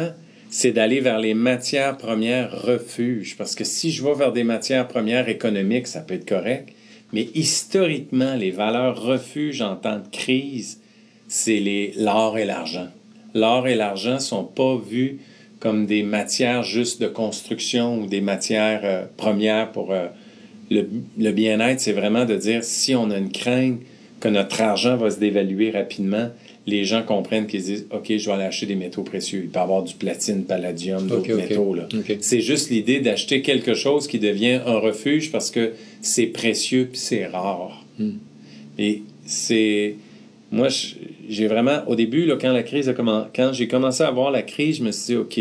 c'est 0.49 0.71
d'aller 0.71 1.01
vers 1.01 1.19
les 1.19 1.35
matières 1.35 1.97
premières 1.97 2.63
refuges. 2.63 3.37
Parce 3.37 3.57
que 3.57 3.65
si 3.65 3.91
je 3.91 4.05
vais 4.05 4.15
vers 4.15 4.33
des 4.33 4.45
matières 4.45 4.87
premières 4.87 5.29
économiques, 5.29 5.89
ça 5.89 6.01
peut 6.01 6.15
être 6.15 6.29
correct. 6.29 6.73
Mais 7.13 7.29
historiquement, 7.35 8.35
les 8.35 8.51
valeurs 8.51 9.03
refuges 9.03 9.63
en 9.63 9.75
temps 9.75 9.99
de 9.99 10.09
crise, 10.13 10.81
c'est 11.27 11.93
l'or 11.97 12.39
et 12.39 12.45
l'argent. 12.45 12.89
L'or 13.35 13.67
et 13.67 13.75
l'argent 13.75 14.15
ne 14.15 14.19
sont 14.21 14.45
pas 14.45 14.77
vus 14.77 15.19
comme 15.59 15.87
des 15.87 16.05
matières 16.05 16.63
juste 16.63 17.01
de 17.03 17.09
construction 17.09 18.01
ou 18.01 18.07
des 18.07 18.21
matières 18.21 18.83
euh, 18.85 19.05
premières 19.17 19.73
pour... 19.73 19.93
Euh, 19.93 20.07
le, 20.71 21.31
bien-être, 21.33 21.81
c'est 21.81 21.93
vraiment 21.93 22.25
de 22.25 22.37
dire 22.37 22.65
si 22.65 22.95
on 22.95 23.11
a 23.11 23.19
une 23.19 23.31
crainte 23.31 23.81
que 24.21 24.29
notre 24.29 24.61
argent 24.61 24.97
va 24.97 25.11
se 25.11 25.19
dévaluer 25.19 25.71
rapidement, 25.71 26.31
les 26.67 26.85
gens 26.85 27.03
comprennent 27.03 27.47
qu'ils 27.47 27.63
disent 27.63 27.87
OK, 27.91 28.13
je 28.17 28.27
vais 28.27 28.33
aller 28.33 28.45
acheter 28.45 28.67
des 28.67 28.75
métaux 28.75 29.03
précieux. 29.03 29.43
Il 29.45 29.49
peut 29.49 29.59
y 29.59 29.63
avoir 29.63 29.83
du 29.83 29.95
platine, 29.95 30.45
palladium, 30.45 31.07
d'autres 31.07 31.33
métaux. 31.35 31.77
C'est 32.21 32.41
juste 32.41 32.71
l'idée 32.71 33.01
d'acheter 33.01 33.43
quelque 33.43 33.75
chose 33.75 34.07
qui 34.07 34.19
devient 34.19 34.61
un 34.67 34.79
refuge 34.79 35.33
parce 35.33 35.51
que 35.51 35.73
c'est 36.03 36.27
précieux 36.27 36.89
puis 36.91 36.99
c'est 36.99 37.27
rare. 37.27 37.85
Hmm. 37.99 38.17
Et 38.79 39.03
c'est. 39.25 39.95
Moi, 40.51 40.69
j'ai 41.29 41.47
vraiment. 41.47 41.83
Au 41.87 41.95
début, 41.95 42.27
là, 42.27 42.37
quand 42.41 42.53
la 42.53 42.63
crise 42.63 42.89
a 42.89 42.93
commencé, 42.93 43.29
quand 43.35 43.53
j'ai 43.53 43.69
commencé 43.69 44.03
à 44.03 44.11
voir 44.11 44.31
la 44.31 44.43
crise, 44.43 44.79
je 44.79 44.85
me 44.85 44.93
suis 44.93 45.15
dit 45.15 45.17
OK, 45.17 45.41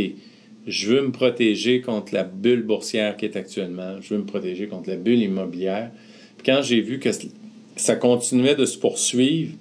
je 0.68 0.88
veux 0.88 1.01
me 1.01 1.11
protéger 1.11 1.80
contre 1.80 2.13
la 2.13 2.24
bulle 2.26 2.61
boursière 2.61 3.15
qui 3.15 3.26
est 3.26 3.38
actuellement. 3.38 4.01
Je 4.01 4.13
veux 4.13 4.20
me 4.20 4.26
protéger 4.26 4.68
contre 4.68 4.89
la 4.89 4.97
bulle 4.97 5.22
immobilière. 5.22 5.91
Puis 6.38 6.45
quand 6.45 6.61
j'ai 6.61 6.82
vu 6.82 6.99
que 6.99 7.09
ça 7.78 7.95
continuait 7.95 8.55
de 8.55 8.65
se 8.65 8.78
poursuivre, 8.78 9.53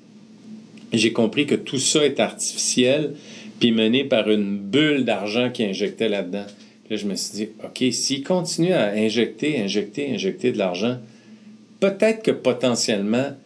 j'ai 0.93 1.13
compris 1.13 1.47
que 1.47 1.55
tout 1.55 1.79
ça 1.79 2.05
est 2.05 2.19
artificiel, 2.19 3.15
puis 3.61 3.71
mené 3.71 4.05
par 4.05 4.29
une 4.31 4.59
bulle 4.59 5.05
d'argent 5.05 5.51
qui 5.51 5.65
injectait 5.65 6.09
là-dedans. 6.09 6.47
Là, 6.91 6.97
je 6.97 7.07
me 7.07 7.15
suis 7.15 7.37
dit, 7.37 7.49
OK, 7.65 7.85
s'il 7.93 8.23
continue 8.23 8.73
à 8.73 8.91
injecter, 8.91 9.61
injecter, 9.61 10.13
injecter 10.13 10.53
de 10.53 10.59
l'argent, 10.59 10.99
peut-être 11.81 12.23
que 12.23 12.31
potentiellement, 12.31 13.37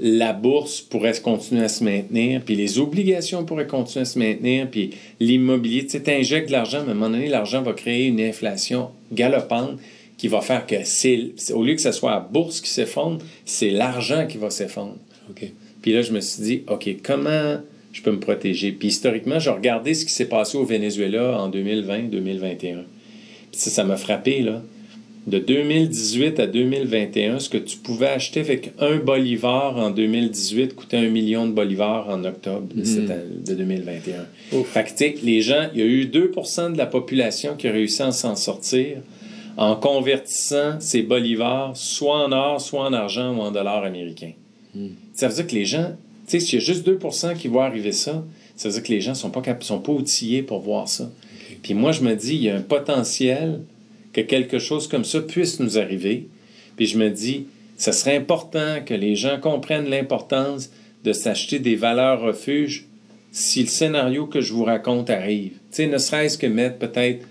la 0.00 0.32
bourse 0.32 0.80
pourrait 0.80 1.14
continuer 1.22 1.62
à 1.62 1.68
se 1.68 1.84
maintenir, 1.84 2.40
puis 2.40 2.56
les 2.56 2.78
obligations 2.78 3.44
pourraient 3.44 3.66
continuer 3.66 4.02
à 4.02 4.06
se 4.06 4.18
maintenir, 4.18 4.68
puis 4.68 4.90
l'immobilier, 5.20 5.86
tu 5.86 5.90
sais, 5.90 6.16
injectes 6.16 6.48
de 6.48 6.52
l'argent, 6.52 6.82
mais 6.82 6.88
à 6.88 6.90
un 6.92 6.94
moment 6.94 7.10
donné, 7.10 7.28
l'argent 7.28 7.62
va 7.62 7.72
créer 7.72 8.06
une 8.06 8.20
inflation 8.20 8.90
galopante 9.12 9.78
qui 10.16 10.28
va 10.28 10.40
faire 10.40 10.66
que 10.66 10.76
c'est, 10.84 11.32
au 11.52 11.62
lieu 11.62 11.74
que 11.74 11.80
ce 11.80 11.92
soit 11.92 12.10
la 12.10 12.20
bourse 12.20 12.60
qui 12.60 12.70
s'effondre, 12.70 13.18
c'est 13.44 13.70
l'argent 13.70 14.26
qui 14.26 14.38
va 14.38 14.50
s'effondrer. 14.50 14.98
OK. 15.30 15.44
Puis 15.82 15.92
là, 15.92 16.02
je 16.02 16.12
me 16.12 16.20
suis 16.20 16.42
dit, 16.42 16.62
OK, 16.68 16.88
comment 17.02 17.60
je 17.92 18.02
peux 18.02 18.10
me 18.10 18.20
protéger? 18.20 18.72
Puis 18.72 18.88
historiquement, 18.88 19.38
j'ai 19.38 19.50
regardé 19.50 19.94
ce 19.94 20.04
qui 20.04 20.12
s'est 20.12 20.28
passé 20.28 20.56
au 20.56 20.64
Venezuela 20.64 21.38
en 21.40 21.50
2020-2021. 21.50 22.58
Puis 22.58 23.60
ça 23.60 23.84
m'a 23.84 23.96
frappé, 23.96 24.40
là. 24.40 24.62
De 25.26 25.38
2018 25.38 26.38
à 26.38 26.46
2021, 26.46 27.38
ce 27.38 27.48
que 27.48 27.56
tu 27.56 27.78
pouvais 27.78 28.08
acheter 28.08 28.40
avec 28.40 28.72
un 28.78 28.96
bolivar 28.96 29.78
en 29.78 29.90
2018 29.90 30.74
coûtait 30.74 30.98
un 30.98 31.08
million 31.08 31.46
de 31.46 31.52
bolivars 31.52 32.10
en 32.10 32.24
octobre 32.24 32.66
de, 32.74 32.82
hmm. 32.82 33.56
2021. 33.56 34.26
Fait 34.64 34.84
que, 34.84 34.90
tu 34.90 34.96
sais, 34.96 35.14
les 35.22 35.40
gens, 35.40 35.68
il 35.72 35.80
y 35.80 35.82
a 35.82 35.86
eu 35.86 36.04
2% 36.04 36.72
de 36.72 36.78
la 36.78 36.84
population 36.84 37.56
qui 37.56 37.68
a 37.68 37.72
réussi 37.72 38.02
à 38.02 38.12
s'en 38.12 38.36
sortir 38.36 38.98
en 39.56 39.76
convertissant 39.76 40.78
ces 40.80 41.02
bolivars 41.02 41.76
soit 41.76 42.24
en 42.24 42.32
or, 42.32 42.60
soit 42.60 42.84
en 42.84 42.92
argent 42.92 43.34
ou 43.34 43.40
en 43.40 43.50
dollars 43.50 43.84
américains. 43.84 44.32
Ça 45.14 45.28
veut 45.28 45.34
dire 45.34 45.46
que 45.46 45.54
les 45.54 45.64
gens, 45.64 45.92
tu 46.26 46.32
sais, 46.32 46.40
s'il 46.40 46.58
y 46.58 46.62
a 46.62 46.64
juste 46.64 46.86
2% 46.86 47.36
qui 47.36 47.48
voient 47.48 47.64
arriver 47.64 47.92
ça, 47.92 48.24
ça 48.56 48.68
veut 48.68 48.74
dire 48.74 48.82
que 48.82 48.92
les 48.92 49.00
gens 49.00 49.12
ne 49.12 49.16
sont 49.16 49.30
pas, 49.30 49.42
sont 49.60 49.78
pas 49.78 49.92
outillés 49.92 50.42
pour 50.42 50.60
voir 50.60 50.88
ça. 50.88 51.10
Puis 51.62 51.74
moi, 51.74 51.92
je 51.92 52.02
me 52.02 52.14
dis, 52.14 52.34
il 52.34 52.42
y 52.42 52.50
a 52.50 52.56
un 52.56 52.60
potentiel 52.60 53.60
que 54.14 54.20
quelque 54.22 54.58
chose 54.58 54.88
comme 54.88 55.04
ça 55.04 55.20
puisse 55.20 55.60
nous 55.60 55.76
arriver. 55.76 56.28
Puis 56.76 56.86
je 56.86 56.98
me 56.98 57.10
dis, 57.10 57.46
ce 57.76 57.92
serait 57.92 58.16
important 58.16 58.78
que 58.86 58.94
les 58.94 59.16
gens 59.16 59.38
comprennent 59.40 59.90
l'importance 59.90 60.70
de 61.04 61.12
s'acheter 61.12 61.58
des 61.58 61.76
valeurs 61.76 62.22
refuges 62.22 62.86
si 63.32 63.62
le 63.62 63.68
scénario 63.68 64.26
que 64.26 64.40
je 64.40 64.52
vous 64.52 64.64
raconte 64.64 65.10
arrive. 65.10 65.50
Tu 65.50 65.58
sais, 65.70 65.86
ne 65.88 65.98
serait-ce 65.98 66.38
que 66.38 66.46
mettre 66.46 66.78
peut-être 66.78 67.26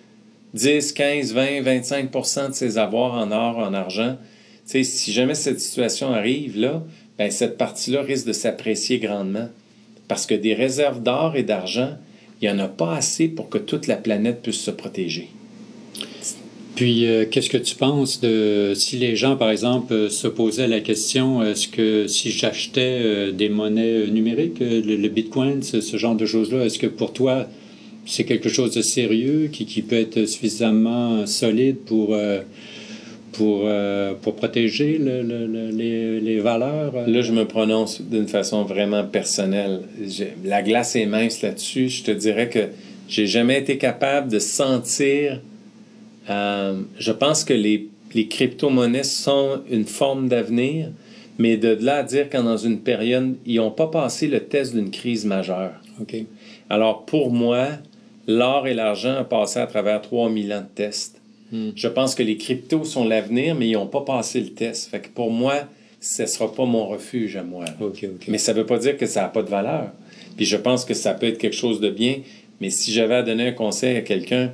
10, 0.53 0.91
15, 0.91 1.33
20, 1.33 1.61
25 1.61 2.11
de 2.49 2.53
ses 2.53 2.77
avoirs 2.77 3.13
en 3.13 3.31
or, 3.31 3.57
en 3.57 3.73
argent. 3.73 4.17
Tu 4.65 4.71
sais, 4.71 4.83
si 4.83 5.13
jamais 5.13 5.33
cette 5.33 5.61
situation 5.61 6.13
arrive, 6.13 6.59
là, 6.59 6.83
ben, 7.17 7.31
cette 7.31 7.57
partie-là 7.57 8.01
risque 8.01 8.27
de 8.27 8.33
s'apprécier 8.33 8.99
grandement. 8.99 9.47
Parce 10.09 10.25
que 10.25 10.35
des 10.35 10.53
réserves 10.53 11.01
d'or 11.01 11.37
et 11.37 11.43
d'argent, 11.43 11.93
il 12.41 12.49
n'y 12.49 12.53
en 12.53 12.59
a 12.59 12.67
pas 12.67 12.95
assez 12.95 13.29
pour 13.29 13.49
que 13.49 13.57
toute 13.57 13.87
la 13.87 13.95
planète 13.95 14.41
puisse 14.41 14.59
se 14.59 14.71
protéger. 14.71 15.29
Puis, 16.75 17.05
euh, 17.05 17.25
qu'est-ce 17.29 17.51
que 17.51 17.57
tu 17.57 17.75
penses 17.75 18.19
de 18.19 18.73
si 18.75 18.97
les 18.97 19.15
gens, 19.15 19.35
par 19.35 19.51
exemple, 19.51 19.93
euh, 19.93 20.09
se 20.09 20.27
posaient 20.27 20.67
la 20.67 20.79
question 20.79 21.43
est-ce 21.43 21.67
que 21.67 22.07
si 22.07 22.31
j'achetais 22.31 22.99
euh, 23.03 23.31
des 23.31 23.49
monnaies 23.49 24.07
numériques, 24.07 24.57
le, 24.59 25.07
Bitcoin, 25.07 25.61
ce, 25.61 25.97
genre 25.97 26.15
de 26.15 26.25
choses-là, 26.25 26.65
est-ce 26.65 26.79
que 26.79 26.87
pour 26.87 27.13
toi, 27.13 27.47
c'est 28.05 28.23
quelque 28.23 28.49
chose 28.49 28.73
de 28.73 28.81
sérieux 28.81 29.49
qui, 29.51 29.65
qui, 29.65 29.83
peut 29.83 29.97
être 29.97 30.25
suffisamment 30.25 31.25
solide 31.27 31.77
pour 31.85 32.17
pour, 33.31 33.69
pour 34.21 34.35
protéger 34.35 34.99
les, 34.99 36.19
les, 36.19 36.39
valeurs? 36.39 36.93
Là, 37.07 37.21
je 37.21 37.31
me 37.31 37.45
prononce 37.45 38.01
d'une 38.01 38.27
façon 38.27 38.63
vraiment 38.63 39.05
personnelle. 39.05 39.81
La 40.43 40.61
glace 40.61 40.95
est 40.95 41.05
mince 41.05 41.41
là-dessus. 41.41 41.87
Je 41.89 42.03
te 42.03 42.11
dirais 42.11 42.49
que 42.49 42.67
j'ai 43.07 43.25
jamais 43.25 43.59
été 43.59 43.77
capable 43.77 44.29
de 44.29 44.39
sentir. 44.39 45.39
Euh, 46.29 46.81
je 46.97 47.11
pense 47.11 47.43
que 47.43 47.53
les, 47.53 47.89
les 48.13 48.27
crypto-monnaies 48.27 49.03
sont 49.03 49.61
une 49.69 49.85
forme 49.85 50.29
d'avenir, 50.29 50.89
mais 51.37 51.57
de 51.57 51.77
là 51.81 51.97
à 51.97 52.03
dire 52.03 52.29
qu'en 52.29 52.43
dans 52.43 52.57
une 52.57 52.79
période, 52.79 53.35
ils 53.45 53.57
n'ont 53.57 53.71
pas 53.71 53.87
passé 53.87 54.27
le 54.27 54.41
test 54.41 54.73
d'une 54.73 54.91
crise 54.91 55.25
majeure. 55.25 55.73
OK. 55.99 56.15
Alors, 56.69 57.05
pour 57.05 57.31
moi, 57.31 57.67
l'or 58.27 58.67
et 58.67 58.73
l'argent 58.73 59.21
ont 59.21 59.25
passé 59.25 59.59
à 59.59 59.67
travers 59.67 60.01
3000 60.01 60.53
ans 60.53 60.61
de 60.61 60.75
tests. 60.75 61.19
Hmm. 61.51 61.69
Je 61.75 61.87
pense 61.87 62.15
que 62.15 62.23
les 62.23 62.37
cryptos 62.37 62.83
sont 62.83 63.05
l'avenir, 63.05 63.55
mais 63.55 63.67
ils 63.67 63.73
n'ont 63.73 63.87
pas 63.87 64.01
passé 64.01 64.39
le 64.39 64.49
test. 64.49 64.89
Fait 64.89 65.01
que 65.01 65.09
pour 65.09 65.31
moi, 65.31 65.55
ce 65.99 66.23
ne 66.23 66.27
sera 66.27 66.53
pas 66.53 66.65
mon 66.65 66.87
refuge 66.87 67.35
à 67.37 67.43
moi. 67.43 67.65
Mais 68.27 68.37
ça 68.37 68.53
ne 68.53 68.59
veut 68.59 68.65
pas 68.65 68.77
dire 68.77 68.97
que 68.97 69.05
ça 69.05 69.21
n'a 69.21 69.29
pas 69.29 69.43
de 69.43 69.49
valeur. 69.49 69.91
Puis 70.35 70.45
je 70.45 70.57
pense 70.57 70.83
que 70.85 70.93
ça 70.93 71.13
peut 71.13 71.27
être 71.27 71.37
quelque 71.37 71.55
chose 71.55 71.79
de 71.79 71.89
bien. 71.89 72.17
Mais 72.59 72.69
si 72.69 72.91
j'avais 72.91 73.15
à 73.15 73.23
donner 73.23 73.47
un 73.47 73.51
conseil 73.51 73.97
à 73.97 74.01
quelqu'un, 74.01 74.51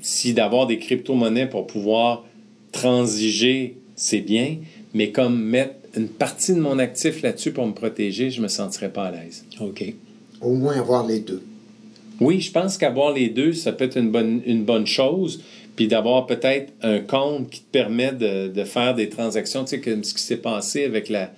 si 0.00 0.34
d'avoir 0.34 0.66
des 0.66 0.78
crypto-monnaies 0.78 1.48
pour 1.48 1.66
pouvoir 1.66 2.24
transiger, 2.72 3.76
c'est 3.94 4.20
bien, 4.20 4.58
mais 4.94 5.10
comme 5.10 5.42
mettre 5.42 5.74
une 5.96 6.08
partie 6.08 6.52
de 6.54 6.60
mon 6.60 6.78
actif 6.78 7.22
là-dessus 7.22 7.52
pour 7.52 7.66
me 7.66 7.72
protéger, 7.72 8.30
je 8.30 8.38
ne 8.38 8.44
me 8.44 8.48
sentirais 8.48 8.90
pas 8.90 9.04
à 9.04 9.10
l'aise. 9.12 9.44
OK. 9.60 9.94
Au 10.40 10.52
moins 10.54 10.78
avoir 10.78 11.06
les 11.06 11.20
deux. 11.20 11.42
Oui, 12.20 12.40
je 12.40 12.50
pense 12.50 12.76
qu'avoir 12.78 13.12
les 13.12 13.28
deux, 13.28 13.52
ça 13.52 13.72
peut 13.72 13.84
être 13.84 13.96
une 13.96 14.10
bonne, 14.10 14.42
une 14.46 14.64
bonne 14.64 14.86
chose 14.86 15.40
puis 15.76 15.86
d'avoir 15.86 16.26
peut-être 16.26 16.72
un 16.82 16.98
compte 17.00 17.50
qui 17.50 17.60
te 17.60 17.70
permet 17.70 18.12
de, 18.12 18.48
de 18.48 18.64
faire 18.64 18.94
des 18.94 19.10
transactions, 19.10 19.64
tu 19.64 19.70
sais, 19.70 19.80
comme 19.80 20.02
ce 20.02 20.14
qui 20.14 20.22
s'est 20.22 20.38
passé 20.38 20.84
avec 20.84 21.08
la... 21.08 21.30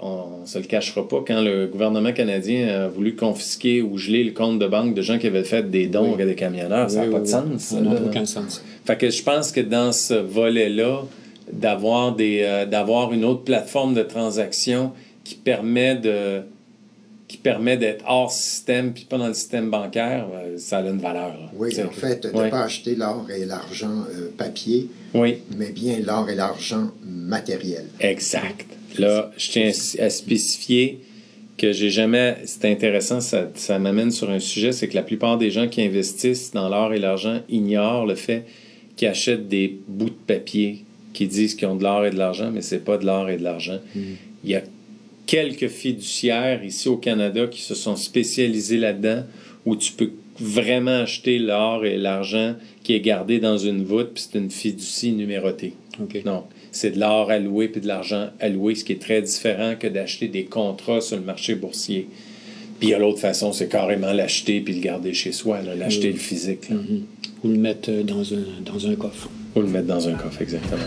On 0.00 0.40
ne 0.42 0.46
se 0.46 0.58
le 0.58 0.64
cachera 0.64 1.06
pas, 1.06 1.24
quand 1.26 1.42
le 1.42 1.66
gouvernement 1.66 2.12
canadien 2.12 2.68
a 2.68 2.88
voulu 2.88 3.16
confisquer 3.16 3.82
ou 3.82 3.98
geler 3.98 4.24
le 4.24 4.32
compte 4.32 4.58
de 4.58 4.66
banque 4.66 4.94
de 4.94 5.02
gens 5.02 5.18
qui 5.18 5.26
avaient 5.26 5.44
fait 5.44 5.68
des 5.70 5.86
dons 5.86 6.14
à 6.14 6.24
des 6.24 6.34
camionneurs, 6.34 6.90
ça 6.90 7.04
n'a 7.04 7.10
pas 7.10 7.20
de 7.20 7.26
sens. 7.26 7.60
Ça 7.60 7.80
n'a 7.80 7.90
aucun 8.00 8.24
sens. 8.24 8.62
Fait 8.84 8.96
que 8.96 9.10
je 9.10 9.22
pense 9.22 9.50
que 9.50 9.60
dans 9.60 9.92
ce 9.92 10.14
volet-là, 10.14 11.02
d'avoir 11.52 12.14
des 12.14 12.42
euh, 12.42 12.66
d'avoir 12.66 13.12
une 13.12 13.24
autre 13.24 13.44
plateforme 13.44 13.94
de 13.94 14.02
transaction 14.02 14.92
qui 15.24 15.34
permet 15.34 15.96
de 15.96 16.42
qui 17.28 17.36
permet 17.38 17.76
d'être 17.76 18.04
hors 18.06 18.30
système 18.30 18.92
puis 18.92 19.04
pas 19.04 19.18
dans 19.18 19.28
le 19.28 19.34
système 19.34 19.70
bancaire, 19.70 20.26
euh, 20.32 20.56
ça 20.58 20.78
a 20.78 20.80
une 20.82 20.98
valeur. 20.98 21.34
Oui, 21.56 21.74
en 21.82 21.90
fait, 21.90 22.22
de 22.22 22.28
ne 22.28 22.50
pas 22.50 22.62
acheter 22.62 22.94
l'or 22.94 23.26
et 23.30 23.44
l'argent 23.44 24.04
euh, 24.10 24.30
papier, 24.36 24.88
oui. 25.14 25.38
mais 25.56 25.70
bien 25.70 25.98
l'or 26.00 26.28
et 26.30 26.34
l'argent 26.34 26.90
matériel. 27.04 27.86
Exact. 28.00 28.66
Là, 28.98 29.30
je 29.36 29.50
tiens 29.50 29.70
à 29.98 30.10
spécifier 30.10 31.00
que 31.56 31.72
j'ai 31.72 31.90
jamais. 31.90 32.36
C'est 32.44 32.64
intéressant, 32.66 33.20
ça, 33.20 33.50
ça 33.54 33.78
m'amène 33.78 34.10
sur 34.10 34.30
un 34.30 34.40
sujet 34.40 34.72
c'est 34.72 34.88
que 34.88 34.94
la 34.94 35.02
plupart 35.02 35.38
des 35.38 35.50
gens 35.50 35.68
qui 35.68 35.82
investissent 35.82 36.52
dans 36.52 36.68
l'or 36.68 36.92
et 36.92 36.98
l'argent 36.98 37.40
ignorent 37.48 38.06
le 38.06 38.14
fait 38.14 38.44
qu'ils 38.96 39.08
achètent 39.08 39.48
des 39.48 39.78
bouts 39.88 40.10
de 40.10 40.14
papier 40.26 40.84
qui 41.12 41.26
disent 41.26 41.54
qu'ils 41.54 41.68
ont 41.68 41.76
de 41.76 41.82
l'or 41.82 42.04
et 42.04 42.10
de 42.10 42.18
l'argent, 42.18 42.50
mais 42.52 42.60
c'est 42.60 42.84
pas 42.84 42.98
de 42.98 43.06
l'or 43.06 43.28
et 43.30 43.36
de 43.36 43.42
l'argent. 43.42 43.78
Mm. 43.94 44.00
Il 44.44 44.50
y 44.50 44.54
a 44.56 44.62
quelques 45.26 45.68
fiduciaires 45.68 46.64
ici 46.64 46.88
au 46.88 46.96
Canada 46.96 47.46
qui 47.46 47.62
se 47.62 47.74
sont 47.74 47.96
spécialisés 47.96 48.78
là-dedans, 48.78 49.24
où 49.64 49.76
tu 49.76 49.92
peux 49.92 50.10
vraiment 50.38 51.02
acheter 51.02 51.38
l'or 51.38 51.86
et 51.86 51.96
l'argent 51.96 52.56
qui 52.82 52.94
est 52.94 53.00
gardé 53.00 53.38
dans 53.38 53.56
une 53.56 53.84
voûte, 53.84 54.10
puis 54.14 54.24
c'est 54.28 54.38
une 54.38 54.50
fiducie 54.50 55.12
numérotée. 55.12 55.74
Donc, 55.98 56.16
c'est 56.74 56.90
de 56.90 57.00
l'or 57.00 57.30
alloué 57.30 57.68
puis 57.68 57.80
de 57.80 57.86
l'argent 57.86 58.30
alloué, 58.40 58.74
ce 58.74 58.84
qui 58.84 58.92
est 58.92 59.00
très 59.00 59.22
différent 59.22 59.74
que 59.78 59.86
d'acheter 59.86 60.28
des 60.28 60.44
contrats 60.44 61.00
sur 61.00 61.16
le 61.16 61.22
marché 61.22 61.54
boursier. 61.54 62.08
Puis 62.80 62.88
il 62.88 62.90
y 62.90 62.94
a 62.94 62.98
l'autre 62.98 63.20
façon, 63.20 63.52
c'est 63.52 63.68
carrément 63.68 64.12
l'acheter 64.12 64.60
puis 64.60 64.74
le 64.74 64.80
garder 64.80 65.14
chez 65.14 65.32
soi, 65.32 65.60
l'acheter 65.62 66.10
le 66.10 66.18
physique. 66.18 66.70
Mm-hmm. 66.70 67.44
Ou 67.44 67.48
le 67.48 67.58
mettre 67.58 67.90
dans 68.02 68.34
un, 68.34 68.44
dans 68.64 68.86
un 68.88 68.96
coffre. 68.96 69.28
Ou 69.54 69.60
le 69.60 69.68
mettre 69.68 69.86
dans 69.86 70.08
un 70.08 70.14
coffre, 70.14 70.42
exactement. 70.42 70.82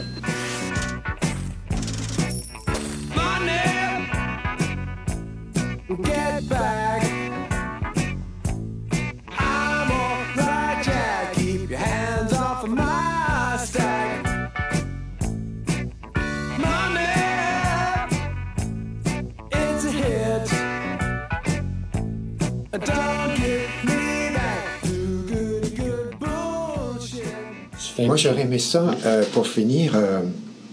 Moi, 28.07 28.15
j'aurais 28.15 28.43
aimé 28.43 28.57
ça, 28.57 28.95
euh, 29.05 29.23
pour 29.33 29.47
finir, 29.47 29.91
euh, 29.95 30.21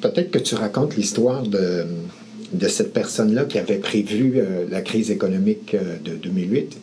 peut-être 0.00 0.30
que 0.30 0.38
tu 0.38 0.54
racontes 0.54 0.96
l'histoire 0.96 1.42
de, 1.42 1.84
de 2.52 2.68
cette 2.68 2.92
personne-là 2.92 3.44
qui 3.44 3.58
avait 3.58 3.78
prévu 3.78 4.34
euh, 4.36 4.66
la 4.70 4.82
crise 4.82 5.10
économique 5.10 5.74
de 6.04 6.14
2008, 6.14 6.78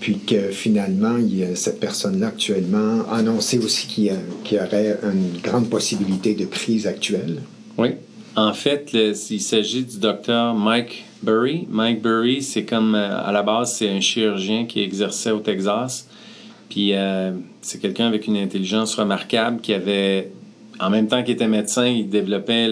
puis 0.00 0.20
que 0.20 0.48
finalement, 0.50 1.18
il, 1.18 1.54
cette 1.54 1.80
personne-là 1.80 2.28
actuellement 2.28 3.02
a 3.10 3.16
annoncé 3.18 3.58
aussi 3.58 3.86
qu'il 3.86 4.04
y, 4.04 4.58
aurait 4.58 4.98
une 5.02 5.38
grande 5.42 5.68
possibilité 5.68 6.34
de 6.34 6.46
crise 6.46 6.86
actuelle. 6.86 7.42
Oui. 7.76 7.90
En 8.36 8.54
fait, 8.54 8.90
il 8.94 9.40
s'agit 9.40 9.84
du 9.84 9.98
docteur 9.98 10.54
Mike 10.54 11.04
Burry. 11.22 11.68
Mike 11.70 12.00
Burry, 12.02 12.42
c'est 12.42 12.64
comme, 12.64 12.94
à 12.94 13.30
la 13.32 13.42
base, 13.42 13.76
c'est 13.76 13.88
un 13.88 14.00
chirurgien 14.00 14.64
qui 14.64 14.80
exerçait 14.80 15.30
au 15.30 15.40
Texas 15.40 16.08
puis 16.68 16.92
euh, 16.92 17.32
c'est 17.62 17.80
quelqu'un 17.80 18.06
avec 18.06 18.26
une 18.26 18.36
intelligence 18.36 18.94
remarquable 18.94 19.60
qui 19.60 19.72
avait, 19.72 20.30
en 20.80 20.90
même 20.90 21.08
temps 21.08 21.22
qu'il 21.22 21.34
était 21.34 21.48
médecin, 21.48 21.86
il 21.86 22.08
développait 22.08 22.68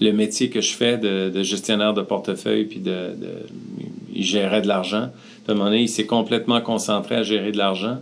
le, 0.00 0.12
métier 0.12 0.50
que 0.50 0.60
je 0.60 0.74
fais 0.74 0.98
de, 0.98 1.42
gestionnaire 1.42 1.94
de 1.94 2.02
portefeuille, 2.02 2.64
puis 2.64 2.80
de, 2.80 3.10
il 4.14 4.24
gérait 4.24 4.62
de 4.62 4.68
l'argent. 4.68 5.10
à 5.46 5.52
un 5.52 5.54
moment 5.54 5.66
donné, 5.66 5.82
il 5.82 5.88
s'est 5.88 6.06
complètement 6.06 6.60
concentré 6.60 7.16
à 7.16 7.22
gérer 7.22 7.52
de 7.52 7.58
l'argent. 7.58 7.98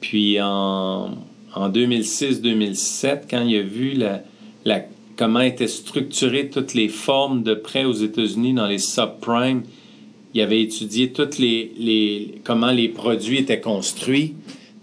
Puis 0.00 0.40
en, 0.40 1.10
en 1.54 1.70
2006-2007, 1.70 3.22
quand 3.30 3.42
il 3.42 3.56
a 3.56 3.62
vu 3.62 3.98
comment 5.16 5.40
étaient 5.40 5.68
structurées 5.68 6.50
toutes 6.50 6.74
les 6.74 6.88
formes 6.88 7.42
de 7.42 7.54
prêts 7.54 7.84
aux 7.84 7.92
États-Unis 7.92 8.54
dans 8.54 8.66
les 8.66 8.78
subprimes, 8.78 9.62
il 10.34 10.40
avait 10.40 10.60
étudié 10.60 11.12
toutes 11.12 11.38
les, 11.38 11.72
les, 11.78 12.34
comment 12.42 12.72
les 12.72 12.88
produits 12.88 13.38
étaient 13.38 13.60
construits 13.60 14.34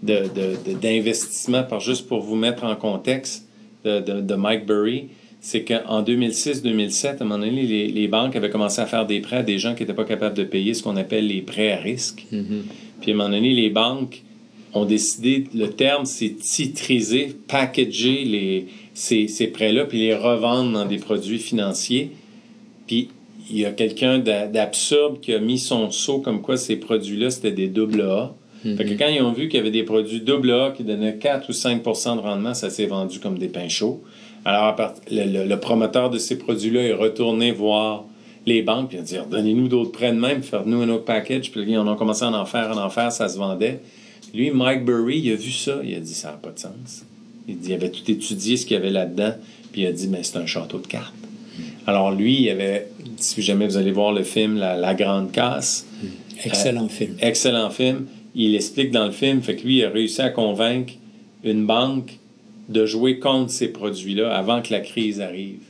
d'investissement, 0.02 1.58
de, 1.58 1.62
de, 1.62 1.68
par 1.68 1.80
juste 1.80 2.08
pour 2.08 2.20
vous 2.20 2.34
mettre 2.34 2.64
en 2.64 2.74
contexte 2.74 3.46
de, 3.84 4.34
Mike 4.34 4.66
Burry, 4.66 5.04
c'est 5.40 5.62
qu'en 5.64 6.02
2006-2007, 6.02 7.06
à 7.06 7.10
un 7.10 7.24
moment 7.24 7.38
donné, 7.38 7.62
les, 7.62 7.88
les, 7.88 8.08
banques 8.08 8.34
avaient 8.34 8.50
commencé 8.50 8.80
à 8.80 8.86
faire 8.86 9.06
des 9.06 9.20
prêts 9.20 9.38
à 9.38 9.42
des 9.42 9.58
gens 9.58 9.74
qui 9.74 9.82
n'étaient 9.82 9.94
pas 9.94 10.04
capables 10.04 10.36
de 10.36 10.44
payer 10.44 10.72
ce 10.72 10.82
qu'on 10.82 10.96
appelle 10.96 11.26
les 11.26 11.40
prêts 11.40 11.72
à 11.72 11.76
risque. 11.76 12.26
Mm-hmm. 12.32 12.62
Puis 13.00 13.10
à 13.10 13.14
un 13.14 13.16
moment 13.16 13.30
donné, 13.30 13.52
les 13.52 13.70
banques 13.70 14.22
ont 14.74 14.84
décidé, 14.84 15.44
le 15.54 15.68
terme, 15.68 16.06
c'est 16.06 16.36
titriser, 16.36 17.34
packager 17.48 18.24
les, 18.24 18.66
ces, 18.94 19.28
ces 19.28 19.48
prêts-là, 19.48 19.84
puis 19.84 19.98
les 19.98 20.14
revendre 20.14 20.72
dans 20.72 20.86
des 20.86 20.98
produits 20.98 21.38
financiers. 21.38 22.12
Puis 22.86 23.08
il 23.50 23.58
y 23.58 23.64
a 23.64 23.72
quelqu'un 23.72 24.18
d'absurde 24.18 25.20
qui 25.20 25.34
a 25.34 25.38
mis 25.38 25.58
son 25.58 25.90
saut 25.90 26.20
comme 26.20 26.40
quoi 26.42 26.56
ces 26.56 26.76
produits-là, 26.76 27.30
c'était 27.30 27.52
des 27.52 27.68
double 27.68 28.02
A. 28.02 28.34
Fait 28.62 28.84
que 28.84 28.90
mhm. 28.90 28.96
quand 28.96 29.08
ils 29.08 29.22
ont 29.22 29.32
vu 29.32 29.48
qu'il 29.48 29.58
y 29.58 29.60
avait 29.60 29.72
des 29.72 29.82
produits 29.82 30.20
double 30.20 30.52
A 30.52 30.70
qui 30.70 30.84
donnaient 30.84 31.16
4 31.16 31.48
ou 31.48 31.52
5% 31.52 32.16
de 32.16 32.20
rendement, 32.20 32.54
ça 32.54 32.70
s'est 32.70 32.86
vendu 32.86 33.18
comme 33.18 33.36
des 33.36 33.48
pains 33.48 33.68
chauds. 33.68 34.02
Alors, 34.44 34.76
le, 35.10 35.54
promoteur 35.56 36.10
de 36.10 36.18
ces 36.18 36.38
produits-là 36.38 36.82
est 36.82 36.92
retourné 36.92 37.50
voir 37.50 38.04
les 38.46 38.62
banques 38.62 38.94
et 38.94 38.98
a 38.98 39.02
dit 39.02 39.16
Donnez-nous 39.30 39.68
d'autres 39.68 39.92
prêts 39.92 40.12
de 40.12 40.18
même, 40.18 40.42
faites-nous 40.42 40.82
un 40.82 40.88
autre 40.90 41.04
package. 41.04 41.50
Puis 41.50 41.62
ils 41.66 41.78
ont 41.78 41.96
commencé 41.96 42.24
à 42.24 42.28
en 42.28 42.44
faire, 42.44 42.76
à 42.76 42.86
en 42.86 42.90
faire, 42.90 43.10
ça 43.10 43.28
se 43.28 43.36
vendait. 43.36 43.80
Lui, 44.34 44.50
Mike 44.50 44.84
Burry, 44.84 45.18
il 45.18 45.32
a 45.32 45.36
vu 45.36 45.50
ça, 45.50 45.80
il 45.84 45.94
a 45.94 46.00
dit 46.00 46.14
Ça 46.14 46.30
n'a 46.30 46.36
pas 46.36 46.50
de 46.50 46.58
sens. 46.58 47.04
Il, 47.48 47.58
dit, 47.58 47.70
il 47.70 47.74
avait 47.74 47.90
tout 47.90 48.08
étudié 48.08 48.56
ce 48.56 48.64
qu'il 48.64 48.76
y 48.76 48.80
avait 48.80 48.90
là-dedans, 48.90 49.34
puis 49.72 49.82
il 49.82 49.86
a 49.86 49.92
dit 49.92 50.08
Mais 50.08 50.22
c'est 50.22 50.38
un 50.38 50.46
château 50.46 50.78
de 50.78 50.86
cartes. 50.86 51.14
Alors 51.86 52.12
lui, 52.12 52.42
il 52.42 52.50
avait, 52.50 52.88
si 53.16 53.42
jamais 53.42 53.66
vous 53.66 53.76
allez 53.76 53.92
voir 53.92 54.12
le 54.12 54.22
film 54.22 54.56
La, 54.58 54.94
Grande 54.94 55.32
Casse. 55.32 55.86
Excellent 56.44 56.86
euh, 56.86 56.88
film. 56.88 57.16
Excellent 57.20 57.70
film. 57.70 58.06
Il 58.34 58.54
explique 58.54 58.90
dans 58.90 59.06
le 59.06 59.12
film, 59.12 59.42
fait 59.42 59.56
que 59.56 59.66
lui, 59.66 59.78
il 59.78 59.84
a 59.84 59.90
réussi 59.90 60.22
à 60.22 60.30
convaincre 60.30 60.94
une 61.44 61.66
banque 61.66 62.18
de 62.68 62.86
jouer 62.86 63.18
contre 63.18 63.50
ces 63.50 63.68
produits-là 63.68 64.34
avant 64.34 64.62
que 64.62 64.72
la 64.72 64.80
crise 64.80 65.20
arrive. 65.20 65.60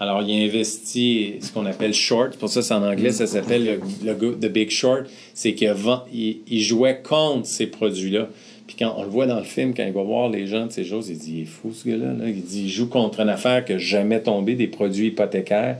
Alors, 0.00 0.22
il 0.22 0.40
a 0.40 0.44
investi 0.44 1.34
ce 1.40 1.52
qu'on 1.52 1.66
appelle 1.66 1.94
short. 1.94 2.36
Pour 2.36 2.48
ça, 2.48 2.62
c'est 2.62 2.74
en 2.74 2.82
anglais, 2.82 3.12
ça 3.12 3.26
s'appelle 3.26 3.80
le, 4.04 4.14
The 4.14 4.52
Big 4.52 4.70
Short. 4.70 5.04
C'est 5.34 5.54
qu'il 5.54 5.72
il 6.12 6.62
jouait 6.62 7.00
contre 7.02 7.46
ces 7.46 7.66
produits-là. 7.68 8.28
Puis 8.74 8.84
quand 8.84 8.94
on 8.98 9.04
le 9.04 9.08
voit 9.08 9.26
dans 9.26 9.38
le 9.38 9.44
film, 9.44 9.72
quand 9.72 9.84
il 9.84 9.92
va 9.92 10.02
voir 10.02 10.28
les 10.28 10.48
gens 10.48 10.66
de 10.66 10.72
ces 10.72 10.84
choses, 10.84 11.08
il 11.08 11.18
dit 11.18 11.32
il 11.36 11.42
est 11.42 11.46
fou 11.46 11.72
ce 11.72 11.88
gars-là. 11.88 12.14
Il 12.26 12.42
dit 12.42 12.62
il 12.62 12.68
joue 12.68 12.88
contre 12.88 13.20
une 13.20 13.28
affaire 13.28 13.64
que 13.64 13.78
jamais 13.78 14.20
tombé, 14.20 14.54
des 14.56 14.66
produits 14.66 15.08
hypothécaires. 15.08 15.78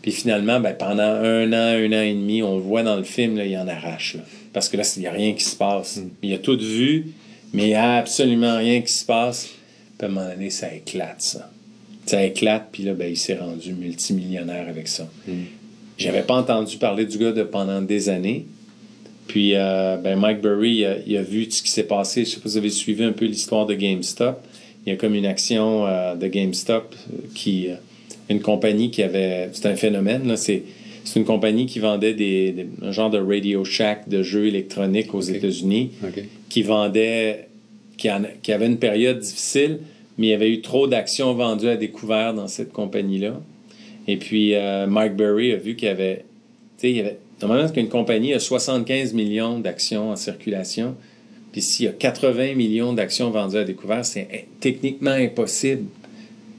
Puis 0.00 0.12
finalement, 0.12 0.58
ben, 0.58 0.74
pendant 0.74 1.02
un 1.02 1.52
an, 1.52 1.76
un 1.76 1.92
an 1.92 2.02
et 2.02 2.14
demi, 2.14 2.42
on 2.42 2.56
le 2.56 2.62
voit 2.62 2.82
dans 2.82 2.96
le 2.96 3.02
film, 3.04 3.36
là, 3.36 3.44
il 3.44 3.56
en 3.56 3.68
arrache. 3.68 4.16
Parce 4.52 4.68
que 4.68 4.76
là, 4.76 4.82
il 4.96 5.00
n'y 5.00 5.06
a 5.06 5.12
rien 5.12 5.34
qui 5.34 5.44
se 5.44 5.54
passe. 5.54 5.98
Mm. 5.98 6.08
Il 6.22 6.34
a 6.34 6.38
tout 6.38 6.58
vu, 6.58 7.08
mais 7.52 7.64
il 7.64 7.68
n'y 7.68 7.74
a 7.74 7.96
absolument 7.96 8.56
rien 8.56 8.80
qui 8.80 8.92
se 8.92 9.04
passe. 9.04 9.50
Puis 9.98 10.06
à 10.06 10.10
un 10.10 10.12
moment 10.12 10.28
donné, 10.28 10.48
ça 10.48 10.74
éclate, 10.74 11.20
ça. 11.20 11.50
Ça 12.06 12.24
éclate, 12.24 12.68
puis 12.72 12.82
là, 12.82 12.94
ben, 12.94 13.10
il 13.10 13.16
s'est 13.16 13.36
rendu 13.36 13.74
multimillionnaire 13.74 14.68
avec 14.68 14.88
ça. 14.88 15.06
Mm. 15.28 15.32
J'avais 15.98 16.22
pas 16.22 16.34
entendu 16.34 16.78
parler 16.78 17.04
du 17.04 17.18
gars 17.18 17.32
de 17.32 17.42
pendant 17.42 17.82
des 17.82 18.08
années. 18.08 18.46
Puis 19.32 19.54
euh, 19.54 19.96
ben 19.96 20.18
Mike 20.18 20.42
Burry, 20.42 20.84
il 21.06 21.16
a, 21.16 21.22
vu 21.22 21.50
ce 21.50 21.62
qui 21.62 21.70
s'est 21.70 21.84
passé. 21.84 22.26
Je 22.26 22.28
ne 22.28 22.34
sais 22.34 22.40
pas 22.40 22.50
si 22.50 22.52
vous 22.52 22.56
avez 22.58 22.68
suivi 22.68 23.02
un 23.02 23.12
peu 23.12 23.24
l'histoire 23.24 23.64
de 23.64 23.72
GameStop. 23.72 24.44
Il 24.84 24.90
y 24.90 24.92
a 24.92 24.98
comme 24.98 25.14
une 25.14 25.24
action 25.24 25.86
euh, 25.86 26.14
de 26.16 26.26
GameStop 26.26 26.94
euh, 26.94 27.16
qui. 27.34 27.68
une 28.28 28.42
compagnie 28.42 28.90
qui 28.90 29.02
avait. 29.02 29.48
C'est 29.54 29.64
un 29.64 29.74
phénomène, 29.74 30.36
C'est, 30.36 30.64
une 31.16 31.24
compagnie 31.24 31.64
qui 31.64 31.78
vendait 31.78 32.12
des, 32.12 32.66
un 32.82 32.92
genre 32.92 33.08
de 33.08 33.16
Radio 33.16 33.64
Shack 33.64 34.06
de 34.06 34.22
jeux 34.22 34.48
électroniques 34.48 35.14
aux 35.14 35.22
États-Unis, 35.22 35.92
qui 36.50 36.62
vendait. 36.62 37.48
Qui, 37.96 38.10
qui, 38.42 38.52
avait 38.52 38.66
une 38.66 38.78
période 38.78 39.20
difficile, 39.20 39.78
mais 40.18 40.26
il 40.26 40.30
y 40.30 40.34
avait 40.34 40.50
eu 40.50 40.60
trop 40.60 40.88
d'actions 40.88 41.32
vendues 41.32 41.68
à 41.68 41.76
découvert 41.76 42.34
dans 42.34 42.48
cette 42.48 42.72
compagnie-là. 42.72 43.40
Et 44.08 44.18
puis, 44.18 44.52
Mike 44.88 45.16
Burry 45.16 45.52
a 45.52 45.56
vu 45.56 45.74
qu'il 45.74 45.88
y 45.88 45.90
avait. 45.90 46.26
Tu 46.76 46.82
sais, 46.82 46.90
il 46.90 46.96
y 46.96 47.00
avait 47.00 47.16
Normalement, 47.42 47.68
qu'une 47.68 47.88
compagnie 47.88 48.34
a 48.34 48.38
75 48.38 49.12
millions 49.14 49.58
d'actions 49.58 50.10
en 50.10 50.16
circulation, 50.16 50.94
puis 51.50 51.60
s'il 51.60 51.86
y 51.86 51.88
a 51.88 51.92
80 51.92 52.54
millions 52.54 52.92
d'actions 52.92 53.30
vendues 53.30 53.58
à 53.58 53.64
découvert, 53.64 54.04
c'est 54.04 54.46
techniquement 54.60 55.10
impossible. 55.10 55.84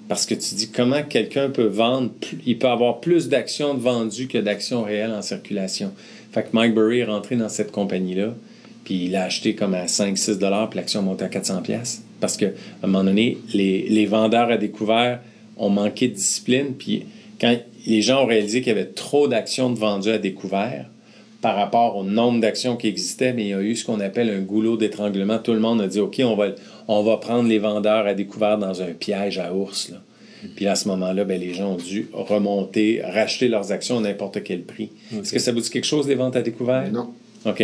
Parce 0.10 0.26
que 0.26 0.36
tu 0.36 0.56
dis 0.56 0.70
comment 0.70 1.02
quelqu'un 1.02 1.50
peut 1.50 1.66
vendre, 1.66 2.12
il 2.46 2.60
peut 2.60 2.68
avoir 2.68 3.00
plus 3.00 3.30
d'actions 3.30 3.74
vendues 3.74 4.28
que 4.28 4.38
d'actions 4.38 4.84
réelles 4.84 5.14
en 5.14 5.22
circulation? 5.22 5.94
Fait 6.32 6.44
que 6.44 6.50
Mike 6.54 6.76
Burry 6.76 7.00
est 7.00 7.06
rentré 7.06 7.38
dans 7.38 7.50
cette 7.50 7.72
compagnie-là, 7.72 8.36
puis 8.84 9.06
il 9.06 9.16
a 9.16 9.24
acheté 9.24 9.56
comme 9.56 9.74
à 9.74 9.86
5-6 9.86 10.38
dollars, 10.38 10.70
puis 10.70 10.78
l'action 10.78 11.02
monte 11.02 11.22
à 11.22 11.30
400 11.30 11.62
pièces 11.62 12.04
Parce 12.20 12.36
qu'à 12.36 12.48
un 12.84 12.88
moment 12.88 13.06
donné, 13.06 13.38
les, 13.54 13.88
les 13.88 14.06
vendeurs 14.06 14.52
à 14.52 14.58
découvert 14.58 15.22
ont 15.58 15.70
manqué 15.70 16.10
de 16.10 16.16
discipline, 16.16 16.74
puis 16.78 17.06
quand 17.40 17.56
les 17.86 18.02
gens 18.02 18.24
ont 18.24 18.26
réalisé 18.26 18.62
qu'il 18.62 18.70
y 18.70 18.80
avait 18.80 18.90
trop 18.90 19.28
d'actions 19.28 19.70
de 19.70 19.78
vendues 19.78 20.12
à 20.12 20.18
découvert 20.18 20.86
par 21.42 21.56
rapport 21.58 21.98
au 21.98 22.04
nombre 22.04 22.40
d'actions 22.40 22.78
qui 22.78 22.88
existaient, 22.88 23.34
mais 23.34 23.44
il 23.44 23.50
y 23.50 23.54
a 23.54 23.62
eu 23.62 23.76
ce 23.76 23.86
qu'on 23.86 24.00
appelle 24.00 24.30
un 24.30 24.40
goulot 24.40 24.78
d'étranglement. 24.78 25.40
Tout 25.40 25.52
le 25.52 25.60
monde 25.60 25.82
a 25.82 25.88
dit 25.88 26.00
OK, 26.00 26.22
on 26.24 26.36
va, 26.36 26.48
on 26.88 27.04
va 27.04 27.18
prendre 27.18 27.50
les 27.50 27.60
vendeurs 27.60 28.08
à 28.08 28.14
découvert 28.14 28.58
dans 28.58 28.82
un 28.82 28.94
piège 28.94 29.40
à 29.40 29.54
ours. 29.54 29.92
Puis 30.56 30.68
à 30.68 30.76
ce 30.76 30.88
moment-là, 30.90 31.24
ben, 31.26 31.40
les 31.40 31.54
gens 31.54 31.74
ont 31.74 31.78
dû 31.78 32.08
remonter, 32.14 33.02
racheter 33.04 33.48
leurs 33.48 33.72
actions 33.72 33.98
à 33.98 34.02
n'importe 34.02 34.44
quel 34.44 34.62
prix. 34.62 34.90
Est-ce 35.12 35.34
que 35.34 35.40
ça 35.40 35.52
vous 35.52 35.60
dit 35.60 35.70
quelque 35.70 35.86
chose, 35.86 36.08
les 36.08 36.16
ventes 36.16 36.36
à 36.36 36.42
découvert? 36.42 36.90
Non. 36.92 37.14
OK. 37.46 37.64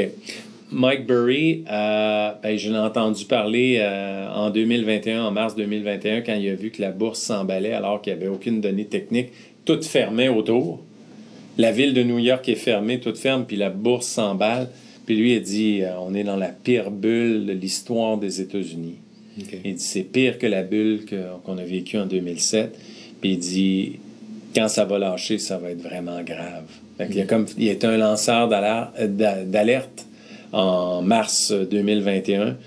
Mike 0.72 1.08
Burry, 1.08 1.64
euh, 1.72 2.32
ben, 2.44 2.58
je 2.58 2.70
l'ai 2.70 2.78
entendu 2.78 3.26
parler 3.26 3.78
euh, 3.80 4.30
en 4.30 4.52
2021, 4.52 5.24
en 5.24 5.32
mars 5.32 5.56
2021, 5.56 6.22
quand 6.22 6.36
il 6.36 6.48
a 6.50 6.54
vu 6.54 6.70
que 6.70 6.82
la 6.82 6.92
bourse 6.92 7.20
s'emballait 7.20 7.74
alors 7.74 8.02
qu'il 8.02 8.14
n'y 8.14 8.20
avait 8.20 8.28
aucune 8.28 8.62
donnée 8.62 8.86
technique 8.86 9.30
tout 9.70 9.84
fermé 9.84 10.30
autour. 10.30 10.80
La 11.60 11.72
ville 11.72 11.94
de 11.94 12.02
New 12.02 12.18
York 12.18 12.50
est 12.50 12.56
fermée, 12.56 13.00
toute 13.00 13.20
ferme, 13.20 13.46
puis 13.46 13.56
la 13.56 13.70
bourse 13.70 14.08
s'emballe. 14.08 14.68
Puis 15.06 15.16
lui, 15.16 15.36
il 15.36 15.42
dit 15.44 15.84
euh, 15.84 15.92
on 16.00 16.16
est 16.16 16.24
dans 16.24 16.38
la 16.38 16.48
pire 16.48 16.90
bulle 16.90 17.46
de 17.46 17.54
l'histoire 17.54 18.18
des 18.18 18.42
États-Unis. 18.42 18.96
Il 19.38 19.76
dit 19.76 19.84
c'est 19.84 20.02
pire 20.02 20.40
que 20.40 20.48
la 20.48 20.64
bulle 20.64 21.02
qu'on 21.46 21.58
a 21.60 21.64
vécue 21.64 22.00
en 22.00 22.08
2007. 22.08 22.76
Puis 23.22 23.34
il 23.34 23.38
dit 23.38 24.00
quand 24.56 24.68
ça 24.70 24.86
va 24.86 24.98
lâcher, 24.98 25.38
ça 25.38 25.60
va 25.60 25.70
être 25.70 25.84
vraiment 25.84 26.24
grave. 26.24 26.66
il, 27.08 27.22
a 27.22 27.26
comme, 27.26 27.46
il 27.56 27.68
est 27.68 27.86
un 27.86 27.98
lanceur 27.98 28.48
d'alerte 28.48 30.08
en 30.52 31.04
mars 31.04 31.52
2021. 31.52 32.58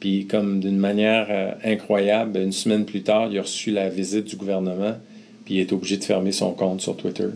Puis 0.00 0.26
comme 0.26 0.60
d'une 0.60 0.78
manière 0.78 1.26
euh, 1.28 1.52
incroyable, 1.64 2.38
une 2.38 2.52
semaine 2.52 2.86
plus 2.86 3.02
tard, 3.02 3.28
il 3.30 3.38
a 3.38 3.42
reçu 3.42 3.72
la 3.72 3.90
visite 3.90 4.24
du 4.24 4.36
gouvernement 4.36 4.94
puis 5.46 5.54
il 5.54 5.60
est 5.60 5.72
obligé 5.72 5.96
de 5.96 6.04
fermer 6.04 6.32
son 6.32 6.50
compte 6.50 6.82
sur 6.82 6.96
Twitter. 6.96 7.28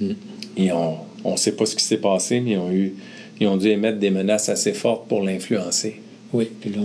Hmm. 0.00 0.12
Et 0.56 0.72
on 0.72 0.98
ne 1.24 1.36
sait 1.36 1.52
pas 1.52 1.66
ce 1.66 1.76
qui 1.76 1.84
s'est 1.84 1.98
passé, 1.98 2.40
mais 2.40 2.52
ils 2.52 2.56
ont, 2.56 2.70
eu, 2.70 2.94
ils 3.40 3.46
ont 3.46 3.58
dû 3.58 3.68
émettre 3.68 3.98
des 3.98 4.10
menaces 4.10 4.48
assez 4.48 4.72
fortes 4.72 5.06
pour 5.08 5.22
l'influencer. 5.22 6.00
Oui, 6.32 6.48
puis 6.60 6.70
là, 6.70 6.80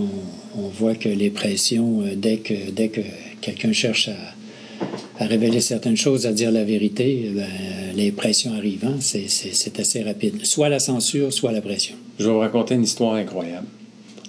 on, 0.56 0.68
voit 0.68 0.94
que 0.94 1.08
les 1.08 1.30
pressions, 1.30 2.02
euh, 2.02 2.14
dès 2.16 2.38
que, 2.38 2.70
dès 2.70 2.88
que 2.88 3.00
quelqu'un 3.40 3.72
cherche 3.72 4.08
à, 4.08 5.24
révéler 5.24 5.60
certaines 5.60 5.96
choses, 5.96 6.26
à 6.26 6.32
dire 6.32 6.50
la 6.50 6.64
vérité, 6.64 7.30
ben, 7.32 7.46
les 7.94 8.10
pressions 8.10 8.52
arrivant, 8.54 8.96
c'est 8.98 9.78
assez 9.78 10.02
rapide. 10.02 10.44
Soit 10.44 10.68
la 10.68 10.80
censure, 10.80 11.32
soit 11.32 11.52
la 11.52 11.60
pression. 11.60 11.94
Je 12.18 12.24
vais 12.24 12.32
vous 12.32 12.40
raconter 12.40 12.74
une 12.74 12.82
histoire 12.82 13.14
incroyable. 13.14 13.66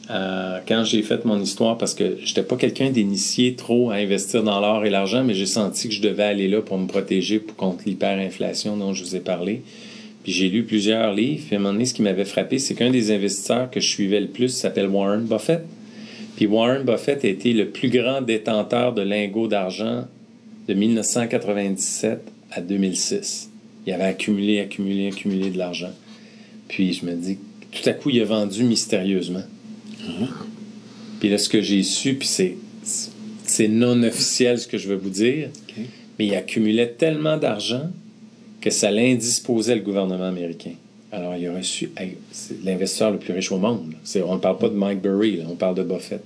Euh, 0.10 0.60
quand 0.68 0.84
j'ai 0.84 1.02
fait 1.02 1.24
mon 1.24 1.40
histoire, 1.40 1.78
parce 1.78 1.94
que 1.94 2.18
je 2.20 2.28
n'étais 2.28 2.44
pas 2.44 2.58
quelqu'un 2.58 2.90
d'initié 2.90 3.56
trop 3.56 3.92
à 3.92 3.96
investir 3.96 4.44
dans 4.44 4.60
l'or 4.60 4.86
et 4.86 4.90
l'argent, 4.90 5.24
mais 5.24 5.34
j'ai 5.34 5.46
senti 5.46 5.88
que 5.88 5.94
je 5.94 6.02
devais 6.02 6.24
aller 6.24 6.48
là 6.48 6.62
pour 6.62 6.78
me 6.78 6.88
protéger 6.88 7.42
contre 7.58 7.84
l'hyperinflation 7.86 8.76
dont 8.76 8.94
je 8.94 9.04
vous 9.04 9.16
ai 9.16 9.22
parlé. 9.22 9.62
Puis 10.24 10.32
j'ai 10.32 10.50
lu 10.50 10.64
plusieurs 10.64 11.14
livres. 11.14 11.44
Puis 11.46 11.56
à 11.56 11.60
un 11.60 11.62
moment 11.62 11.74
donné, 11.74 11.86
ce 11.86 11.94
qui 11.94 12.02
m'avait 12.02 12.26
frappé, 12.26 12.60
c'est 12.60 12.76
qu'un 12.76 12.92
des 12.92 13.12
investisseurs 13.12 13.70
que 13.70 13.80
je 13.80 13.88
suivais 13.88 14.20
le 14.20 14.28
plus 14.28 14.50
s'appelle 14.50 14.88
Warren 14.88 15.24
Buffett. 15.26 15.64
Puis 16.36 16.48
Warren 16.48 16.84
Buffett 16.84 17.24
a 17.24 17.28
été 17.28 17.54
le 17.54 17.70
plus 17.70 17.90
grand 17.90 18.22
détenteur 18.22 18.94
de 18.94 19.02
lingots 19.02 19.48
d'argent 19.48 20.06
de 20.68 20.74
1997 20.74 22.20
à 22.52 22.62
2006. 22.62 23.52
Il 23.86 23.94
avait 23.94 24.04
accumulé, 24.04 24.60
accumulé, 24.60 25.08
accumulé 25.08 25.50
de 25.50 25.58
l'argent. 25.58 25.92
Puis 26.68 26.94
je 26.94 27.06
me 27.06 27.14
dis, 27.14 27.38
tout 27.72 27.88
à 27.88 27.94
coup, 27.94 28.10
il 28.10 28.22
a 28.22 28.26
vendu 28.26 28.64
mystérieusement. 28.64 29.44
Puis 31.20 31.30
là, 31.30 31.38
ce 31.38 31.50
que 31.50 31.62
j'ai 31.62 31.84
su, 31.84 32.16
puis 32.16 32.28
c'est, 32.28 32.56
c'est 33.46 33.68
non 33.68 34.02
officiel 34.04 34.60
ce 34.60 34.68
que 34.68 34.78
je 34.78 34.88
veux 34.88 34.96
vous 34.96 35.10
dire, 35.10 35.50
mais 36.20 36.28
il 36.28 36.36
accumulait 36.36 36.90
tellement 36.90 37.38
d'argent 37.38 37.90
que 38.62 38.70
ça 38.70 38.92
l'indisposait 38.92 39.76
le 39.76 39.82
gouvernement 39.82 40.28
américain. 40.28 40.74
Alors, 41.12 41.36
il 41.36 41.48
a 41.48 41.54
reçu. 41.54 41.92
C'est 42.32 42.64
l'investisseur 42.64 43.12
le 43.12 43.20
plus 43.20 43.34
riche 43.34 43.52
au 43.52 43.58
monde. 43.58 43.94
on 44.16 44.34
ne 44.36 44.40
parle 44.40 44.58
pas 44.58 44.70
de 44.70 44.76
Mike 44.76 45.02
Burry, 45.02 45.42
on 45.48 45.56
parle 45.56 45.76
de 45.76 45.84
Buffett. 45.84 46.24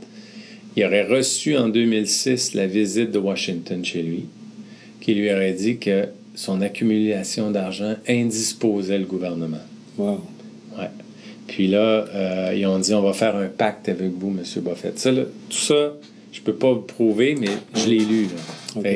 Il 0.75 0.85
aurait 0.85 1.07
reçu 1.07 1.57
en 1.57 1.69
2006 1.69 2.53
la 2.53 2.67
visite 2.67 3.11
de 3.11 3.17
Washington 3.17 3.83
chez 3.83 4.03
lui, 4.03 4.25
qui 5.01 5.15
lui 5.15 5.33
aurait 5.33 5.53
dit 5.53 5.77
que 5.77 6.05
son 6.35 6.61
accumulation 6.61 7.49
d'argent 7.51 7.95
indisposait 8.07 8.99
le 8.99 9.05
gouvernement. 9.05 9.57
Wow. 9.97 10.21
Ouais. 10.77 10.89
Puis 11.47 11.67
là, 11.67 12.05
euh, 12.13 12.53
ils 12.55 12.65
ont 12.65 12.79
dit 12.79 12.93
on 12.93 13.01
va 13.01 13.13
faire 13.13 13.35
un 13.35 13.47
pacte 13.47 13.89
avec 13.89 14.11
vous, 14.11 14.29
M. 14.29 14.43
Buffett. 14.63 14.99
Ça, 14.99 15.11
tout 15.13 15.25
ça, 15.49 15.93
je 16.31 16.41
peux 16.41 16.53
pas 16.53 16.73
le 16.73 16.81
prouver, 16.81 17.35
mais 17.39 17.49
je 17.73 17.87
l'ai 17.87 17.99
lu. 17.99 18.27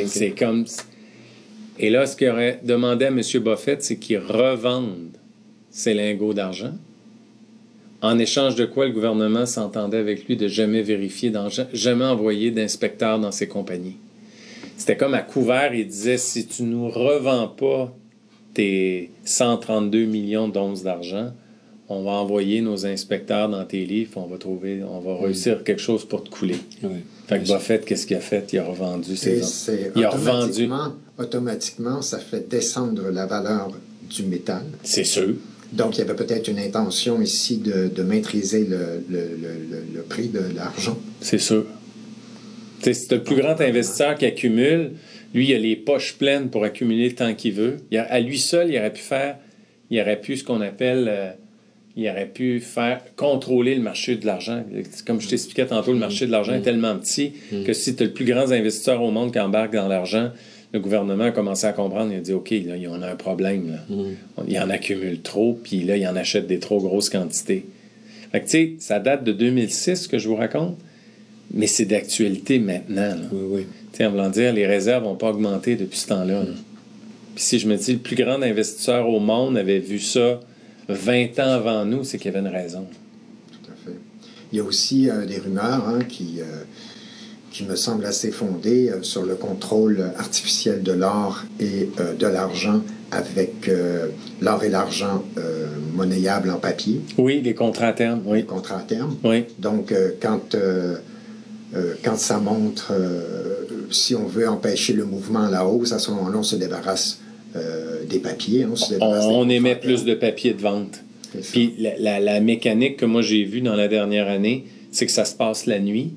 C'est 0.08 0.32
comme. 0.32 0.66
Et 1.80 1.90
là, 1.90 2.06
ce 2.06 2.16
qu'il 2.16 2.30
aurait 2.30 2.60
demandé 2.64 3.06
à 3.06 3.08
M. 3.08 3.22
Buffett, 3.44 3.82
c'est 3.82 3.98
qu'il 3.98 4.20
revende 4.20 5.10
ses 5.72 5.94
lingots 5.94 6.34
d'argent. 6.34 6.74
En 8.02 8.18
échange 8.18 8.56
de 8.56 8.66
quoi 8.66 8.88
le 8.88 8.92
gouvernement 8.92 9.46
s'entendait 9.46 9.98
avec 9.98 10.28
lui 10.28 10.36
de 10.36 10.48
jamais 10.48 10.82
vérifier, 10.82 11.32
jamais 11.72 12.06
envoyer 12.06 12.52
d'inspecteurs 12.52 13.20
dans 13.20 13.32
ses 13.32 13.48
compagnies. 13.48 13.96
C'était 14.76 14.98
comme 14.98 15.14
à 15.14 15.22
couvert, 15.22 15.74
il 15.76 15.88
disait 15.88 16.18
si 16.18 16.48
tu 16.48 16.64
nous 16.64 16.90
revends 16.90 17.48
pas 17.48 17.96
tes 18.56 19.12
132 19.26 20.06
millions 20.06 20.48
d'onces 20.48 20.82
d'argent, 20.82 21.32
on 21.92 22.04
va 22.04 22.12
envoyer 22.12 22.62
nos 22.62 22.86
inspecteurs 22.86 23.50
dans 23.50 23.66
tes 23.66 23.86
livres, 23.86 24.12
on 24.16 24.26
va 24.26 24.38
trouver, 24.38 24.82
on 24.84 25.00
va 25.00 25.18
réussir 25.18 25.64
quelque 25.64 25.82
chose 25.82 26.06
pour 26.06 26.24
te 26.24 26.30
couler. 26.30 26.56
Fait 27.28 27.40
que 27.40 27.54
Buffett, 27.54 27.84
qu'est-ce 27.84 28.08
qu'il 28.08 28.16
a 28.16 28.22
fait? 28.22 28.54
Il 28.54 28.60
a 28.60 28.64
revendu 28.64 29.18
ses 29.18 29.42
Il 29.96 30.06
a 30.06 30.10
revendu. 30.10 30.70
Automatiquement, 31.18 32.02
ça 32.02 32.20
fait 32.20 32.50
descendre 32.50 33.10
la 33.12 33.26
valeur 33.26 33.72
du 34.10 34.24
métal. 34.24 34.64
C'est 34.84 35.04
sûr. 35.04 35.36
Donc, 35.74 35.98
il 35.98 36.00
y 36.00 36.02
avait 36.02 36.16
peut-être 36.16 36.48
une 36.48 36.60
intention 36.60 37.22
ici 37.22 37.58
de, 37.58 38.04
maîtriser 38.04 38.66
le, 38.66 39.04
le, 39.10 40.02
prix 40.02 40.30
de 40.30 40.42
l'argent. 40.56 40.98
C'est 41.20 41.38
sûr. 41.38 41.66
C'est 42.82 43.12
le 43.12 43.22
plus 43.24 43.36
grand 43.36 43.60
investisseur 43.62 44.16
qui 44.16 44.26
accumule. 44.26 44.94
Lui, 45.34 45.50
il 45.50 45.56
a 45.56 45.60
les 45.60 45.76
poches 45.76 46.16
pleines 46.18 46.50
pour 46.50 46.64
accumuler 46.64 47.10
le 47.10 47.16
temps 47.16 47.34
qu'il 47.34 47.54
veut. 47.54 47.78
à 47.96 48.20
lui 48.20 48.40
seul, 48.40 48.70
il 48.70 48.78
aurait 48.78 48.92
pu 48.92 49.02
faire, 49.02 49.38
il 49.90 50.02
aurait 50.02 50.20
pu 50.20 50.36
ce 50.36 50.44
qu'on 50.44 50.62
appelle 50.62 51.06
euh, 51.08 51.32
il 51.96 52.10
aurait 52.10 52.28
pu 52.28 52.60
faire 52.60 53.02
contrôler 53.16 53.76
le 53.76 53.82
marché 53.82 54.16
de 54.16 54.26
l'argent. 54.26 54.64
Comme 55.06 55.20
je 55.20 55.28
t'expliquais 55.28 55.66
tantôt, 55.66 55.92
le 55.92 56.00
marché 56.00 56.26
de 56.26 56.32
l'argent 56.32 56.54
est 56.54 56.62
tellement 56.62 56.98
petit 56.98 57.34
que 57.66 57.74
si 57.74 57.96
tu 57.96 58.04
es 58.04 58.06
le 58.08 58.14
plus 58.14 58.26
grand 58.26 58.52
investisseur 58.52 59.02
au 59.02 59.12
monde 59.12 59.34
qui 59.34 59.40
embarque 59.40 59.74
dans 59.74 59.88
l'argent, 59.88 60.32
le 60.74 60.80
gouvernement 60.80 61.26
a 61.26 61.32
commencé 61.32 61.66
à 61.66 61.74
comprendre, 61.74 62.12
il 62.14 62.18
a 62.18 62.22
dit 62.22 62.34
OK, 62.34 62.52
là, 62.52 62.78
il 62.78 62.84
y 62.84 62.88
en 62.88 63.02
a 63.02 63.08
un 63.08 63.16
problème. 63.16 63.80
Il 64.48 64.58
en 64.60 64.70
accumule 64.70 65.22
trop, 65.22 65.60
puis 65.62 65.84
là, 65.84 65.98
il 65.98 66.08
en 66.08 66.16
achète 66.16 66.48
des 66.48 66.60
trop 66.60 66.80
grosses 66.80 67.10
quantités. 67.10 67.66
Fait 68.32 68.40
que, 68.40 68.46
tu 68.46 68.52
sais, 68.52 68.74
ça 68.80 69.00
date 69.00 69.26
de 69.26 69.34
2006 69.34 70.08
que 70.08 70.18
je 70.18 70.30
vous 70.30 70.38
raconte, 70.38 70.78
mais 71.54 71.68
c'est 71.68 71.84
d'actualité 71.84 72.60
maintenant. 72.60 73.16
Oui, 73.34 73.66
oui. 74.00 74.06
en 74.06 74.12
voulant 74.12 74.30
dire, 74.30 74.54
les 74.54 74.66
réserves 74.66 75.04
n'ont 75.04 75.16
pas 75.16 75.32
augmenté 75.32 75.76
depuis 75.76 75.98
ce 75.98 76.08
temps-là. 76.08 76.46
Puis 77.36 77.44
si 77.44 77.60
je 77.60 77.68
me 77.68 77.76
dis, 77.76 77.94
le 77.94 78.00
plus 78.00 78.16
grand 78.16 78.42
investisseur 78.42 79.10
au 79.10 79.20
monde 79.20 79.58
avait 79.58 79.80
vu 79.80 80.00
ça 80.00 80.40
20 80.90 81.40
ans 81.40 81.52
avant 81.52 81.86
nous, 81.86 82.04
c'est 82.04 82.18
qu'il 82.18 82.32
y 82.32 82.36
avait 82.36 82.48
une 82.48 82.54
raison. 82.54 82.86
Tout 83.52 83.72
à 83.72 83.76
fait. 83.86 83.98
Il 84.52 84.58
y 84.58 84.62
a 84.62 84.64
aussi 84.64 85.10
euh, 85.10 85.26
des 85.26 85.38
rumeurs 85.38 85.88
hein, 85.88 86.00
qui, 86.08 86.40
euh, 86.40 86.64
qui 87.52 87.64
me 87.64 87.76
semblent 87.76 88.06
assez 88.06 88.32
fondées 88.32 88.90
euh, 88.90 89.02
sur 89.02 89.24
le 89.24 89.36
contrôle 89.36 90.12
artificiel 90.18 90.84
de 90.84 90.92
l'or 90.92 91.44
et 91.60 91.90
de 92.20 92.28
l'argent 92.28 92.82
avec 93.12 93.70
l'or 94.40 94.64
et 94.64 94.70
l'argent 94.70 95.26
monnayables 95.94 96.50
en 96.50 96.60
papier. 96.60 97.02
Oui, 97.18 97.42
les 97.42 97.54
contrats 97.54 97.88
à 97.88 97.94
terme. 97.94 98.22
Oui. 98.26 98.46
Contrats 98.46 98.78
à 98.78 98.84
terme. 98.84 99.18
Oui. 99.26 99.44
Donc, 99.60 99.94
quand, 100.22 100.56
quand 102.06 102.16
ça 102.16 102.38
montre, 102.40 102.94
si 103.90 104.16
on 104.16 104.28
veut 104.28 104.48
empêcher 104.48 104.94
le 104.94 105.04
mouvement 105.04 105.42
à 105.42 105.52
la 105.52 105.66
hausse, 105.66 105.92
à 105.92 106.00
ce 106.00 106.10
moment-là, 106.12 106.38
on 106.38 106.44
se 106.44 106.56
débarrasse 106.56 107.20
euh, 107.56 108.06
des 108.06 108.20
papiers. 108.20 108.64
Hein, 108.64 108.74
on, 109.02 109.50
émet 109.50 109.76
plus 109.76 110.06
de 110.06 110.14
papier 110.14 110.54
de 110.54 110.62
vente. 110.62 111.04
Puis 111.52 111.74
la, 111.78 112.40
mécanique 112.40 112.96
que 112.98 113.06
moi 113.06 113.22
j'ai 113.22 113.44
vue 113.44 113.60
dans 113.60 113.76
la 113.76 113.90
dernière 113.90 114.30
année, 114.30 114.66
c'est 114.92 115.06
que 115.06 115.12
ça 115.12 115.26
se 115.26 115.36
passe 115.36 115.66
la 115.66 115.80
nuit. 115.80 116.12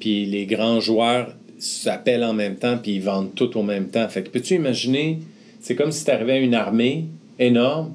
Puis 0.00 0.26
les 0.26 0.46
grands 0.46 0.80
joueurs 0.80 1.34
s'appellent 1.58 2.24
en 2.24 2.34
même 2.34 2.56
temps, 2.56 2.76
puis 2.76 2.96
ils 2.96 3.02
vendent 3.02 3.34
tout 3.34 3.56
au 3.56 3.62
même 3.62 3.88
temps. 3.88 4.08
Fait 4.08 4.24
que 4.24 4.30
peux-tu 4.30 4.54
imaginer, 4.54 5.18
c'est 5.60 5.76
comme 5.76 5.92
si 5.92 6.04
tu 6.04 6.10
arrivais 6.10 6.32
à 6.32 6.38
une 6.38 6.54
armée 6.54 7.04
énorme 7.38 7.92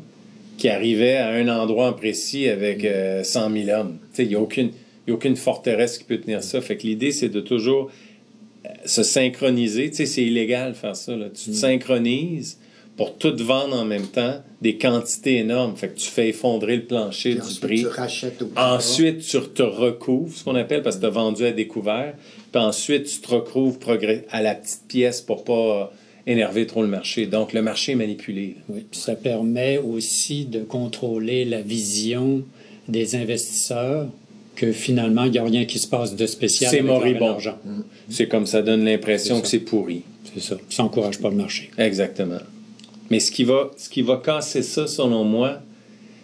qui 0.57 0.69
arrivait 0.69 1.17
à 1.17 1.31
un 1.31 1.49
endroit 1.49 1.97
précis 1.97 2.47
avec 2.47 2.87
100 3.23 3.49
mm. 3.49 3.53
000 3.65 3.69
euh, 3.69 3.81
hommes. 3.81 3.97
Il 4.17 4.27
n'y 4.27 4.35
a 4.35 4.39
aucune, 4.39 4.71
aucune 5.09 5.35
forteresse 5.35 5.97
qui 5.97 6.05
peut 6.05 6.17
tenir 6.17 6.43
ça. 6.43 6.61
Fait 6.61 6.77
que 6.77 6.87
l'idée, 6.87 7.11
c'est 7.11 7.29
de 7.29 7.41
toujours 7.41 7.91
euh, 8.65 8.69
se 8.85 9.03
synchroniser. 9.03 9.89
Tu 9.89 9.97
sais, 9.97 10.05
c'est 10.05 10.23
illégal 10.23 10.71
de 10.71 10.77
faire 10.77 10.95
ça. 10.95 11.13
Tu 11.13 11.45
te 11.45 11.49
mm. 11.51 11.53
synchronises 11.53 12.57
pour 12.99 13.17
tout 13.17 13.33
vendre 13.37 13.77
en 13.77 13.85
même 13.85 14.07
temps 14.07 14.43
des 14.61 14.75
quantités 14.75 15.37
énormes. 15.37 15.77
Fait 15.77 15.87
que 15.87 15.97
tu 15.97 16.09
fais 16.09 16.27
effondrer 16.27 16.75
le 16.75 16.83
plancher 16.83 17.35
du 17.35 17.59
prix. 17.61 17.79
Tu 17.79 17.87
rachètes 17.87 18.41
au 18.41 18.51
ensuite, 18.57 19.21
tu 19.21 19.39
te 19.39 19.63
recouvres, 19.63 20.35
ce 20.35 20.43
qu'on 20.43 20.55
appelle, 20.55 20.83
parce 20.83 20.97
que 20.97 21.01
tu 21.01 21.07
as 21.07 21.11
vendu 21.11 21.45
à 21.45 21.53
découvert. 21.53 22.13
Puis 22.51 22.61
ensuite, 22.61 23.05
tu 23.05 23.19
te 23.21 23.33
recouvres 23.33 23.79
à 24.31 24.41
la 24.41 24.53
petite 24.53 24.81
pièce 24.89 25.21
pour 25.21 25.45
pas 25.45 25.93
énerver 26.27 26.67
trop 26.67 26.81
le 26.81 26.89
marché. 26.89 27.25
Donc, 27.25 27.53
le 27.53 27.61
marché 27.61 27.93
est 27.93 27.95
manipulé. 27.95 28.57
Oui, 28.67 28.85
puis 28.91 28.99
ça 28.99 29.15
permet 29.15 29.77
aussi 29.77 30.43
de 30.43 30.59
contrôler 30.59 31.45
la 31.45 31.61
vision 31.61 32.43
des 32.89 33.15
investisseurs 33.15 34.07
que 34.57 34.73
finalement, 34.73 35.23
il 35.23 35.31
n'y 35.31 35.37
a 35.37 35.43
rien 35.45 35.63
qui 35.63 35.79
se 35.79 35.87
passe 35.87 36.17
de 36.17 36.27
spécial. 36.27 36.69
C'est 36.69 36.81
moribond. 36.81 37.37
C'est 38.09 38.27
comme 38.27 38.45
ça 38.45 38.61
donne 38.61 38.83
l'impression 38.83 39.39
que 39.39 39.47
c'est 39.47 39.59
pourri. 39.59 40.01
C'est 40.33 40.41
ça. 40.41 40.57
Ça 40.69 40.83
n'encourage 40.83 41.19
pas 41.19 41.29
le 41.29 41.37
marché. 41.37 41.71
Exactement. 41.77 42.39
Mais 43.09 43.19
ce 43.19 43.31
qui 43.31 43.43
va, 43.43 43.71
ce 43.77 43.89
qui 43.89 44.01
va 44.01 44.17
casser 44.17 44.61
ça, 44.61 44.87
selon 44.87 45.23
moi, 45.23 45.59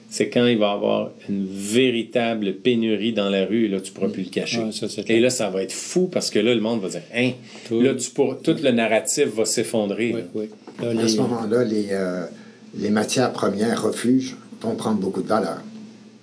c'est 0.09 0.29
quand 0.29 0.45
il 0.45 0.57
va 0.57 0.67
y 0.67 0.73
avoir 0.73 1.09
une 1.27 1.45
véritable 1.45 2.53
pénurie 2.53 3.11
dans 3.11 3.29
la 3.29 3.45
rue, 3.45 3.65
et 3.65 3.67
là, 3.67 3.81
tu 3.81 3.91
ne 3.91 3.95
pourras 3.95 4.09
plus 4.09 4.23
le 4.23 4.29
cacher. 4.29 4.61
et 5.07 5.19
là, 5.19 5.29
ça 5.29 5.49
va 5.49 5.63
être 5.63 5.73
fou 5.73 6.07
parce 6.11 6.29
que 6.29 6.39
là, 6.39 6.53
le 6.53 6.61
monde 6.61 6.81
va 6.81 6.89
dire 6.89 7.01
Hein, 7.13 7.31
là, 7.71 7.95
tu 7.95 8.09
tout 8.11 8.55
le 8.63 8.71
narratif 8.71 9.25
va 9.35 9.45
s'effondrer. 9.45 10.15
Oui, 10.33 10.49
à 10.79 11.07
ce 11.07 11.17
moment-là, 11.17 11.63
les, 11.63 11.87
euh, 11.91 12.25
les 12.77 12.89
matières 12.89 13.31
premières, 13.31 13.83
refuges, 13.83 14.35
vont 14.61 14.75
prendre 14.75 14.99
beaucoup 14.99 15.21
de 15.21 15.27
valeur. 15.27 15.61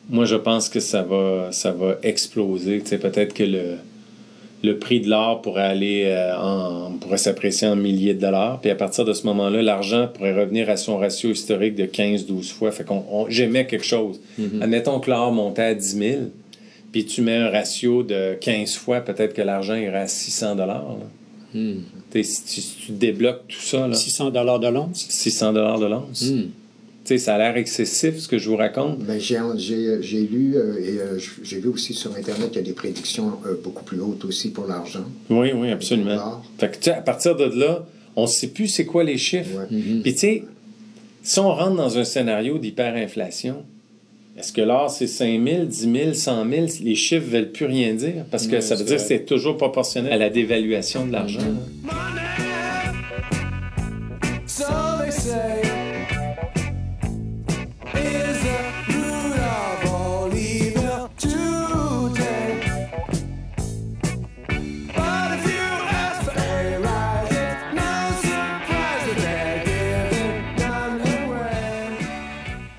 Moi, 0.09 0.25
je 0.25 0.37
pense 0.37 0.69
que 0.69 0.81
ça 0.81 1.03
va, 1.03 1.49
ça 1.53 1.73
va 1.73 1.99
exploser. 2.03 2.81
Tu 2.81 2.89
sais, 2.89 2.99
peut-être 2.99 3.35
que 3.35 3.45
le, 3.45 3.77
le 4.63 4.79
prix 4.79 5.01
de 5.01 5.11
l'or 5.11 5.43
pourrait 5.43 5.63
aller 5.63 6.05
euh, 6.07 6.37
en, 6.37 6.93
pourrait 6.93 7.19
s'apprécier 7.19 7.67
en 7.67 7.77
milliers 7.77 8.15
de 8.15 8.21
dollars. 8.21 8.61
Puis 8.61 8.71
à 8.71 8.75
partir 8.75 9.05
de 9.05 9.13
ce 9.13 9.27
moment-là, 9.27 9.63
l'argent 9.63 10.09
pourrait 10.13 10.39
revenir 10.39 10.71
à 10.71 10.77
son 10.77 10.99
ratio 10.99 11.31
historique 11.31 11.75
de 11.75 11.85
15-12 11.85 12.53
fois. 12.53 12.71
Fait 12.71 12.85
qu'on 12.85 13.27
j'aimais 13.29 13.67
quelque 13.67 13.85
chose. 13.85 14.21
Mm-hmm. 14.41 14.63
Admettons 14.63 15.01
que 15.01 15.11
l'or 15.11 15.33
montait 15.33 15.63
à 15.63 15.75
10 15.75 15.97
000, 15.97 16.21
puis 16.93 17.05
tu 17.05 17.23
mets 17.23 17.37
un 17.37 17.51
ratio 17.51 18.03
de 18.03 18.35
15 18.41 18.77
fois, 18.77 19.01
peut-être 19.01 19.35
que 19.35 19.43
l'argent 19.43 19.75
irait 19.75 20.03
à 20.03 20.09
600 20.09 20.57
dollars. 20.57 20.97
Mm. 21.55 21.75
Si, 22.23 22.77
tu 22.87 22.93
débloques 22.93 23.49
tout 23.49 23.61
ça. 23.61 23.89
Là, 23.89 23.95
600 23.95 24.31
dollars 24.31 24.61
de 24.61 24.69
l'once? 24.69 25.07
600 25.09 25.53
dollars 25.55 25.79
de 25.81 25.87
l'once. 25.87 26.31
Mm 26.31 26.43
ça 27.05 27.35
a 27.35 27.39
l'air 27.39 27.57
excessif 27.57 28.19
ce 28.19 28.29
que 28.29 28.39
je 28.39 28.49
vous 28.49 28.57
raconte. 28.57 28.99
Ben, 29.01 29.19
j'ai 29.21 29.39
lu 30.21 30.55
euh, 30.57 30.79
et 30.79 30.99
euh, 31.01 31.19
j'ai 31.43 31.61
vu 31.61 31.69
aussi 31.69 31.95
sur 31.95 32.15
Internet 32.17 32.51
qu'il 32.51 32.61
y 32.61 32.65
a 32.65 32.67
des 32.67 32.73
prédictions 32.73 33.33
euh, 33.47 33.55
beaucoup 33.63 33.85
plus 33.85 34.01
hautes 34.01 34.25
aussi 34.25 34.51
pour 34.51 34.67
l'argent. 34.67 35.05
Oui, 35.31 35.53
oui, 35.55 35.71
absolument. 35.71 36.43
Fait 36.59 36.79
que, 36.79 36.91
à 36.91 37.01
partir 37.01 37.37
de 37.37 37.45
là, 37.45 37.85
on 38.17 38.23
ne 38.23 38.27
sait 38.27 38.49
plus 38.49 38.69
c'est 38.69 38.87
quoi 38.87 39.05
les 39.05 39.19
chiffres. 39.19 39.67
Mm-hmm. 39.71 40.03
Puis 40.03 40.13
tu 40.13 40.19
sais, 40.19 40.45
si 41.23 41.39
on 41.39 41.53
rentre 41.53 41.77
dans 41.77 41.99
un 41.99 42.05
scénario 42.05 42.59
d'hyperinflation, 42.59 43.65
Est-ce 44.35 44.53
que 44.53 44.63
l'or, 44.63 44.91
c'est 44.91 45.07
5 45.07 45.47
000, 45.47 45.65
10 45.67 45.93
000, 45.93 46.15
100 46.15 46.49
000? 46.49 46.67
Les 46.85 46.95
chiffres 46.95 47.27
ne 47.27 47.33
veulent 47.33 47.53
plus 47.53 47.67
rien 47.67 47.93
dire? 47.93 48.25
Parce 48.31 48.47
que 48.47 48.57
Ouais, 48.57 48.61
ça 48.63 48.77
veut 48.77 48.85
dire 48.85 48.97
que 48.97 49.03
c'est 49.03 49.27
toujours 49.27 49.59
proportionnel 49.59 50.13
à 50.13 50.17
la 50.17 50.31
dévaluation 50.31 51.07
de 51.07 51.13
l'argent. 51.13 51.41
So 54.47 54.65
they 54.69 54.92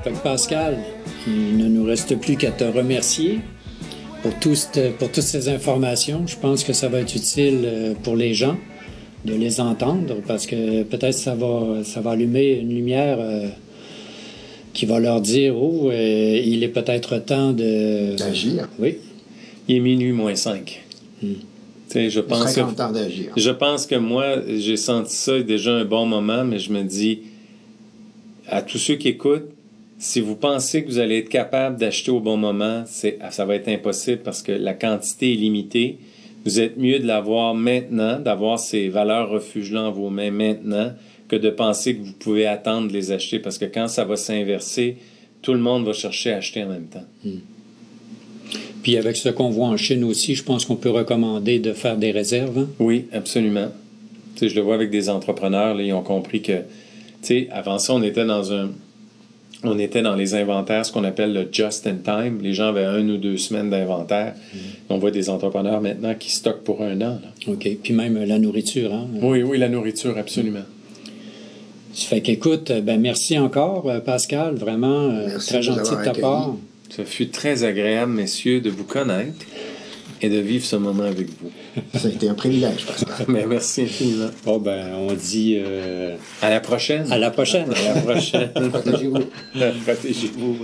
Fait 0.04 0.12
que 0.12 0.18
Pascal, 0.18 0.78
il 1.28 1.58
ne 1.58 1.68
nous 1.68 1.86
reste 1.86 2.20
plus 2.20 2.36
qu'à 2.36 2.52
te 2.52 2.64
remercier 2.66 3.40
pour, 4.22 4.34
tout 4.40 4.56
ce- 4.56 4.92
pour 4.92 5.12
toutes 5.12 5.24
ces 5.24 5.48
informations. 5.50 6.26
Je 6.28 6.36
pense 6.36 6.64
que 6.64 6.74
ça 6.74 6.90
va 6.90 7.00
être 7.00 7.16
utile 7.16 7.62
euh, 7.64 7.94
pour 8.04 8.16
les 8.16 8.34
gens 8.34 8.58
de 9.26 9.34
les 9.34 9.62
entendre 9.62 10.16
parce 10.28 10.46
que 10.46 10.84
peut-être 10.84 11.14
ça 11.14 11.36
va, 11.36 11.84
ça 11.86 12.02
va 12.02 12.12
allumer 12.12 12.60
une 12.60 12.70
lumière 12.70 13.18
euh, 13.20 13.48
qui 14.74 14.86
va 14.86 15.00
leur 15.00 15.22
dire 15.22 15.56
Oh, 15.56 15.90
euh, 15.92 16.42
il 16.44 16.64
est 16.64 16.68
peut-être 16.70 17.18
temps 17.20 17.54
de. 17.54 18.18
D'agir. 18.18 18.68
Oui. 18.80 18.98
Il 19.70 19.78
est 19.78 19.80
minuit 19.80 20.12
moins 20.12 20.36
5. 20.36 20.82
Hmm. 21.22 21.28
Tu 21.28 21.38
sais, 21.88 22.10
je 22.10 22.20
pense 22.20 22.54
que 22.54 22.60
temps. 22.76 22.92
Je 23.38 23.52
pense 23.52 23.86
que 23.86 23.96
moi, 23.96 24.36
j'ai 24.58 24.76
senti 24.76 25.16
ça 25.16 25.40
déjà 25.40 25.72
un 25.72 25.86
bon 25.86 26.06
moment, 26.06 26.44
mais 26.44 26.60
je 26.60 26.74
me 26.74 26.84
dis 26.84 27.20
à 28.50 28.62
tous 28.62 28.78
ceux 28.80 28.96
qui 28.96 29.08
écoutent, 29.10 29.48
si 30.04 30.20
vous 30.20 30.36
pensez 30.36 30.84
que 30.84 30.90
vous 30.90 31.00
allez 31.00 31.20
être 31.20 31.30
capable 31.30 31.78
d'acheter 31.78 32.12
au 32.12 32.20
bon 32.20 32.36
moment, 32.36 32.84
c'est, 32.86 33.18
ça 33.32 33.46
va 33.46 33.56
être 33.56 33.70
impossible 33.70 34.22
parce 34.22 34.44
que 34.44 34.52
la 34.52 34.74
quantité 34.74 35.32
est 35.32 35.38
limitée. 35.38 35.98
Vous 36.44 36.60
êtes 36.60 36.78
mieux 36.78 37.00
de 37.00 37.08
l'avoir 37.08 37.56
maintenant, 37.56 38.20
d'avoir 38.20 38.60
ces 38.60 38.90
valeurs 38.90 39.30
refuges-là 39.30 39.84
en 39.84 39.92
vos 39.92 40.10
mains 40.10 40.30
maintenant, 40.30 40.92
que 41.30 41.38
de 41.38 41.50
penser 41.50 41.96
que 41.96 42.04
vous 42.04 42.12
pouvez 42.20 42.46
attendre 42.46 42.90
de 42.90 42.94
les 42.94 43.14
acheter 43.14 43.40
parce 43.40 43.58
que 43.58 43.64
quand 43.64 43.88
ça 43.88 44.04
va 44.04 44.18
s'inverser, 44.18 44.98
tout 45.42 45.54
le 45.54 45.60
monde 45.60 45.86
va 45.86 45.94
chercher 45.94 46.34
à 46.34 46.38
acheter 46.38 46.64
en 46.66 46.68
même 46.68 46.88
temps. 46.88 47.06
Puis 48.84 48.98
avec 48.98 49.16
ce 49.16 49.30
qu'on 49.30 49.52
voit 49.52 49.68
en 49.68 49.78
Chine 49.78 50.04
aussi, 50.04 50.36
je 50.36 50.44
pense 50.44 50.66
qu'on 50.66 50.76
peut 50.76 50.90
recommander 50.90 51.60
de 51.60 51.72
faire 51.72 51.96
des 51.96 52.12
réserves. 52.12 52.58
hein? 52.58 52.68
Oui, 52.78 53.06
absolument. 53.14 53.70
Tu 54.36 54.40
sais, 54.40 54.50
je 54.50 54.56
le 54.56 54.62
vois 54.64 54.76
avec 54.76 54.90
des 54.90 55.10
entrepreneurs, 55.10 55.76
là, 55.76 55.82
ils 55.82 55.94
ont 55.94 56.04
compris 56.04 56.42
que, 56.42 56.58
tu 56.58 56.64
sais, 57.22 57.48
avant 57.54 57.80
ça, 57.80 57.94
on 57.94 58.04
était 58.04 58.26
dans 58.26 58.52
un, 58.52 58.72
on 59.64 59.80
était 59.80 60.02
dans 60.02 60.16
les 60.16 60.36
inventaires, 60.36 60.86
ce 60.86 60.92
qu'on 60.92 61.04
appelle 61.04 61.34
le 61.34 61.48
just 61.52 61.88
in 61.88 61.96
time. 62.04 62.40
Les 62.42 62.54
gens 62.54 62.68
avaient 62.68 62.86
une 63.00 63.12
ou 63.12 63.18
deux 63.18 63.38
semaines 63.38 63.70
d'inventaire. 63.70 64.34
On 64.90 64.98
voit 64.98 65.12
des 65.12 65.30
entrepreneurs 65.30 65.82
maintenant 65.82 66.14
qui 66.16 66.32
stockent 66.32 66.64
pour 66.64 66.82
un 66.82 66.98
an. 67.02 67.20
là. 67.22 67.32
OK. 67.48 67.68
Puis 67.82 67.94
même 67.94 68.18
euh, 68.18 68.26
la 68.26 68.40
nourriture. 68.40 68.94
Hein? 68.94 69.08
Oui, 69.22 69.42
oui, 69.44 69.58
la 69.58 69.70
nourriture, 69.70 70.18
absolument. 70.18 70.64
Ça 71.94 72.08
fait 72.08 72.22
qu'écoute, 72.22 72.72
euh, 72.72 72.82
ben 72.82 73.00
merci 73.00 73.38
encore, 73.38 73.90
euh, 73.90 74.00
Pascal. 74.00 74.56
Vraiment 74.56 75.10
Merci 75.10 75.50
très 75.50 75.62
gentil 75.62 75.96
de 75.96 76.04
ta 76.04 76.14
part. 76.14 76.56
Ça 76.90 77.06
fut 77.06 77.30
très 77.30 77.64
agréable, 77.64 78.12
messieurs, 78.12 78.62
de 78.62 78.70
vous 78.70 78.84
connaître 78.84 79.46
et 80.24 80.30
de 80.30 80.38
vivre 80.40 80.66
ce 80.66 80.78
moment 80.78 81.04
avec 81.04 81.28
vous. 81.28 81.52
Ça 82.00 82.08
a 82.08 82.12
été 82.12 82.30
un 82.30 82.34
privilège, 82.34 82.86
Pascal. 82.86 83.26
Mais 83.28 83.46
merci 83.48 83.82
infiniment. 83.82 84.30
Bon, 84.46 84.58
ben, 84.58 84.94
on 84.96 85.14
dit 85.14 85.58
euh, 85.58 86.16
À 86.42 86.50
la 86.50 86.62
prochaine. 86.62 87.12
à 87.12 87.18
la 87.18 87.30
prochaine. 87.30 87.70
À 87.74 87.94
la 87.94 88.02
prochaine. 88.02 88.50
Protégez-vous. 88.72 89.20
Protégez-vous. 89.86 90.58